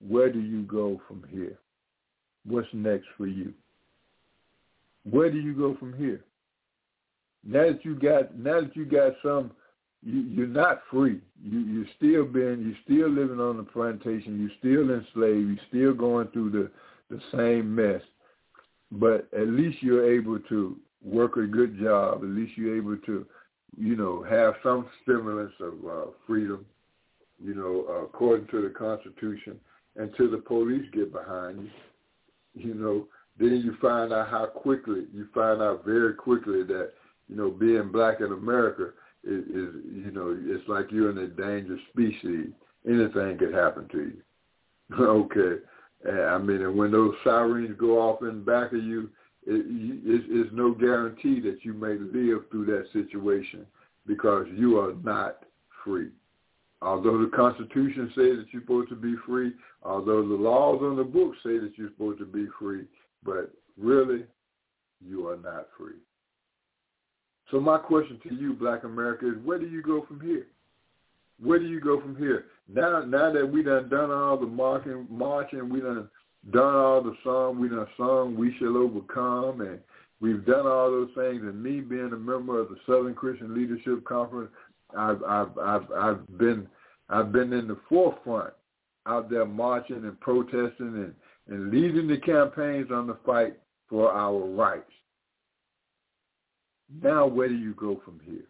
where 0.07 0.31
do 0.31 0.39
you 0.39 0.61
go 0.61 1.01
from 1.07 1.25
here? 1.29 1.59
What's 2.45 2.69
next 2.71 3.07
for 3.17 3.27
you? 3.27 3.53
Where 5.03 5.29
do 5.29 5.39
you 5.39 5.53
go 5.53 5.75
from 5.75 5.93
here? 5.97 6.23
Now 7.45 7.63
that 7.63 7.83
you 7.83 7.95
got 7.95 8.35
now 8.37 8.61
that 8.61 8.75
you 8.75 8.85
got 8.85 9.13
some 9.21 9.51
you, 10.01 10.21
you're 10.21 10.47
not 10.47 10.81
free. 10.89 11.19
You 11.43 11.59
you're 11.59 11.85
still 11.97 12.25
being 12.25 12.61
you're 12.61 12.83
still 12.83 13.09
living 13.09 13.39
on 13.39 13.57
the 13.57 13.63
plantation, 13.63 14.39
you're 14.39 14.57
still 14.59 14.93
enslaved, 14.93 15.47
you're 15.49 15.67
still 15.69 15.93
going 15.93 16.27
through 16.29 16.51
the, 16.51 16.71
the 17.09 17.21
same 17.35 17.73
mess. 17.73 18.01
But 18.91 19.27
at 19.33 19.47
least 19.47 19.81
you're 19.81 20.13
able 20.13 20.39
to 20.49 20.77
work 21.03 21.37
a 21.37 21.45
good 21.45 21.79
job. 21.79 22.19
At 22.23 22.29
least 22.29 22.57
you're 22.57 22.77
able 22.77 22.97
to, 22.97 23.25
you 23.77 23.95
know, 23.95 24.23
have 24.23 24.53
some 24.61 24.87
stimulus 25.01 25.51
of 25.59 25.73
uh, 25.85 26.11
freedom, 26.27 26.65
you 27.43 27.55
know, 27.55 27.85
uh, 27.89 28.05
according 28.05 28.47
to 28.47 28.61
the 28.61 28.69
Constitution. 28.69 29.59
Until 29.95 30.31
the 30.31 30.37
police 30.37 30.85
get 30.91 31.13
behind 31.13 31.69
you, 32.55 32.67
you 32.67 32.73
know, 32.73 33.07
then 33.39 33.61
you 33.63 33.75
find 33.79 34.11
out 34.11 34.29
how 34.29 34.47
quickly 34.47 35.05
you 35.13 35.27
find 35.33 35.61
out 35.61 35.85
very 35.85 36.13
quickly 36.13 36.63
that 36.63 36.93
you 37.29 37.35
know, 37.35 37.49
being 37.49 37.91
black 37.91 38.19
in 38.19 38.31
America 38.31 38.91
is, 39.23 39.43
is 39.45 39.75
you 39.91 40.11
know, 40.11 40.37
it's 40.37 40.67
like 40.67 40.91
you're 40.91 41.09
an 41.09 41.17
endangered 41.17 41.79
species. 41.91 42.47
Anything 42.87 43.37
could 43.37 43.53
happen 43.53 43.87
to 43.89 43.97
you. 43.97 44.21
okay. 44.99 45.63
And, 46.03 46.21
I 46.21 46.37
mean, 46.37 46.61
and 46.61 46.77
when 46.77 46.91
those 46.91 47.15
sirens 47.23 47.75
go 47.79 47.99
off 47.99 48.21
in 48.21 48.43
back 48.43 48.73
of 48.73 48.83
you, 48.83 49.09
it, 49.45 49.65
it's, 50.29 50.49
no 50.53 50.73
guarantee 50.73 51.41
that 51.41 51.59
you 51.63 51.73
may 51.73 51.95
live 51.97 52.43
through 52.49 52.65
that 52.65 52.85
situation 52.93 53.65
because 54.05 54.45
you 54.55 54.79
are 54.79 54.93
not 55.03 55.43
free. 55.83 56.09
Although 56.81 57.19
the 57.19 57.31
Constitution 57.35 58.11
says 58.15 58.37
that 58.37 58.45
you're 58.51 58.61
supposed 58.61 58.89
to 58.89 58.95
be 58.95 59.15
free, 59.25 59.53
although 59.83 60.27
the 60.27 60.35
laws 60.35 60.79
on 60.81 60.97
the 60.97 61.03
book 61.03 61.33
say 61.43 61.57
that 61.57 61.73
you're 61.77 61.89
supposed 61.89 62.19
to 62.19 62.25
be 62.25 62.47
free, 62.59 62.85
but 63.23 63.51
really, 63.77 64.23
you 65.05 65.27
are 65.27 65.37
not 65.37 65.67
free. 65.77 65.95
So 67.53 67.59
my 67.59 67.77
question 67.77 68.19
to 68.27 68.33
you, 68.33 68.53
Black 68.53 68.83
America, 68.83 69.27
is 69.27 69.35
where 69.45 69.59
do 69.59 69.67
you 69.67 69.83
go 69.83 70.03
from 70.07 70.19
here? 70.19 70.47
Where 71.39 71.59
do 71.59 71.67
you 71.67 71.79
go 71.79 72.01
from 72.01 72.15
here? 72.15 72.45
Now, 72.67 73.05
now 73.05 73.31
that 73.31 73.45
we 73.45 73.61
done 73.61 73.89
done 73.89 74.09
all 74.09 74.37
the 74.37 74.47
marching, 74.47 75.05
marching, 75.07 75.69
we 75.69 75.79
done 75.79 76.09
done 76.51 76.73
all 76.73 77.03
the 77.03 77.15
song, 77.23 77.59
we 77.59 77.69
done 77.69 77.85
sung, 77.95 78.35
we 78.35 78.55
shall 78.57 78.75
overcome, 78.75 79.61
and 79.61 79.77
we've 80.19 80.43
done 80.47 80.65
all 80.65 80.89
those 80.89 81.11
things. 81.13 81.43
And 81.43 81.61
me 81.61 81.79
being 81.79 82.11
a 82.11 82.17
member 82.17 82.59
of 82.59 82.69
the 82.69 82.77
Southern 82.87 83.13
Christian 83.13 83.53
Leadership 83.53 84.03
Conference, 84.03 84.49
I've, 84.97 85.21
I've, 85.21 85.55
I've, 85.59 85.91
I've 85.91 86.37
been, 86.39 86.67
I've 87.09 87.31
been 87.31 87.53
in 87.53 87.67
the 87.67 87.77
forefront 87.87 88.55
out 89.05 89.29
there 89.29 89.45
marching 89.45 90.05
and 90.05 90.19
protesting 90.19 90.71
and, 90.79 91.13
and 91.49 91.69
leading 91.69 92.07
the 92.07 92.17
campaigns 92.17 92.89
on 92.91 93.05
the 93.05 93.17
fight 93.23 93.59
for 93.87 94.11
our 94.11 94.39
rights. 94.39 94.89
Now 97.01 97.25
where 97.25 97.47
do 97.47 97.55
you 97.55 97.73
go 97.73 98.01
from 98.03 98.19
here? 98.25 98.45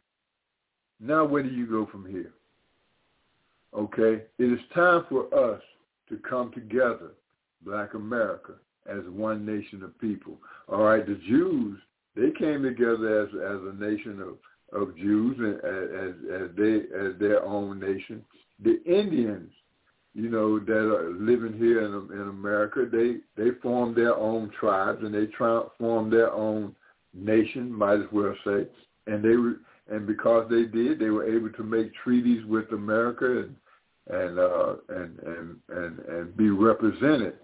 Now 0.99 1.25
where 1.25 1.43
do 1.43 1.49
you 1.49 1.65
go 1.65 1.85
from 1.85 2.05
here? 2.05 2.33
Okay? 3.73 4.23
It 4.37 4.51
is 4.51 4.59
time 4.73 5.05
for 5.09 5.33
us 5.33 5.61
to 6.09 6.17
come 6.17 6.51
together, 6.51 7.11
Black 7.65 7.93
America, 7.93 8.53
as 8.87 9.03
one 9.09 9.45
nation 9.45 9.83
of 9.83 9.97
people. 9.99 10.37
All 10.67 10.83
right, 10.83 11.05
the 11.05 11.19
Jews, 11.27 11.79
they 12.15 12.31
came 12.31 12.63
together 12.63 13.23
as 13.23 13.29
as 13.29 13.61
a 13.63 13.75
nation 13.79 14.21
of, 14.21 14.79
of 14.79 14.95
Jews 14.97 15.37
and 15.39 15.55
as 15.63 16.41
as 16.41 16.55
they 16.55 16.75
as 16.95 17.17
their 17.19 17.43
own 17.43 17.79
nation. 17.79 18.23
The 18.63 18.81
Indians, 18.83 19.51
you 20.13 20.29
know, 20.29 20.59
that 20.59 20.71
are 20.71 21.09
living 21.11 21.57
here 21.57 21.81
in 21.85 21.93
in 22.13 22.29
America, 22.29 22.85
they 22.91 23.17
they 23.35 23.51
formed 23.61 23.95
their 23.95 24.15
own 24.15 24.51
tribes 24.59 25.03
and 25.03 25.13
they 25.13 25.25
try, 25.27 25.63
formed 25.79 26.13
their 26.13 26.31
own 26.31 26.75
nation, 27.13 27.71
might 27.71 27.99
as 27.99 28.11
well 28.11 28.35
say, 28.45 28.65
and 29.07 29.23
they 29.23 29.35
were, 29.35 29.55
and 29.89 30.07
because 30.07 30.49
they 30.49 30.63
did, 30.63 30.99
they 30.99 31.09
were 31.09 31.25
able 31.25 31.49
to 31.51 31.63
make 31.63 31.93
treaties 32.03 32.45
with 32.45 32.71
America 32.71 33.25
and 33.41 33.55
and 34.07 34.39
uh, 34.39 34.75
and 34.89 35.19
and 35.19 35.55
and 35.69 35.99
and 35.99 36.37
be 36.37 36.49
represented. 36.49 37.35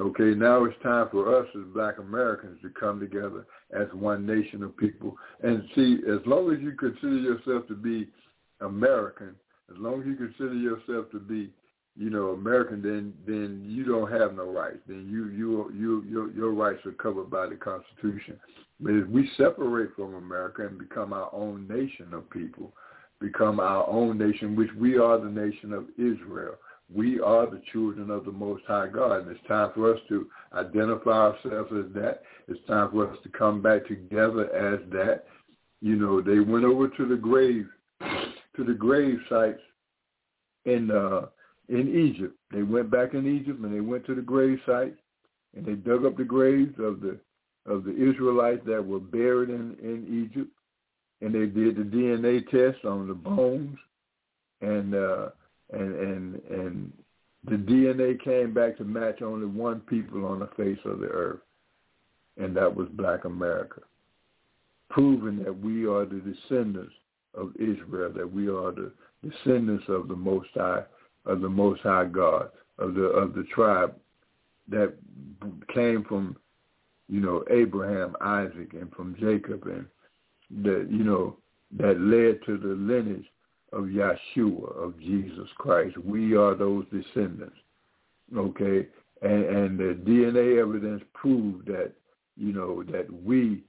Okay, 0.00 0.34
now 0.34 0.64
it's 0.64 0.80
time 0.82 1.08
for 1.12 1.38
us 1.38 1.46
as 1.56 1.62
Black 1.72 1.98
Americans 1.98 2.58
to 2.62 2.70
come 2.70 2.98
together 2.98 3.46
as 3.72 3.86
one 3.92 4.26
nation 4.26 4.64
of 4.64 4.76
people. 4.76 5.16
And 5.42 5.62
see, 5.74 5.98
as 6.10 6.18
long 6.26 6.52
as 6.52 6.60
you 6.60 6.72
consider 6.72 7.16
yourself 7.18 7.68
to 7.68 7.76
be 7.76 8.08
American, 8.60 9.36
as 9.70 9.76
long 9.78 10.00
as 10.00 10.06
you 10.06 10.16
consider 10.16 10.54
yourself 10.54 11.10
to 11.12 11.20
be, 11.20 11.50
you 11.96 12.10
know, 12.10 12.30
American, 12.30 12.82
then 12.82 13.14
then 13.26 13.64
you 13.64 13.84
don't 13.84 14.10
have 14.10 14.34
no 14.34 14.50
rights. 14.50 14.78
Then 14.86 15.08
you 15.08 15.28
you 15.28 15.72
you 15.72 16.04
your 16.08 16.30
your 16.32 16.52
rights 16.52 16.84
are 16.86 16.92
covered 16.92 17.30
by 17.30 17.46
the 17.46 17.54
Constitution. 17.54 18.38
But 18.80 18.94
if 18.94 19.06
we 19.08 19.30
separate 19.36 19.94
from 19.94 20.14
America 20.14 20.66
and 20.66 20.78
become 20.78 21.12
our 21.12 21.32
own 21.32 21.68
nation 21.68 22.12
of 22.12 22.28
people, 22.30 22.72
become 23.20 23.60
our 23.60 23.88
own 23.88 24.18
nation, 24.18 24.56
which 24.56 24.70
we 24.78 24.98
are 24.98 25.18
the 25.18 25.30
nation 25.30 25.72
of 25.72 25.86
Israel. 25.96 26.56
We 26.92 27.18
are 27.20 27.46
the 27.46 27.62
children 27.72 28.10
of 28.10 28.24
the 28.24 28.32
Most 28.32 28.64
High 28.66 28.88
God. 28.88 29.22
And 29.22 29.30
it's 29.30 29.48
time 29.48 29.70
for 29.74 29.94
us 29.94 30.00
to 30.08 30.28
identify 30.52 31.30
ourselves 31.30 31.72
as 31.72 31.92
that. 31.94 32.22
It's 32.46 32.60
time 32.66 32.90
for 32.90 33.10
us 33.10 33.16
to 33.22 33.28
come 33.30 33.62
back 33.62 33.86
together 33.86 34.54
as 34.54 34.80
that. 34.90 35.24
You 35.80 35.96
know, 35.96 36.20
they 36.20 36.40
went 36.40 36.64
over 36.64 36.88
to 36.88 37.08
the 37.08 37.16
grave, 37.16 37.66
to 38.00 38.64
the 38.64 38.74
grave 38.74 39.18
sites 39.30 39.60
and 40.66 40.90
uh, 40.90 41.22
in 41.68 41.88
Egypt. 41.88 42.36
They 42.52 42.62
went 42.62 42.90
back 42.90 43.14
in 43.14 43.26
Egypt 43.26 43.60
and 43.60 43.74
they 43.74 43.80
went 43.80 44.06
to 44.06 44.14
the 44.14 44.22
grave 44.22 44.58
site 44.66 44.94
and 45.56 45.64
they 45.64 45.74
dug 45.74 46.04
up 46.04 46.16
the 46.16 46.24
graves 46.24 46.74
of 46.78 47.00
the 47.00 47.18
of 47.66 47.84
the 47.84 47.92
Israelites 47.92 48.60
that 48.66 48.86
were 48.86 49.00
buried 49.00 49.48
in, 49.48 49.76
in 49.82 50.28
Egypt. 50.30 50.50
And 51.20 51.34
they 51.34 51.46
did 51.46 51.76
the 51.76 51.82
DNA 51.82 52.46
test 52.50 52.84
on 52.84 53.08
the 53.08 53.14
bones, 53.14 53.78
and 54.60 54.94
uh, 54.94 55.28
and 55.72 55.94
and 55.94 56.42
and 56.50 56.92
the 57.48 57.56
DNA 57.56 58.22
came 58.22 58.52
back 58.52 58.76
to 58.76 58.84
match 58.84 59.22
only 59.22 59.46
one 59.46 59.80
people 59.80 60.26
on 60.26 60.40
the 60.40 60.48
face 60.56 60.78
of 60.84 60.98
the 60.98 61.06
earth, 61.06 61.40
and 62.36 62.54
that 62.56 62.74
was 62.74 62.88
Black 62.90 63.24
America, 63.24 63.80
proving 64.90 65.42
that 65.44 65.58
we 65.58 65.86
are 65.86 66.04
the 66.04 66.20
descendants 66.20 66.94
of 67.34 67.52
Israel, 67.56 68.12
that 68.14 68.30
we 68.30 68.48
are 68.48 68.72
the 68.72 68.92
descendants 69.22 69.84
of 69.88 70.08
the 70.08 70.16
Most 70.16 70.48
High, 70.54 70.82
of 71.26 71.40
the 71.40 71.48
Most 71.48 71.82
High 71.82 72.04
God, 72.04 72.50
of 72.78 72.94
the 72.94 73.04
of 73.04 73.34
the 73.34 73.44
tribe 73.54 73.94
that 74.68 74.94
came 75.72 76.04
from, 76.04 76.36
you 77.08 77.20
know, 77.20 77.44
Abraham, 77.50 78.16
Isaac, 78.20 78.72
and 78.72 78.90
from 78.92 79.16
Jacob, 79.20 79.66
and 79.66 79.86
that 80.64 80.88
you 80.90 81.04
know 81.04 81.36
that 81.78 82.00
led 82.00 82.44
to 82.46 82.58
the 82.58 82.74
lineage 82.74 83.26
of 83.72 83.84
Yeshua, 83.84 84.76
of 84.76 84.98
Jesus 85.00 85.48
Christ. 85.56 85.96
We 85.98 86.36
are 86.36 86.54
those 86.54 86.84
descendants. 86.92 87.56
Okay? 88.36 88.86
And 89.22 89.44
and 89.44 89.78
the 89.78 89.98
DNA 90.04 90.60
evidence 90.60 91.02
proved 91.12 91.66
that, 91.66 91.92
you 92.36 92.52
know, 92.52 92.82
that 92.84 93.06
we 93.24 93.62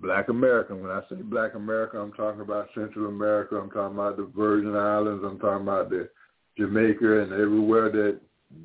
Black 0.00 0.28
American, 0.28 0.82
when 0.82 0.90
I 0.90 1.00
say 1.08 1.16
Black 1.16 1.54
America, 1.54 1.98
I'm 1.98 2.12
talking 2.12 2.40
about 2.40 2.68
Central 2.74 3.06
America, 3.06 3.56
I'm 3.56 3.70
talking 3.70 3.96
about 3.96 4.16
the 4.16 4.30
Virgin 4.36 4.76
Islands, 4.76 5.24
I'm 5.26 5.38
talking 5.38 5.62
about 5.62 5.90
the 5.90 6.10
Jamaica 6.58 7.22
and 7.22 7.32
everywhere 7.32 7.90
that, 7.90 8.20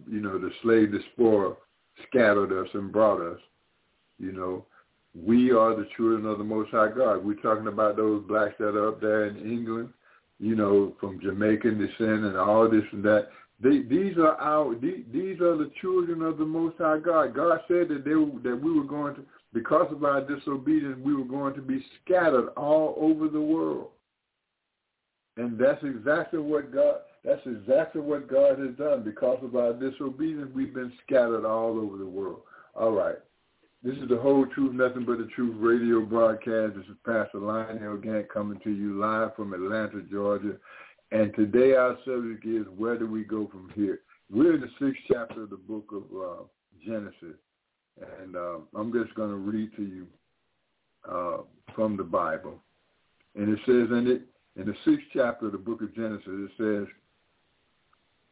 you 0.09 0.19
know, 0.19 0.37
the 0.37 0.51
slave 0.61 0.91
diaspora 0.91 1.55
scattered 2.07 2.53
us 2.53 2.69
and 2.73 2.91
brought 2.91 3.21
us, 3.21 3.39
you 4.19 4.31
know, 4.31 4.65
we 5.15 5.51
are 5.51 5.75
the 5.75 5.87
children 5.97 6.25
of 6.25 6.37
the 6.37 6.43
Most 6.43 6.71
High 6.71 6.89
God. 6.95 7.25
We're 7.25 7.33
talking 7.35 7.67
about 7.67 7.97
those 7.97 8.23
blacks 8.27 8.55
that 8.59 8.75
are 8.75 8.89
up 8.89 9.01
there 9.01 9.25
in 9.25 9.37
England, 9.37 9.89
you 10.39 10.55
know, 10.55 10.95
from 10.99 11.19
Jamaican 11.19 11.79
descent 11.79 12.25
and 12.25 12.37
all 12.37 12.69
this 12.69 12.83
and 12.91 13.03
that. 13.03 13.29
They, 13.61 13.81
these 13.81 14.17
are 14.17 14.35
our 14.39 14.73
these 14.75 15.41
are 15.41 15.57
the 15.57 15.69
children 15.81 16.21
of 16.21 16.37
the 16.37 16.45
Most 16.45 16.77
High 16.77 16.99
God. 16.99 17.35
God 17.35 17.59
said 17.67 17.89
that 17.89 18.05
they 18.05 18.11
that 18.49 18.55
we 18.55 18.71
were 18.71 18.85
going 18.85 19.15
to 19.15 19.25
because 19.51 19.91
of 19.91 20.03
our 20.05 20.21
disobedience 20.21 20.97
we 21.03 21.13
were 21.13 21.25
going 21.25 21.55
to 21.55 21.61
be 21.61 21.83
scattered 22.03 22.49
all 22.55 22.95
over 22.97 23.27
the 23.27 23.41
world. 23.41 23.89
And 25.35 25.57
that's 25.57 25.83
exactly 25.83 26.39
what 26.39 26.73
God 26.73 26.99
that's 27.23 27.41
exactly 27.45 28.01
what 28.01 28.29
God 28.29 28.59
has 28.59 28.75
done. 28.77 29.03
Because 29.03 29.39
of 29.43 29.55
our 29.55 29.73
disobedience 29.73 30.51
we've 30.55 30.73
been 30.73 30.93
scattered 31.05 31.45
all 31.45 31.79
over 31.79 31.97
the 31.97 32.05
world. 32.05 32.41
All 32.75 32.91
right. 32.91 33.17
This 33.81 33.95
is 33.95 34.09
the 34.09 34.17
Whole 34.17 34.45
Truth, 34.45 34.73
Nothing 34.73 35.05
But 35.05 35.19
the 35.19 35.29
Truth 35.35 35.55
radio 35.57 36.01
broadcast. 36.01 36.75
This 36.75 36.85
is 36.85 36.97
Pastor 37.05 37.39
Lionel 37.39 37.97
Gantt 37.97 38.27
coming 38.27 38.59
to 38.63 38.71
you 38.71 38.99
live 38.99 39.35
from 39.35 39.53
Atlanta, 39.53 40.01
Georgia. 40.11 40.57
And 41.11 41.33
today 41.33 41.75
our 41.75 41.97
subject 42.05 42.45
is 42.45 42.65
where 42.77 42.97
do 42.97 43.07
we 43.07 43.23
go 43.23 43.47
from 43.47 43.71
here? 43.73 44.01
We're 44.29 44.55
in 44.55 44.61
the 44.61 44.69
sixth 44.79 45.01
chapter 45.07 45.43
of 45.43 45.49
the 45.49 45.57
book 45.57 45.91
of 45.91 46.03
uh, 46.17 46.43
Genesis. 46.85 47.37
And 48.21 48.35
uh, 48.35 48.57
I'm 48.75 48.91
just 48.93 49.15
going 49.15 49.29
to 49.29 49.37
read 49.37 49.75
to 49.75 49.83
you 49.83 50.07
uh, 51.09 51.37
from 51.73 51.97
the 51.97 52.03
Bible. 52.03 52.61
And 53.35 53.49
it 53.49 53.59
says 53.65 53.97
in 53.97 54.07
it, 54.07 54.21
in 54.59 54.67
the 54.67 54.75
sixth 54.83 55.07
chapter 55.13 55.45
of 55.45 55.53
the 55.53 55.57
book 55.57 55.81
of 55.81 55.95
Genesis, 55.95 56.27
it 56.27 56.51
says, 56.57 56.87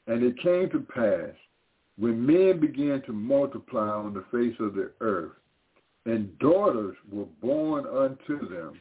And 0.07 0.23
it 0.23 0.39
came 0.41 0.69
to 0.69 0.79
pass 0.79 1.35
when 1.97 2.25
men 2.25 2.59
began 2.59 3.01
to 3.03 3.13
multiply 3.13 3.89
on 3.89 4.13
the 4.13 4.23
face 4.31 4.55
of 4.59 4.75
the 4.75 4.91
earth, 5.01 5.33
and 6.05 6.37
daughters 6.39 6.95
were 7.11 7.25
born 7.41 7.85
unto 7.85 8.47
them, 8.47 8.79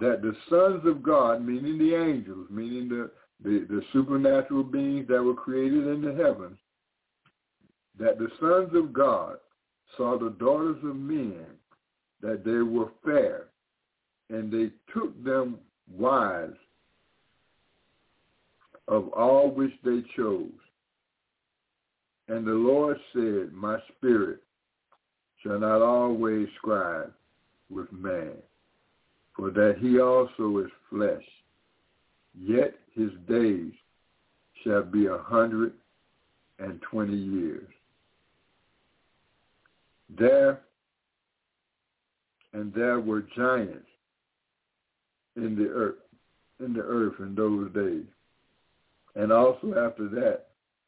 that 0.00 0.22
the 0.22 0.34
sons 0.48 0.84
of 0.86 1.02
God, 1.02 1.44
meaning 1.44 1.78
the 1.78 1.94
angels, 1.94 2.48
meaning 2.50 2.88
the, 2.88 3.10
the, 3.44 3.66
the 3.68 3.82
supernatural 3.92 4.64
beings 4.64 5.06
that 5.08 5.22
were 5.22 5.34
created 5.34 5.86
in 5.86 6.02
the 6.02 6.14
heavens, 6.14 6.58
that 7.98 8.18
the 8.18 8.28
sons 8.40 8.74
of 8.74 8.92
God 8.92 9.36
saw 9.96 10.18
the 10.18 10.30
daughters 10.30 10.78
of 10.82 10.96
men, 10.96 11.46
that 12.22 12.44
they 12.44 12.62
were 12.62 12.90
fair, 13.04 13.48
and 14.30 14.50
they 14.50 14.70
took 14.92 15.22
them 15.22 15.58
wives 15.94 16.56
of 18.88 19.08
all 19.10 19.50
which 19.50 19.72
they 19.84 20.02
chose. 20.16 20.50
And 22.28 22.46
the 22.46 22.52
Lord 22.52 22.96
said, 23.12 23.52
My 23.52 23.78
spirit 23.96 24.40
shall 25.42 25.58
not 25.58 25.82
always 25.82 26.48
strive 26.58 27.10
with 27.70 27.92
man, 27.92 28.32
for 29.36 29.50
that 29.50 29.76
he 29.80 30.00
also 30.00 30.58
is 30.58 30.70
flesh. 30.88 31.24
Yet 32.38 32.74
his 32.94 33.10
days 33.28 33.72
shall 34.62 34.82
be 34.82 35.06
a 35.06 35.18
hundred 35.18 35.72
and 36.58 36.80
twenty 36.82 37.16
years. 37.16 37.68
There 40.18 40.60
and 42.52 42.72
there 42.74 43.00
were 43.00 43.24
giants 43.36 43.86
in 45.36 45.56
the 45.56 45.68
earth 45.68 45.96
in 46.60 46.72
the 46.72 46.82
earth 46.82 47.14
in 47.18 47.34
those 47.34 47.72
days. 47.72 48.06
And 49.14 49.32
also 49.32 49.74
after 49.76 50.08
that 50.08 50.46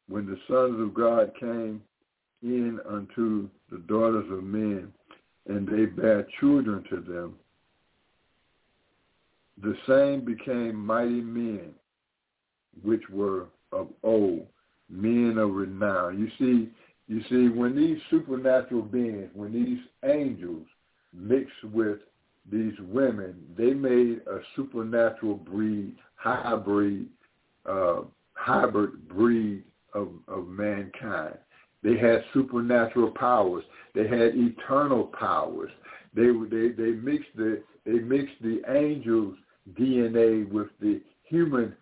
when 0.08 0.26
the 0.26 0.38
sons 0.48 0.80
of 0.80 0.94
God 0.94 1.32
came 1.38 1.82
in 2.42 2.78
unto 2.88 3.48
the 3.70 3.78
daughters 3.88 4.30
of 4.30 4.44
men, 4.44 4.92
and 5.46 5.66
they 5.66 5.86
bare 5.86 6.26
children 6.40 6.84
to 6.90 7.00
them, 7.00 7.34
the 9.62 9.76
same 9.86 10.24
became 10.24 10.74
mighty 10.74 11.20
men, 11.20 11.70
which 12.82 13.02
were 13.10 13.46
of 13.72 13.88
old, 14.02 14.46
men 14.88 15.38
of 15.38 15.52
renown. 15.52 16.18
You 16.18 16.28
see, 16.38 16.70
you 17.06 17.22
see, 17.28 17.48
when 17.56 17.76
these 17.76 17.98
supernatural 18.10 18.82
beings, 18.82 19.30
when 19.34 19.52
these 19.52 19.78
angels 20.04 20.66
mixed 21.12 21.64
with 21.72 21.98
these 22.50 22.74
women, 22.80 23.36
they 23.56 23.72
made 23.72 24.20
a 24.26 24.40
supernatural 24.56 25.34
breed, 25.34 25.94
hybrid, 26.16 27.06
uh, 27.66 28.02
hybrid 28.44 29.08
breed 29.08 29.64
of, 29.94 30.08
of 30.28 30.46
mankind. 30.48 31.36
They 31.82 31.96
had 31.96 32.24
supernatural 32.32 33.12
powers. 33.12 33.64
They 33.94 34.06
had 34.06 34.34
eternal 34.34 35.12
powers. 35.18 35.70
They 36.14 36.28
they 36.50 36.68
they 36.68 36.92
mixed 36.92 37.36
the 37.36 37.62
they 37.84 37.92
mixed 37.92 38.40
the 38.42 38.60
angels' 38.68 39.36
DNA 39.74 40.50
with 40.50 40.68
the 40.80 41.00
human 41.24 41.74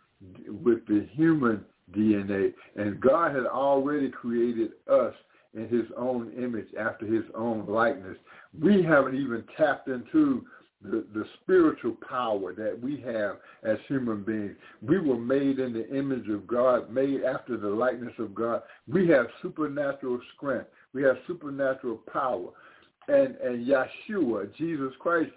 with 0.64 0.86
the 0.86 1.06
human 1.12 1.64
DNA, 1.92 2.54
and 2.76 3.00
God 3.00 3.34
had 3.34 3.46
already 3.46 4.08
created 4.08 4.72
us 4.90 5.14
in 5.54 5.68
His 5.68 5.86
own 5.96 6.32
image, 6.32 6.68
after 6.78 7.06
His 7.06 7.24
own 7.34 7.66
likeness. 7.66 8.16
We 8.60 8.82
haven't 8.82 9.16
even 9.16 9.44
tapped 9.56 9.88
into 9.88 10.44
the, 10.84 11.04
the 11.14 11.24
spiritual 11.42 11.96
power 12.08 12.52
that 12.54 12.78
we 12.80 13.00
have 13.00 13.36
as 13.62 13.78
human 13.88 14.22
beings. 14.22 14.56
We 14.80 14.98
were 14.98 15.18
made 15.18 15.58
in 15.58 15.72
the 15.72 15.88
image 15.96 16.28
of 16.28 16.46
God, 16.46 16.90
made 16.90 17.22
after 17.22 17.56
the 17.56 17.68
likeness 17.68 18.14
of 18.18 18.34
God. 18.34 18.62
We 18.88 19.08
have 19.08 19.26
supernatural 19.40 20.20
strength. 20.36 20.68
We 20.92 21.02
have 21.04 21.16
supernatural 21.26 22.00
power. 22.12 22.48
And, 23.08 23.36
and 23.36 23.66
Yeshua, 23.66 24.54
Jesus 24.56 24.92
Christ, 24.98 25.30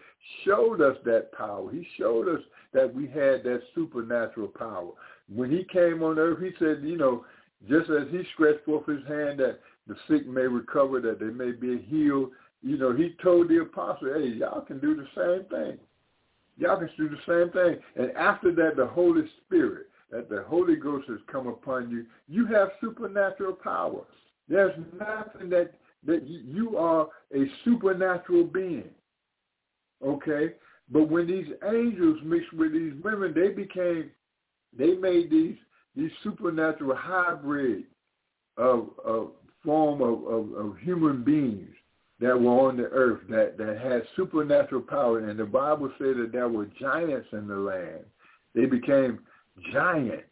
showed 0.43 0.81
us 0.81 0.97
that 1.05 1.31
power. 1.33 1.71
He 1.71 1.87
showed 1.97 2.27
us 2.27 2.41
that 2.73 2.93
we 2.93 3.07
had 3.07 3.43
that 3.43 3.61
supernatural 3.73 4.47
power. 4.49 4.91
When 5.33 5.51
he 5.51 5.65
came 5.71 6.03
on 6.03 6.19
earth, 6.19 6.39
he 6.41 6.51
said, 6.59 6.81
you 6.83 6.97
know, 6.97 7.25
just 7.69 7.89
as 7.89 8.07
he 8.11 8.23
stretched 8.33 8.65
forth 8.65 8.85
his 8.85 9.05
hand 9.07 9.39
that 9.39 9.59
the 9.87 9.95
sick 10.07 10.27
may 10.27 10.41
recover, 10.41 10.99
that 11.01 11.19
they 11.19 11.25
may 11.25 11.51
be 11.51 11.81
healed, 11.87 12.31
you 12.65 12.79
know, 12.79 12.95
he 12.95 13.15
told 13.21 13.47
the 13.47 13.61
apostle, 13.61 14.11
hey, 14.15 14.29
y'all 14.29 14.61
can 14.61 14.79
do 14.79 14.95
the 14.95 15.05
same 15.15 15.47
thing. 15.49 15.77
Y'all 16.57 16.79
can 16.79 16.89
do 16.97 17.07
the 17.07 17.17
same 17.27 17.51
thing. 17.51 17.79
And 17.95 18.11
after 18.17 18.51
that, 18.55 18.75
the 18.75 18.87
Holy 18.87 19.21
Spirit, 19.45 19.85
that 20.09 20.29
the 20.29 20.43
Holy 20.47 20.75
Ghost 20.75 21.07
has 21.07 21.19
come 21.31 21.45
upon 21.45 21.91
you, 21.91 22.07
you 22.27 22.47
have 22.47 22.69
supernatural 22.81 23.53
power. 23.53 24.01
There's 24.49 24.73
nothing 24.97 25.51
that, 25.51 25.73
that 26.07 26.27
you 26.27 26.75
are 26.75 27.07
a 27.35 27.45
supernatural 27.63 28.45
being. 28.45 28.89
Okay? 30.03 30.53
But 30.89 31.07
when 31.09 31.27
these 31.27 31.47
angels 31.71 32.17
mixed 32.23 32.53
with 32.53 32.73
these 32.73 32.93
women, 33.03 33.31
they 33.35 33.49
became, 33.49 34.09
they 34.75 34.95
made 34.95 35.29
these 35.29 35.55
these 35.95 36.11
supernatural 36.23 36.93
hybrid 36.93 37.83
of, 38.57 38.89
of 39.05 39.31
form 39.63 40.01
of, 40.01 40.25
of, 40.25 40.51
of 40.53 40.77
human 40.79 41.23
beings 41.23 41.73
that 42.19 42.39
were 42.39 42.69
on 42.69 42.77
the 42.77 42.83
earth 42.83 43.21
that, 43.29 43.57
that 43.57 43.77
had 43.77 44.03
supernatural 44.15 44.81
power. 44.81 45.19
And 45.19 45.37
the 45.37 45.45
Bible 45.45 45.91
said 45.97 46.15
that 46.17 46.31
there 46.31 46.47
were 46.47 46.67
giants 46.79 47.27
in 47.33 47.47
the 47.47 47.55
land. 47.55 48.05
They 48.53 48.65
became 48.65 49.19
giants. 49.73 50.23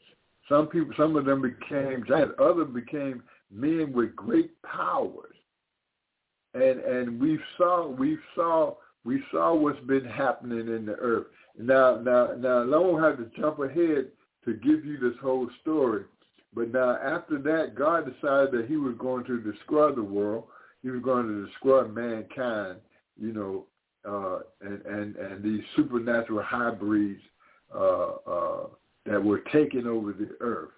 Some 0.48 0.68
people, 0.68 0.94
some 0.98 1.16
of 1.16 1.26
them 1.26 1.42
became 1.42 2.04
giants. 2.08 2.36
Others 2.40 2.70
became 2.74 3.24
men 3.52 3.92
with 3.94 4.16
great 4.16 4.52
powers. 4.64 5.36
And 6.54 6.80
and 6.80 7.20
we 7.20 7.40
saw 7.58 7.88
we 7.88 8.18
saw 8.36 8.76
we 9.04 9.24
saw 9.32 9.56
what's 9.56 9.80
been 9.82 10.06
happening 10.06 10.68
in 10.68 10.86
the 10.86 10.94
earth. 10.94 11.28
Now 11.58 11.96
now 11.96 12.34
now 12.38 12.64
I 12.64 12.70
don't 12.70 13.02
have 13.02 13.18
to 13.18 13.32
jump 13.40 13.60
ahead 13.60 14.08
to 14.46 14.54
give 14.54 14.86
you 14.86 14.98
this 15.00 15.18
whole 15.22 15.50
story. 15.62 16.04
But 16.54 16.72
now 16.72 16.98
after 16.98 17.40
that, 17.40 17.76
God 17.76 18.06
decided 18.06 18.52
that 18.52 18.68
he 18.68 18.78
was 18.78 18.96
going 19.00 19.26
to 19.26 19.40
destroy 19.40 19.92
the 19.92 20.04
world. 20.04 20.46
He 20.84 20.90
was 20.90 21.02
going 21.02 21.28
to 21.28 21.48
destroy 21.48 21.88
mankind, 21.88 22.78
you 23.20 23.32
know, 23.32 23.66
uh, 24.06 24.40
and, 24.62 24.86
and, 24.86 25.16
and 25.16 25.44
these 25.44 25.64
supernatural 25.76 26.44
hybrids 26.44 27.22
uh, 27.74 28.12
uh, 28.28 28.68
that 29.06 29.24
were 29.24 29.40
taking 29.52 29.88
over 29.88 30.14
the 30.14 30.30
earth. 30.42 30.72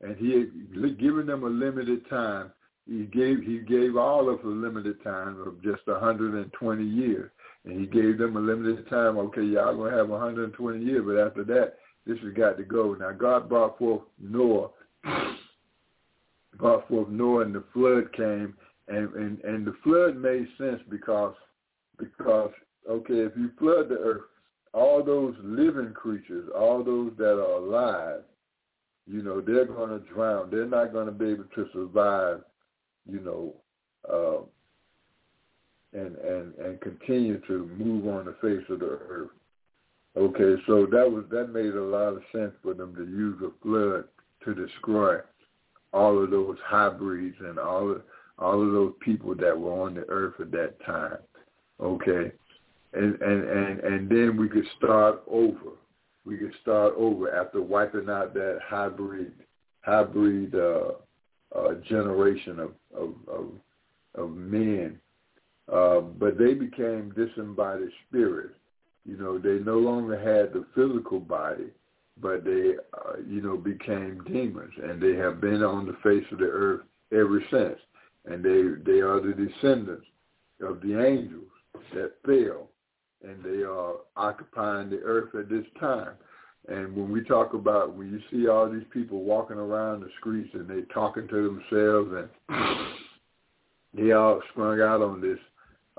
And 0.00 0.16
he 0.16 0.32
had 0.32 0.98
given 0.98 1.26
them 1.26 1.44
a 1.44 1.48
limited 1.48 2.08
time. 2.10 2.50
He 2.88 3.04
gave 3.04 3.42
he 3.42 3.58
gave 3.58 3.96
all 3.96 4.28
of 4.28 4.44
a 4.44 4.48
limited 4.48 5.02
time 5.04 5.40
of 5.40 5.62
just 5.62 5.86
120 5.86 6.84
years. 6.84 7.30
And 7.64 7.80
he 7.80 7.86
gave 7.86 8.18
them 8.18 8.36
a 8.36 8.40
limited 8.40 8.88
time. 8.90 9.16
Okay, 9.16 9.42
y'all 9.42 9.76
gonna 9.76 9.96
have 9.96 10.08
120 10.08 10.84
years, 10.84 11.04
but 11.06 11.18
after 11.18 11.44
that, 11.44 11.74
this 12.04 12.18
has 12.24 12.32
got 12.34 12.56
to 12.56 12.64
go. 12.64 12.94
Now 12.94 13.12
God 13.12 13.48
brought 13.48 13.78
forth 13.78 14.02
Noah, 14.20 14.70
brought 16.58 16.88
forth 16.88 17.08
Noah, 17.08 17.42
and 17.42 17.54
the 17.54 17.62
flood 17.72 18.12
came, 18.12 18.56
and 18.92 19.14
and 19.14 19.40
and 19.44 19.66
the 19.66 19.74
flood 19.82 20.16
made 20.16 20.46
sense 20.58 20.80
because 20.90 21.34
because 21.98 22.50
okay, 22.88 23.14
if 23.14 23.32
you 23.36 23.50
flood 23.58 23.88
the 23.88 23.96
earth, 23.96 24.22
all 24.74 25.02
those 25.02 25.34
living 25.42 25.92
creatures, 25.92 26.48
all 26.56 26.82
those 26.82 27.12
that 27.18 27.32
are 27.32 27.58
alive, 27.58 28.22
you 29.06 29.22
know, 29.22 29.40
they're 29.40 29.66
going 29.66 29.90
to 29.90 29.98
drown. 30.12 30.50
They're 30.50 30.66
not 30.66 30.92
going 30.92 31.06
to 31.06 31.12
be 31.12 31.30
able 31.30 31.44
to 31.54 31.66
survive, 31.72 32.40
you 33.10 33.20
know, 33.20 33.54
uh, 34.10 35.98
and 35.98 36.16
and 36.16 36.54
and 36.54 36.80
continue 36.80 37.40
to 37.46 37.66
move 37.76 38.06
on 38.06 38.26
the 38.26 38.36
face 38.40 38.64
of 38.68 38.80
the 38.80 38.98
earth. 39.08 39.30
Okay, 40.16 40.62
so 40.66 40.86
that 40.86 41.10
was 41.10 41.24
that 41.30 41.52
made 41.52 41.74
a 41.74 41.82
lot 41.82 42.14
of 42.14 42.22
sense 42.32 42.52
for 42.62 42.74
them 42.74 42.94
to 42.94 43.04
use 43.04 43.40
a 43.42 43.50
flood 43.62 44.04
to 44.44 44.54
destroy 44.54 45.18
all 45.92 46.22
of 46.22 46.30
those 46.30 46.56
hybrids 46.64 47.36
and 47.40 47.58
all 47.58 47.90
of 47.90 48.02
all 48.42 48.62
of 48.62 48.72
those 48.72 48.92
people 49.00 49.34
that 49.36 49.58
were 49.58 49.82
on 49.82 49.94
the 49.94 50.08
earth 50.08 50.34
at 50.40 50.50
that 50.52 50.74
time. 50.84 51.18
Okay, 51.80 52.32
and 52.92 53.20
and 53.20 53.48
and 53.48 53.80
and 53.80 54.08
then 54.08 54.36
we 54.36 54.48
could 54.48 54.66
start 54.76 55.22
over. 55.30 55.76
We 56.24 56.36
could 56.36 56.54
start 56.62 56.94
over 56.96 57.34
after 57.34 57.60
wiping 57.60 58.08
out 58.08 58.34
that 58.34 58.60
hybrid 58.64 59.32
hybrid 59.80 60.54
uh, 60.54 60.92
uh, 61.56 61.74
generation 61.88 62.60
of 62.60 62.72
of 62.96 63.14
of, 63.28 63.48
of 64.14 64.30
men, 64.36 64.98
uh, 65.72 66.00
but 66.00 66.38
they 66.38 66.54
became 66.54 67.12
disembodied 67.16 67.90
spirits 68.08 68.54
you 69.04 69.16
know, 69.16 69.38
they 69.38 69.62
no 69.64 69.78
longer 69.78 70.16
had 70.16 70.52
the 70.52 70.64
physical 70.74 71.18
body, 71.18 71.70
but 72.20 72.44
they, 72.44 72.74
uh, 72.94 73.16
you 73.26 73.40
know, 73.40 73.56
became 73.56 74.22
demons, 74.26 74.72
and 74.82 75.02
they 75.02 75.14
have 75.16 75.40
been 75.40 75.62
on 75.62 75.86
the 75.86 75.96
face 76.02 76.24
of 76.30 76.38
the 76.38 76.44
earth 76.44 76.82
ever 77.12 77.42
since. 77.50 77.78
And 78.24 78.44
they 78.44 78.92
they 78.92 79.00
are 79.00 79.20
the 79.20 79.32
descendants 79.34 80.06
of 80.62 80.80
the 80.80 81.04
angels 81.04 81.50
that 81.94 82.12
fell, 82.24 82.68
and 83.24 83.42
they 83.42 83.62
are 83.62 83.94
occupying 84.16 84.90
the 84.90 85.00
earth 85.00 85.34
at 85.34 85.48
this 85.48 85.66
time. 85.80 86.14
And 86.68 86.94
when 86.94 87.10
we 87.10 87.24
talk 87.24 87.54
about 87.54 87.94
when 87.94 88.12
you 88.12 88.20
see 88.30 88.48
all 88.48 88.70
these 88.70 88.86
people 88.92 89.24
walking 89.24 89.56
around 89.56 90.00
the 90.00 90.10
streets 90.20 90.50
and 90.54 90.68
they 90.68 90.82
talking 90.94 91.26
to 91.26 91.60
themselves 91.70 92.28
and 92.48 92.86
they 93.94 94.12
all 94.12 94.40
sprung 94.52 94.80
out 94.80 95.02
on 95.02 95.20
this 95.20 95.38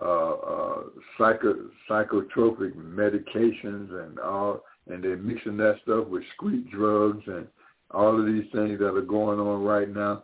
uh, 0.01 0.31
uh, 0.31 0.81
psycho, 1.17 1.69
psychotropic 1.89 2.73
medications 2.75 3.93
and 4.05 4.19
all, 4.19 4.63
and 4.87 5.03
they're 5.03 5.17
mixing 5.17 5.57
that 5.57 5.75
stuff 5.83 6.07
with 6.07 6.23
street 6.35 6.69
drugs 6.71 7.23
and 7.27 7.47
all 7.91 8.19
of 8.19 8.25
these 8.25 8.49
things 8.51 8.79
that 8.79 8.95
are 8.95 9.01
going 9.01 9.39
on 9.39 9.63
right 9.63 9.93
now. 9.93 10.23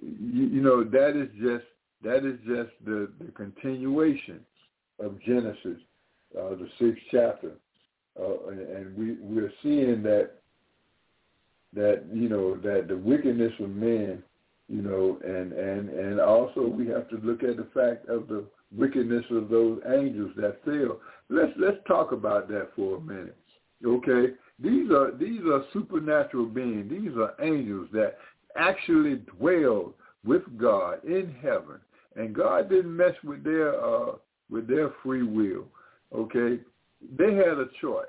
You, 0.00 0.46
you 0.46 0.60
know, 0.60 0.84
that 0.84 1.16
is 1.20 1.28
just 1.40 1.64
that 2.02 2.24
is 2.24 2.38
just 2.46 2.70
the, 2.84 3.10
the 3.18 3.32
continuation 3.32 4.40
of 5.00 5.20
Genesis, 5.22 5.78
uh, 6.38 6.50
the 6.50 6.68
sixth 6.78 7.02
chapter, 7.10 7.52
uh, 8.20 8.48
and, 8.48 8.96
we 8.96 9.16
we're 9.20 9.52
seeing 9.62 10.02
that 10.02 10.30
that 11.74 12.04
you 12.12 12.28
know 12.28 12.56
that 12.56 12.86
the 12.88 12.96
wickedness 12.96 13.52
of 13.60 13.70
men, 13.70 14.22
you 14.68 14.82
know, 14.82 15.18
and 15.24 15.52
and 15.52 15.88
and 15.88 16.20
also 16.20 16.66
we 16.66 16.86
have 16.88 17.08
to 17.08 17.16
look 17.22 17.42
at 17.42 17.56
the 17.56 17.68
fact 17.74 18.08
of 18.08 18.28
the 18.28 18.44
wickedness 18.76 19.24
of 19.30 19.48
those 19.48 19.80
angels 19.88 20.30
that 20.36 20.62
fell. 20.64 21.00
Let's 21.28 21.52
let's 21.58 21.78
talk 21.86 22.12
about 22.12 22.48
that 22.48 22.70
for 22.76 22.96
a 22.96 23.00
minute. 23.00 23.36
Okay? 23.84 24.34
These 24.58 24.90
are 24.90 25.12
these 25.12 25.40
are 25.42 25.64
supernatural 25.72 26.46
beings. 26.46 26.90
These 26.90 27.16
are 27.16 27.34
angels 27.40 27.88
that 27.92 28.18
actually 28.56 29.16
dwell 29.38 29.94
with 30.24 30.42
God 30.56 31.04
in 31.04 31.34
heaven. 31.42 31.80
And 32.16 32.34
God 32.34 32.68
didn't 32.68 32.96
mess 32.96 33.14
with 33.22 33.44
their 33.44 33.82
uh 33.82 34.12
with 34.50 34.66
their 34.66 34.92
free 35.02 35.22
will. 35.22 35.66
Okay? 36.14 36.60
They 37.16 37.34
had 37.34 37.58
a 37.58 37.68
choice. 37.80 38.06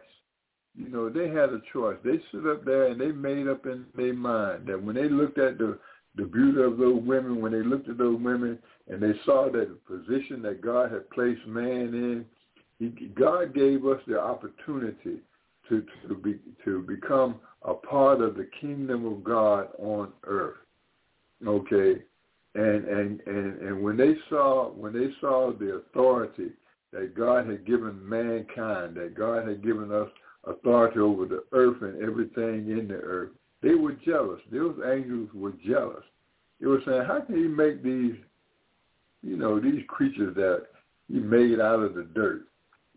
You 0.75 0.87
know, 0.89 1.09
they 1.09 1.27
had 1.27 1.49
a 1.49 1.61
choice. 1.73 1.97
They 2.03 2.19
stood 2.29 2.47
up 2.47 2.63
there 2.63 2.87
and 2.87 2.99
they 2.99 3.11
made 3.11 3.47
up 3.47 3.65
in 3.65 3.85
their 3.95 4.13
mind 4.13 4.67
that 4.67 4.81
when 4.81 4.95
they 4.95 5.09
looked 5.09 5.37
at 5.37 5.57
the 5.57 5.77
the 6.15 6.25
beauty 6.25 6.61
of 6.61 6.77
those 6.77 7.01
women, 7.03 7.41
when 7.41 7.51
they 7.51 7.63
looked 7.63 7.89
at 7.89 7.97
those 7.97 8.19
women 8.19 8.57
and 8.87 9.01
they 9.01 9.13
saw 9.25 9.49
that 9.51 9.69
the 9.69 9.95
position 9.97 10.41
that 10.41 10.61
God 10.61 10.91
had 10.91 11.09
placed 11.11 11.45
man 11.45 11.93
in, 11.93 12.25
he, 12.79 12.89
God 13.07 13.53
gave 13.53 13.85
us 13.85 14.01
the 14.07 14.19
opportunity 14.19 15.19
to 15.69 15.83
to 16.07 16.15
be 16.15 16.39
to 16.65 16.81
become 16.81 17.35
a 17.63 17.73
part 17.73 18.21
of 18.21 18.35
the 18.35 18.47
kingdom 18.59 19.05
of 19.05 19.23
God 19.23 19.69
on 19.79 20.11
earth. 20.23 20.57
Okay, 21.45 22.01
and 22.55 22.85
and 22.85 23.21
and 23.21 23.61
and 23.61 23.83
when 23.83 23.97
they 23.97 24.13
saw 24.29 24.69
when 24.71 24.93
they 24.93 25.09
saw 25.21 25.51
the 25.51 25.75
authority 25.75 26.51
that 26.91 27.15
God 27.15 27.47
had 27.47 27.65
given 27.65 28.07
mankind, 28.07 28.95
that 28.95 29.15
God 29.15 29.47
had 29.47 29.63
given 29.63 29.91
us 29.91 30.09
authority 30.45 30.99
over 30.99 31.25
the 31.25 31.43
earth 31.51 31.81
and 31.81 32.01
everything 32.01 32.71
in 32.71 32.87
the 32.87 32.95
earth, 32.95 33.29
they 33.61 33.75
were 33.75 33.93
jealous. 34.05 34.39
Those 34.51 34.75
angels 34.91 35.29
were 35.33 35.53
jealous. 35.65 36.03
They 36.59 36.65
were 36.65 36.81
saying, 36.85 37.03
how 37.05 37.21
can 37.21 37.37
he 37.37 37.47
make 37.47 37.83
these 37.83 38.15
you 39.21 39.37
know, 39.37 39.59
these 39.59 39.83
creatures 39.87 40.35
that 40.35 40.67
he 41.07 41.19
made 41.19 41.59
out 41.59 41.79
of 41.79 41.95
the 41.95 42.03
dirt, 42.03 42.43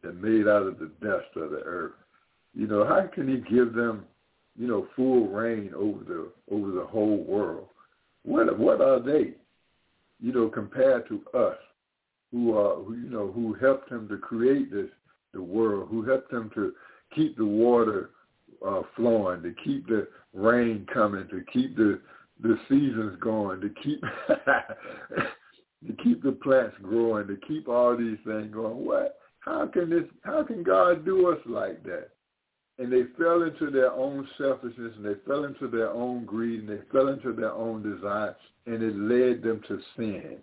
and 0.02 0.20
made 0.20 0.48
out 0.48 0.66
of 0.66 0.78
the 0.78 0.90
dust 1.00 1.28
of 1.36 1.50
the 1.50 1.62
earth. 1.64 1.92
You 2.54 2.66
know, 2.66 2.84
how 2.84 3.06
can 3.12 3.28
he 3.28 3.38
give 3.54 3.72
them, 3.72 4.04
you 4.56 4.68
know, 4.68 4.86
full 4.94 5.28
reign 5.28 5.72
over 5.76 6.04
the 6.04 6.28
over 6.50 6.70
the 6.70 6.84
whole 6.84 7.24
world? 7.24 7.68
What 8.24 8.58
what 8.58 8.80
are 8.80 9.00
they, 9.00 9.32
you 10.20 10.32
know, 10.32 10.48
compared 10.48 11.08
to 11.08 11.22
us, 11.36 11.56
who 12.30 12.56
are 12.56 12.76
who 12.76 12.94
you 12.96 13.08
know 13.08 13.30
who 13.32 13.54
helped 13.54 13.90
him 13.90 14.08
to 14.08 14.18
create 14.18 14.70
this 14.70 14.90
the 15.32 15.42
world, 15.42 15.88
who 15.90 16.02
helped 16.02 16.32
him 16.32 16.50
to 16.54 16.72
keep 17.14 17.36
the 17.36 17.44
water 17.44 18.10
uh, 18.66 18.82
flowing, 18.96 19.42
to 19.42 19.54
keep 19.64 19.86
the 19.86 20.06
rain 20.34 20.86
coming, 20.92 21.26
to 21.28 21.42
keep 21.52 21.76
the 21.76 22.00
the 22.42 22.58
seasons 22.68 23.18
going, 23.20 23.60
to 23.60 23.70
keep 23.82 24.00
to 25.86 25.92
keep 26.04 26.22
the 26.22 26.32
plants 26.32 26.76
growing, 26.82 27.26
to 27.26 27.38
keep 27.48 27.66
all 27.68 27.96
these 27.96 28.18
things 28.24 28.52
going. 28.52 28.84
What? 28.84 29.18
how 29.44 29.66
can 29.66 29.90
this? 29.90 30.04
How 30.22 30.42
can 30.44 30.62
God 30.62 31.04
do 31.04 31.30
us 31.30 31.38
like 31.46 31.82
that? 31.84 32.10
And 32.82 32.92
they 32.92 33.04
fell 33.16 33.44
into 33.44 33.70
their 33.70 33.92
own 33.92 34.28
selfishness, 34.36 34.92
and 34.96 35.04
they 35.04 35.14
fell 35.24 35.44
into 35.44 35.68
their 35.68 35.90
own 35.90 36.24
greed, 36.24 36.62
and 36.62 36.68
they 36.68 36.82
fell 36.90 37.08
into 37.08 37.32
their 37.32 37.52
own 37.52 37.80
desire, 37.80 38.34
and 38.66 38.82
it 38.82 38.96
led 38.96 39.40
them 39.40 39.62
to 39.68 39.78
sin. 39.96 40.38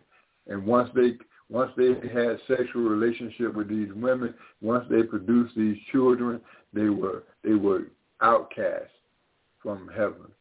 And 0.47 0.65
once 0.65 0.89
they 0.95 1.17
once 1.49 1.69
they 1.75 1.95
had 2.13 2.39
sexual 2.47 2.83
relationship 2.83 3.53
with 3.53 3.67
these 3.67 3.91
women, 3.93 4.33
once 4.61 4.85
they 4.89 5.03
produced 5.03 5.53
these 5.57 5.75
children, 5.91 6.39
they 6.71 6.87
were 6.87 7.23
they 7.43 7.55
were 7.55 7.87
outcast 8.21 8.93
from 9.61 9.89
heaven. 9.93 10.31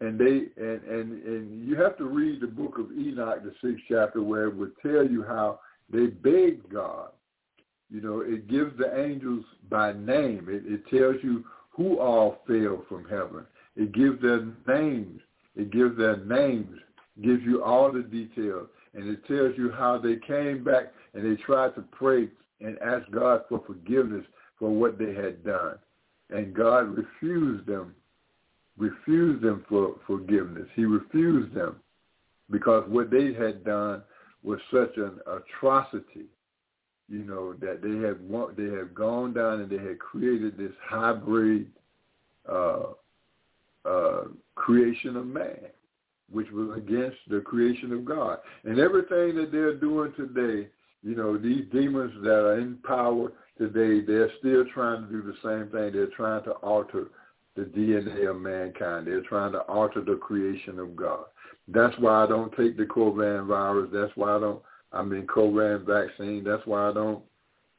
And 0.00 0.20
they 0.20 0.46
and, 0.62 0.84
and 0.84 1.24
and 1.24 1.68
you 1.68 1.74
have 1.74 1.98
to 1.98 2.04
read 2.04 2.40
the 2.40 2.46
book 2.46 2.78
of 2.78 2.92
Enoch, 2.92 3.42
the 3.42 3.52
sixth 3.60 3.82
chapter, 3.88 4.22
where 4.22 4.44
it 4.44 4.54
would 4.54 4.78
tell 4.80 5.04
you 5.04 5.24
how 5.24 5.58
they 5.92 6.06
begged 6.06 6.72
God. 6.72 7.08
You 7.92 8.00
know, 8.00 8.20
it 8.20 8.48
gives 8.48 8.76
the 8.78 8.98
angels 8.98 9.44
by 9.68 9.92
name. 9.92 10.46
It, 10.48 10.62
it 10.66 10.86
tells 10.88 11.16
you 11.22 11.44
who 11.70 11.98
all 11.98 12.38
fell 12.46 12.84
from 12.88 13.06
heaven. 13.08 13.44
It 13.76 13.92
gives 13.92 14.20
their 14.22 14.46
names. 14.66 15.20
It 15.56 15.70
gives 15.70 15.96
their 15.98 16.16
names. 16.18 16.78
Gives 17.22 17.42
you 17.42 17.62
all 17.62 17.92
the 17.92 18.02
details, 18.02 18.68
and 18.94 19.06
it 19.06 19.26
tells 19.26 19.56
you 19.58 19.70
how 19.70 19.98
they 19.98 20.16
came 20.16 20.64
back 20.64 20.92
and 21.12 21.24
they 21.24 21.40
tried 21.42 21.74
to 21.74 21.82
pray 21.92 22.28
and 22.62 22.78
ask 22.78 23.10
God 23.10 23.42
for 23.50 23.62
forgiveness 23.66 24.24
for 24.58 24.70
what 24.70 24.98
they 24.98 25.12
had 25.12 25.44
done 25.44 25.76
and 26.32 26.54
God 26.54 26.96
refused 26.96 27.66
them, 27.66 27.94
refused 28.76 29.42
them 29.42 29.64
for 29.68 29.96
forgiveness. 30.06 30.66
He 30.74 30.84
refused 30.84 31.54
them 31.54 31.76
because 32.50 32.84
what 32.88 33.10
they 33.10 33.32
had 33.34 33.64
done 33.64 34.02
was 34.42 34.58
such 34.72 34.96
an 34.96 35.20
atrocity, 35.26 36.26
you 37.08 37.24
know, 37.24 37.52
that 37.54 37.82
they 37.82 38.06
have 38.06 38.56
they 38.56 38.76
had 38.76 38.94
gone 38.94 39.32
down 39.32 39.60
and 39.60 39.70
they 39.70 39.78
had 39.78 39.98
created 39.98 40.56
this 40.56 40.72
hybrid 40.82 41.66
uh, 42.48 42.92
uh, 43.84 44.24
creation 44.54 45.16
of 45.16 45.26
man, 45.26 45.58
which 46.30 46.50
was 46.50 46.76
against 46.76 47.18
the 47.28 47.40
creation 47.40 47.92
of 47.92 48.04
God. 48.04 48.38
And 48.64 48.78
everything 48.78 49.36
that 49.36 49.50
they're 49.52 49.74
doing 49.74 50.12
today, 50.16 50.68
you 51.02 51.14
know, 51.16 51.36
these 51.36 51.64
demons 51.72 52.12
that 52.22 52.30
are 52.30 52.58
in 52.58 52.76
power, 52.84 53.32
today, 53.58 54.00
they're 54.00 54.30
still 54.38 54.64
trying 54.72 55.06
to 55.06 55.08
do 55.08 55.22
the 55.22 55.34
same 55.42 55.70
thing. 55.70 55.92
They're 55.92 56.06
trying 56.16 56.44
to 56.44 56.52
alter 56.52 57.08
the 57.56 57.62
DNA 57.62 58.30
of 58.30 58.40
mankind. 58.40 59.06
They're 59.06 59.22
trying 59.22 59.52
to 59.52 59.60
alter 59.62 60.00
the 60.00 60.16
creation 60.16 60.78
of 60.78 60.96
God. 60.96 61.24
That's 61.68 61.96
why 61.98 62.24
I 62.24 62.26
don't 62.26 62.54
take 62.56 62.76
the 62.76 62.84
COVID 62.84 63.46
virus. 63.46 63.90
That's 63.92 64.12
why 64.16 64.36
I 64.36 64.40
don't, 64.40 64.62
I 64.92 65.02
mean, 65.02 65.26
COVID 65.26 65.86
vaccine. 65.86 66.44
That's 66.44 66.66
why 66.66 66.88
I 66.88 66.92
don't 66.92 67.22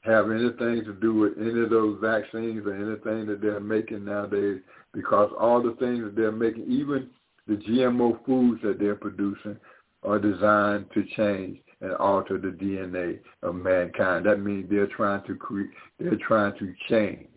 have 0.02 0.32
anything 0.32 0.84
to 0.86 0.94
do 0.94 1.14
with 1.14 1.34
any 1.40 1.62
of 1.62 1.70
those 1.70 1.98
vaccines 2.02 2.66
or 2.66 2.74
anything 2.74 3.26
that 3.28 3.40
they're 3.42 3.60
making 3.60 4.06
nowadays 4.06 4.62
because 4.94 5.32
all 5.40 5.62
the 5.62 5.76
things 5.80 6.04
that 6.04 6.16
they're 6.16 6.32
making, 6.32 6.64
even 6.70 7.10
the 7.48 7.56
GMO 7.56 8.24
foods 8.26 8.62
that 8.64 8.80
they're 8.80 8.96
producing, 8.96 9.58
are 10.04 10.20
designed 10.20 10.86
to 10.94 11.04
change 11.16 11.60
and 11.82 11.94
alter 11.96 12.38
the 12.38 12.48
DNA 12.48 13.20
of 13.42 13.56
mankind. 13.56 14.26
That 14.26 14.40
means 14.40 14.70
they're 14.70 14.88
trying 14.88 15.24
to 15.28 15.36
create, 15.36 15.70
they're 16.00 16.18
trying 16.28 16.58
to 16.60 16.74
change 16.90 17.28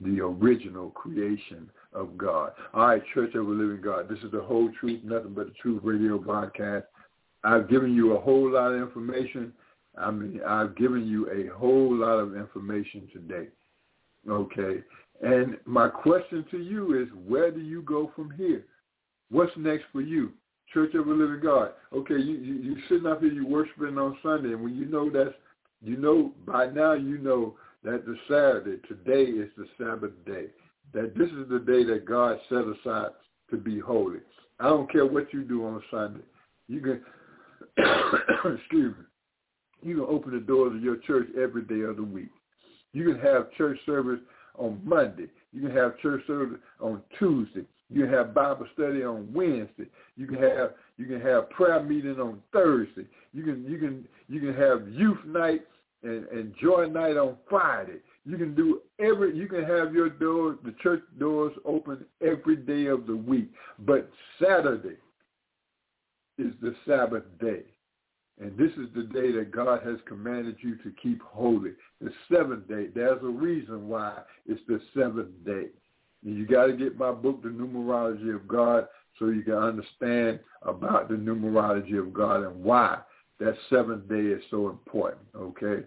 the 0.00 0.20
original 0.20 0.90
creation 0.90 1.70
of 1.92 2.16
God. 2.18 2.52
All 2.72 2.88
right, 2.88 3.02
Church 3.12 3.34
of 3.34 3.46
the 3.46 3.52
Living 3.52 3.80
God, 3.82 4.08
this 4.08 4.18
is 4.20 4.32
the 4.32 4.40
whole 4.40 4.70
truth, 4.80 5.00
nothing 5.04 5.34
but 5.34 5.46
the 5.46 5.54
truth 5.60 5.80
radio 5.82 6.18
broadcast. 6.18 6.86
I've 7.44 7.68
given 7.68 7.94
you 7.94 8.16
a 8.16 8.20
whole 8.20 8.50
lot 8.50 8.72
of 8.72 8.80
information. 8.80 9.52
I 9.96 10.10
mean, 10.10 10.40
I've 10.46 10.76
given 10.76 11.06
you 11.06 11.30
a 11.30 11.56
whole 11.56 11.94
lot 11.94 12.18
of 12.18 12.36
information 12.36 13.08
today. 13.12 13.48
Okay. 14.28 14.82
And 15.22 15.58
my 15.64 15.88
question 15.88 16.44
to 16.50 16.58
you 16.58 17.00
is, 17.00 17.08
where 17.26 17.50
do 17.50 17.60
you 17.60 17.82
go 17.82 18.10
from 18.16 18.30
here? 18.32 18.64
What's 19.30 19.52
next 19.56 19.84
for 19.92 20.00
you? 20.00 20.32
Church 20.72 20.94
of 20.94 21.06
the 21.06 21.12
Living 21.12 21.40
God. 21.40 21.70
Okay, 21.92 22.14
you, 22.14 22.34
you 22.34 22.54
you 22.54 22.76
sitting 22.88 23.06
up 23.06 23.20
here, 23.20 23.30
you 23.30 23.46
worshiping 23.46 23.96
on 23.96 24.18
Sunday, 24.22 24.52
and 24.52 24.62
when 24.62 24.74
you 24.74 24.86
know 24.86 25.08
that's, 25.08 25.34
you 25.80 25.96
know 25.96 26.32
by 26.46 26.66
now 26.66 26.94
you 26.94 27.18
know 27.18 27.54
that 27.84 28.04
the 28.06 28.16
Saturday 28.26 28.80
today 28.88 29.30
is 29.30 29.50
the 29.56 29.66
Sabbath 29.78 30.12
day. 30.26 30.46
That 30.92 31.16
this 31.16 31.28
is 31.28 31.48
the 31.48 31.60
day 31.60 31.84
that 31.84 32.06
God 32.06 32.38
set 32.48 32.64
aside 32.64 33.12
to 33.50 33.56
be 33.56 33.78
holy. 33.78 34.18
I 34.58 34.64
don't 34.68 34.90
care 34.90 35.06
what 35.06 35.32
you 35.32 35.42
do 35.42 35.64
on 35.64 35.82
Sunday. 35.90 36.24
You 36.66 36.80
can, 36.80 37.02
excuse 38.58 38.94
me, 38.96 39.04
you 39.82 39.96
can 39.96 40.04
open 40.08 40.32
the 40.32 40.40
doors 40.40 40.74
of 40.74 40.82
your 40.82 40.96
church 40.96 41.26
every 41.40 41.62
day 41.62 41.80
of 41.80 41.96
the 41.96 42.02
week. 42.02 42.30
You 42.92 43.04
can 43.04 43.20
have 43.20 43.52
church 43.52 43.78
service 43.84 44.20
on 44.56 44.80
Monday. 44.84 45.26
You 45.52 45.62
can 45.62 45.76
have 45.76 45.98
church 45.98 46.22
service 46.26 46.58
on 46.80 47.02
Tuesday. 47.18 47.64
You 47.90 48.02
can 48.02 48.12
have 48.12 48.34
Bible 48.34 48.66
study 48.72 49.04
on 49.04 49.32
Wednesday. 49.32 49.86
You 50.16 50.26
can 50.26 50.40
have 50.40 50.72
you 50.96 51.06
can 51.06 51.20
have 51.20 51.50
prayer 51.50 51.82
meeting 51.82 52.18
on 52.18 52.40
Thursday. 52.52 53.06
You 53.32 53.42
can 53.42 53.64
you 53.64 53.78
can 53.78 54.06
you 54.28 54.40
can 54.40 54.54
have 54.54 54.88
youth 54.88 55.18
night 55.26 55.62
and, 56.02 56.26
and 56.28 56.54
joy 56.60 56.86
night 56.86 57.16
on 57.16 57.36
Friday. 57.48 57.98
You 58.24 58.38
can 58.38 58.54
do 58.54 58.80
every 58.98 59.36
you 59.36 59.46
can 59.46 59.64
have 59.64 59.92
your 59.92 60.08
doors 60.08 60.56
the 60.64 60.74
church 60.82 61.02
doors 61.18 61.52
open 61.64 62.04
every 62.22 62.56
day 62.56 62.86
of 62.86 63.06
the 63.06 63.16
week. 63.16 63.50
But 63.80 64.10
Saturday 64.40 64.96
is 66.38 66.52
the 66.60 66.74
Sabbath 66.86 67.24
day. 67.40 67.62
And 68.40 68.56
this 68.58 68.72
is 68.72 68.88
the 68.94 69.04
day 69.04 69.30
that 69.32 69.52
God 69.52 69.82
has 69.86 69.98
commanded 70.06 70.56
you 70.60 70.76
to 70.76 70.92
keep 71.00 71.22
holy. 71.22 71.70
The 72.00 72.10
seventh 72.32 72.68
day. 72.68 72.88
There's 72.92 73.22
a 73.22 73.26
reason 73.26 73.88
why 73.88 74.18
it's 74.46 74.60
the 74.66 74.80
seventh 74.92 75.44
day. 75.44 75.66
You 76.22 76.46
got 76.46 76.66
to 76.66 76.72
get 76.72 76.98
my 76.98 77.12
book, 77.12 77.42
The 77.42 77.50
Numerology 77.50 78.34
of 78.34 78.48
God, 78.48 78.88
so 79.18 79.26
you 79.26 79.42
can 79.42 79.54
understand 79.54 80.40
about 80.62 81.08
the 81.08 81.14
numerology 81.14 81.98
of 81.98 82.12
God 82.12 82.42
and 82.42 82.64
why 82.64 82.98
that 83.40 83.54
seventh 83.70 84.08
day 84.08 84.16
is 84.16 84.42
so 84.50 84.70
important, 84.70 85.22
okay? 85.36 85.86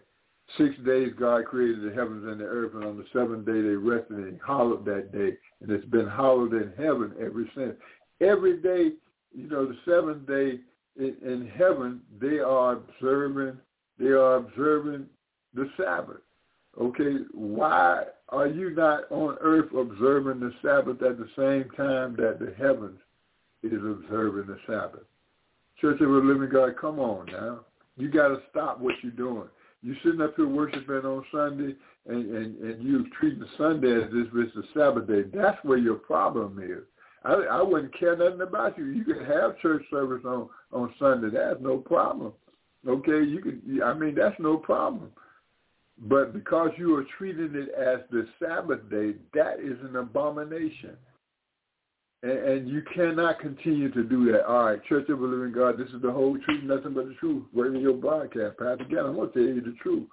Six 0.58 0.76
days 0.86 1.12
God 1.20 1.46
created 1.46 1.84
the 1.84 1.94
heavens 1.94 2.26
and 2.26 2.40
the 2.40 2.46
earth, 2.46 2.74
and 2.74 2.86
on 2.86 2.98
the 2.98 3.06
seventh 3.12 3.46
day 3.46 3.62
they 3.62 3.76
rested 3.76 4.18
and 4.18 4.40
hallowed 4.46 4.86
that 4.86 5.12
day, 5.12 5.38
and 5.62 5.72
it's 5.72 5.86
been 5.86 6.08
hallowed 6.08 6.54
in 6.54 6.72
heaven 6.78 7.14
ever 7.20 7.50
since. 7.56 7.74
Every 8.22 8.58
day, 8.58 8.94
you 9.38 9.48
know, 9.48 9.68
the 9.68 9.78
seventh 9.86 10.28
day 10.28 10.60
in, 10.98 11.16
in 11.22 11.52
heaven, 11.56 12.02
they 12.20 12.40
are 12.40 12.74
observing, 12.74 13.58
they 14.00 14.08
are 14.08 14.38
observing 14.38 15.06
the 15.54 15.70
Sabbath. 15.78 16.18
Okay, 16.80 17.18
why 17.34 18.04
are 18.30 18.48
you 18.48 18.72
not 18.72 19.04
on 19.12 19.38
earth 19.42 19.72
observing 19.76 20.40
the 20.40 20.52
Sabbath 20.62 21.02
at 21.04 21.18
the 21.18 21.30
same 21.36 21.70
time 21.76 22.16
that 22.18 22.40
the 22.40 22.54
heavens 22.58 23.00
is 23.64 23.74
observing 23.74 24.48
the 24.48 24.60
Sabbath? 24.66 25.06
Church 25.80 26.02
of 26.02 26.10
the 26.10 26.16
Living 26.16 26.50
God, 26.50 26.76
come 26.80 27.00
on 27.00 27.28
now. 27.28 27.62
You 27.96 28.10
got 28.10 28.30
to 28.30 28.42
stop 28.50 28.80
what 28.80 28.96
you're 29.04 29.12
doing. 29.12 29.48
You're 29.84 29.96
sitting 30.04 30.22
up 30.22 30.36
here 30.36 30.48
worshiping 30.48 31.06
on 31.06 31.24
Sunday, 31.32 31.76
and, 32.08 32.36
and, 32.36 32.58
and 32.58 32.84
you 32.84 33.06
treating 33.20 33.40
the 33.40 33.48
Sunday 33.58 33.96
as 33.96 34.10
if 34.12 34.28
it's 34.34 34.56
the 34.56 34.64
Sabbath 34.74 35.08
day. 35.08 35.24
That's 35.34 35.64
where 35.64 35.78
your 35.78 35.96
problem 35.96 36.60
is. 36.60 36.84
I, 37.24 37.34
I 37.34 37.62
wouldn't 37.62 37.98
care 37.98 38.16
nothing 38.16 38.42
about 38.42 38.78
you. 38.78 38.86
You 38.86 39.04
can 39.04 39.26
have 39.26 39.60
church 39.60 39.84
service 39.90 40.24
on 40.26 40.50
on 40.72 40.94
Sunday. 41.00 41.30
That's 41.30 41.62
no 41.62 41.78
problem. 41.78 42.34
Okay, 42.88 43.24
you 43.24 43.42
can. 43.42 43.82
I 43.84 43.94
mean, 43.94 44.16
that's 44.16 44.40
no 44.40 44.58
problem. 44.58 45.12
But 46.00 46.32
because 46.32 46.70
you 46.78 46.96
are 46.96 47.06
treating 47.18 47.56
it 47.56 47.70
as 47.70 48.02
the 48.12 48.28
Sabbath 48.40 48.88
day, 48.90 49.14
that 49.34 49.60
is 49.60 49.78
an 49.84 49.96
abomination. 49.96 50.96
And, 52.24 52.32
and 52.32 52.70
you 52.70 52.84
cannot 52.96 53.40
continue 53.40 53.92
to 53.92 54.04
do 54.04 54.32
that. 54.32 54.46
All 54.46 54.66
right, 54.66 54.84
Church 54.86 55.10
of 55.10 55.20
the 55.20 55.26
Living 55.26 55.54
God, 55.54 55.78
this 55.78 55.90
is 55.90 56.02
the 56.02 56.12
whole 56.12 56.38
truth, 56.46 56.64
nothing 56.64 56.94
but 56.94 57.08
the 57.08 57.16
truth. 57.16 57.44
your 57.54 57.94
broadcast, 57.94 58.58
Pastor. 58.58 58.84
Again, 58.84 59.06
I'm 59.06 59.16
going 59.16 59.32
to 59.32 59.34
tell 59.34 59.56
you 59.56 59.62
the 59.62 59.76
truth. 59.82 60.08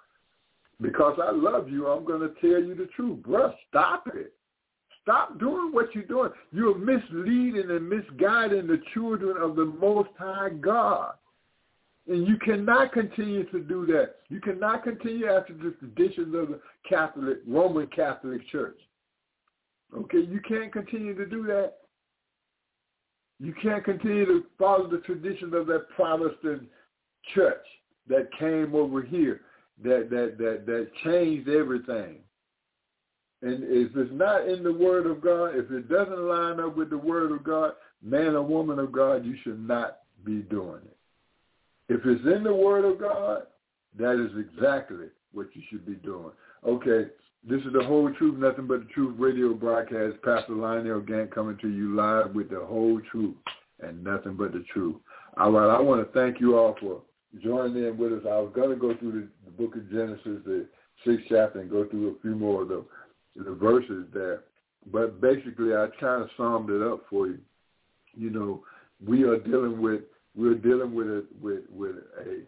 Because 0.80 1.18
I 1.22 1.30
love 1.30 1.68
you, 1.68 1.86
I'm 1.86 2.05
going 2.05 2.20
to 2.20 2.34
tell 2.40 2.62
you 2.62 2.74
the 2.74 2.88
truth. 2.96 3.20
Bruh, 3.20 3.55
stop 3.68 4.09
it. 4.14 4.32
Stop 5.05 5.38
doing 5.38 5.70
what 5.70 5.94
you're 5.94 6.05
doing. 6.05 6.30
You're 6.50 6.78
misleading 6.78 7.70
and 7.70 7.88
misguiding 7.88 8.66
the 8.66 8.80
children 8.94 9.36
of 9.40 9.55
the 9.55 9.66
Most 9.66 10.09
High 10.18 10.48
God. 10.48 11.12
And 12.09 12.26
you 12.26 12.38
cannot 12.38 12.92
continue 12.92 13.44
to 13.50 13.61
do 13.61 13.84
that. 13.86 14.16
You 14.30 14.40
cannot 14.40 14.82
continue 14.82 15.26
after 15.26 15.52
the 15.52 15.74
traditions 15.78 16.34
of 16.34 16.48
the 16.48 16.61
Catholic, 16.88 17.38
Roman 17.46 17.86
Catholic 17.88 18.48
Church. 18.48 18.78
Okay, 19.94 20.20
you 20.20 20.40
can't 20.40 20.72
continue 20.72 21.14
to 21.14 21.26
do 21.26 21.44
that. 21.46 21.74
You 23.38 23.55
can't 23.62 23.84
continue 23.84 24.24
to 24.24 24.44
follow 24.59 24.88
the 24.88 24.98
traditions 24.98 25.55
of 25.55 25.66
that 25.66 25.88
Protestant 25.94 26.62
church 27.34 27.66
that 28.09 28.28
came 28.38 28.74
over 28.74 29.02
here, 29.02 29.42
that 29.82 30.09
that 30.11 30.36
that 30.38 30.66
that 30.66 30.88
changed 31.05 31.48
everything. 31.48 32.24
And 33.45 33.62
if 33.62 33.95
it's 33.95 34.11
not 34.12 34.49
in 34.49 34.62
the 34.62 34.72
Word 34.72 35.07
of 35.07 35.20
God, 35.20 35.55
if 35.55 35.70
it 35.70 35.86
doesn't 35.88 36.28
line 36.28 36.61
up 36.61 36.76
with 36.76 36.88
the 36.88 36.97
Word 36.99 37.30
of 37.30 37.45
God, 37.45 37.72
man 38.03 38.34
or 38.34 38.42
woman 38.42 38.78
of 38.78 38.90
God, 38.90 39.24
you 39.24 39.36
should 39.45 39.61
not 39.61 39.99
be 40.24 40.38
doing 40.42 40.80
it. 40.86 40.97
If 41.90 42.01
it's 42.07 42.24
in 42.24 42.42
the 42.42 42.55
Word 42.55 42.86
of 42.86 42.99
God, 42.99 43.42
that 43.99 44.18
is 44.18 44.30
exactly 44.38 45.09
what 45.32 45.49
you 45.53 45.61
should 45.68 45.84
be 45.84 45.97
doing. 45.97 46.30
Okay, 46.66 47.11
this 47.47 47.61
is 47.61 47.74
the 47.74 47.84
Whole 47.84 48.11
Truth, 48.14 48.38
Nothing 48.38 48.66
But 48.66 48.80
the 48.80 48.92
Truth 48.95 49.16
radio 49.18 49.53
broadcast. 49.53 50.22
Pastor 50.24 50.55
Lionel 50.55 51.03
Gantt 51.03 51.30
coming 51.30 51.59
to 51.59 51.68
you 51.68 51.95
live 51.95 52.34
with 52.34 52.49
the 52.49 52.64
whole 52.64 52.99
truth 53.11 53.36
and 53.80 54.03
nothing 54.03 54.36
but 54.36 54.53
the 54.53 54.64
truth. 54.72 54.97
All 55.36 55.53
right, 55.53 55.68
I 55.68 55.80
want 55.80 56.01
to 56.01 56.18
thank 56.18 56.40
you 56.40 56.57
all 56.57 56.76
for 56.80 57.03
joining 57.42 57.84
in 57.84 57.99
with 57.99 58.14
us. 58.14 58.22
I 58.24 58.38
was 58.38 58.53
going 58.55 58.70
to 58.70 58.76
go 58.76 58.97
through 58.97 59.12
the, 59.12 59.28
the 59.45 59.51
book 59.51 59.76
of 59.76 59.90
Genesis, 59.90 60.42
the 60.47 60.66
sixth 61.05 61.26
chapter, 61.28 61.61
and 61.61 61.70
go 61.70 61.86
through 61.86 62.16
a 62.16 62.20
few 62.22 62.34
more 62.34 62.62
of 62.62 62.68
the, 62.68 62.84
the 63.37 63.53
verses 63.53 64.07
there. 64.12 64.45
But 64.93 65.20
basically, 65.20 65.74
I 65.74 65.89
kind 65.99 66.22
of 66.22 66.30
summed 66.37 66.70
it 66.70 66.82
up 66.82 67.05
for 67.09 67.26
you. 67.26 67.39
You 68.16 68.30
know, 68.30 68.62
we 69.05 69.24
are 69.24 69.39
dealing 69.39 69.80
with 69.80 70.03
we're 70.37 70.55
dealing 70.55 70.95
with 70.95 71.07
a 71.07 71.24
with 71.41 71.62
with 71.70 71.97
a 72.26 72.43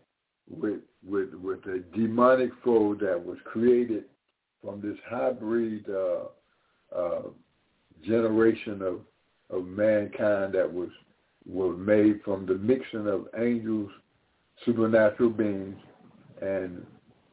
with 0.48 0.80
with 1.04 1.34
with 1.34 1.64
a 1.66 1.82
demonic 1.96 2.50
foe 2.64 2.94
that 3.00 3.24
was 3.24 3.38
created 3.44 4.04
from 4.62 4.80
this 4.80 4.98
hybrid 5.08 5.86
uh, 5.88 6.96
uh, 6.96 7.22
generation 8.04 8.82
of 8.82 9.00
of 9.50 9.64
mankind 9.66 10.54
that 10.54 10.72
was 10.72 10.90
was 11.46 11.76
made 11.78 12.20
from 12.24 12.44
the 12.44 12.54
mixing 12.54 13.06
of 13.06 13.28
angels, 13.38 13.90
supernatural 14.64 15.30
beings, 15.30 15.76
and 16.42 16.84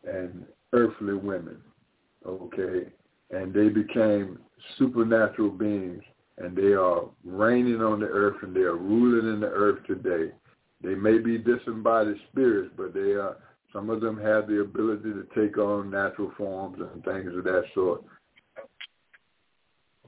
and 0.06 0.45
earthly 0.74 1.14
women. 1.14 1.58
Okay, 2.26 2.89
and 3.34 3.54
they 3.54 3.70
became 3.70 4.40
supernatural 4.78 5.50
beings, 5.50 6.04
and 6.38 6.56
they 6.56 6.74
are 6.74 7.04
reigning 7.24 7.82
on 7.82 8.00
the 8.00 8.06
earth, 8.06 8.38
and 8.42 8.56
they 8.56 8.62
are 8.62 8.78
ruling 8.78 9.34
in 9.34 9.40
the 9.40 9.48
earth 9.48 9.80
today. 9.88 10.34
They 10.82 10.96
may 10.96 11.18
be 11.18 11.38
disembodied 11.38 12.18
spirits, 12.32 12.74
but 12.76 12.94
they 12.94 13.14
are. 13.14 13.38
Some 13.72 13.90
of 13.90 14.02
them 14.02 14.22
have 14.22 14.48
the 14.48 14.62
ability 14.62 15.14
to 15.14 15.26
take 15.36 15.58
on 15.58 15.90
natural 15.90 16.32
forms 16.38 16.78
and 16.80 17.04
things 17.04 17.36
of 17.36 17.44
that 17.46 17.64
sort. 17.74 18.04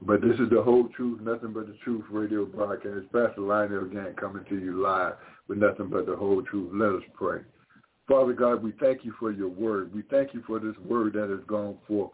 But 0.02 0.20
this 0.20 0.38
is 0.38 0.50
the 0.50 0.62
whole 0.62 0.88
truth, 0.94 1.20
nothing 1.20 1.52
but 1.52 1.66
the 1.66 1.76
truth 1.82 2.04
radio 2.10 2.44
broadcast. 2.44 3.10
Pastor 3.12 3.40
Lionel 3.40 3.86
again 3.86 4.14
coming 4.20 4.44
to 4.44 4.58
you 4.58 4.80
live 4.80 5.14
with 5.48 5.58
nothing 5.58 5.88
but 5.88 6.06
the 6.06 6.14
whole 6.14 6.42
truth. 6.42 6.70
Let 6.72 6.92
us 6.92 7.02
pray. 7.14 7.40
Father 8.06 8.34
God, 8.34 8.62
we 8.62 8.72
thank 8.78 9.04
you 9.04 9.14
for 9.18 9.32
your 9.32 9.48
word. 9.48 9.92
We 9.92 10.02
thank 10.10 10.32
you 10.32 10.44
for 10.46 10.60
this 10.60 10.76
word 10.84 11.14
that 11.14 11.28
has 11.28 11.40
gone 11.48 11.76
forth. 11.88 12.12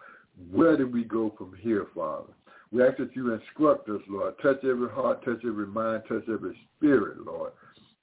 Where 0.51 0.77
do 0.77 0.87
we 0.87 1.05
go 1.05 1.35
from 1.37 1.55
here, 1.61 1.87
Father? 1.95 2.33
We 2.71 2.83
ask 2.83 2.97
that 2.99 3.15
you 3.15 3.35
instruct 3.35 3.89
us, 3.89 4.01
Lord. 4.09 4.35
Touch 4.43 4.65
every 4.65 4.89
heart, 4.89 5.25
touch 5.25 5.41
every 5.47 5.67
mind, 5.67 6.05
touch 6.09 6.25
every 6.33 6.57
spirit, 6.77 7.19
Lord. 7.25 7.53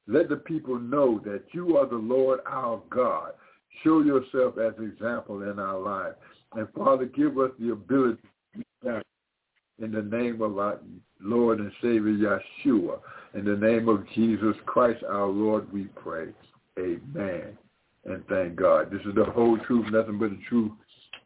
Let 0.08 0.30
the 0.30 0.38
people 0.38 0.80
know 0.80 1.20
that 1.26 1.44
you 1.52 1.78
are 1.78 1.88
the 1.88 1.96
Lord 1.96 2.40
our 2.48 2.82
God. 2.90 3.34
Show 3.84 4.02
yourself 4.02 4.58
as 4.58 4.74
example 4.80 5.44
in 5.44 5.60
our 5.60 5.80
life. 5.80 6.14
And 6.56 6.68
Father, 6.76 7.06
give 7.06 7.38
us 7.40 7.52
the 7.60 7.72
ability 7.72 8.22
in 8.84 9.92
the 9.92 10.02
name 10.02 10.42
of 10.42 10.58
our 10.58 10.80
Lord 11.22 11.60
and 11.60 11.72
Savior 11.82 12.40
Yeshua. 12.66 13.00
In 13.34 13.46
the 13.46 13.56
name 13.56 13.88
of 13.88 14.04
Jesus 14.16 14.56
Christ 14.66 15.04
our 15.08 15.28
Lord, 15.28 15.72
we 15.72 15.86
pray. 15.96 16.30
Amen. 16.78 17.58
And 18.06 18.26
thank 18.28 18.56
God. 18.56 18.92
This 18.92 19.02
is 19.02 19.16
the 19.16 19.26
whole 19.26 19.58
truth, 19.60 19.86
nothing 19.92 20.18
but 20.18 20.32
the 20.32 20.40
truth. 20.48 20.72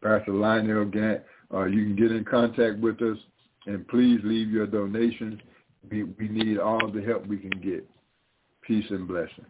Pastor 0.03 0.33
Lionel 0.33 0.85
Gantt. 0.85 1.21
Uh, 1.53 1.65
you 1.65 1.83
can 1.83 1.95
get 1.95 2.11
in 2.11 2.25
contact 2.25 2.79
with 2.79 3.01
us, 3.01 3.17
and 3.65 3.87
please 3.87 4.19
leave 4.23 4.49
your 4.49 4.67
donations. 4.67 5.39
We, 5.89 6.03
we 6.03 6.27
need 6.27 6.59
all 6.59 6.91
the 6.91 7.01
help 7.01 7.25
we 7.25 7.37
can 7.37 7.59
get. 7.61 7.87
Peace 8.61 8.85
and 8.89 9.07
blessing. 9.07 9.45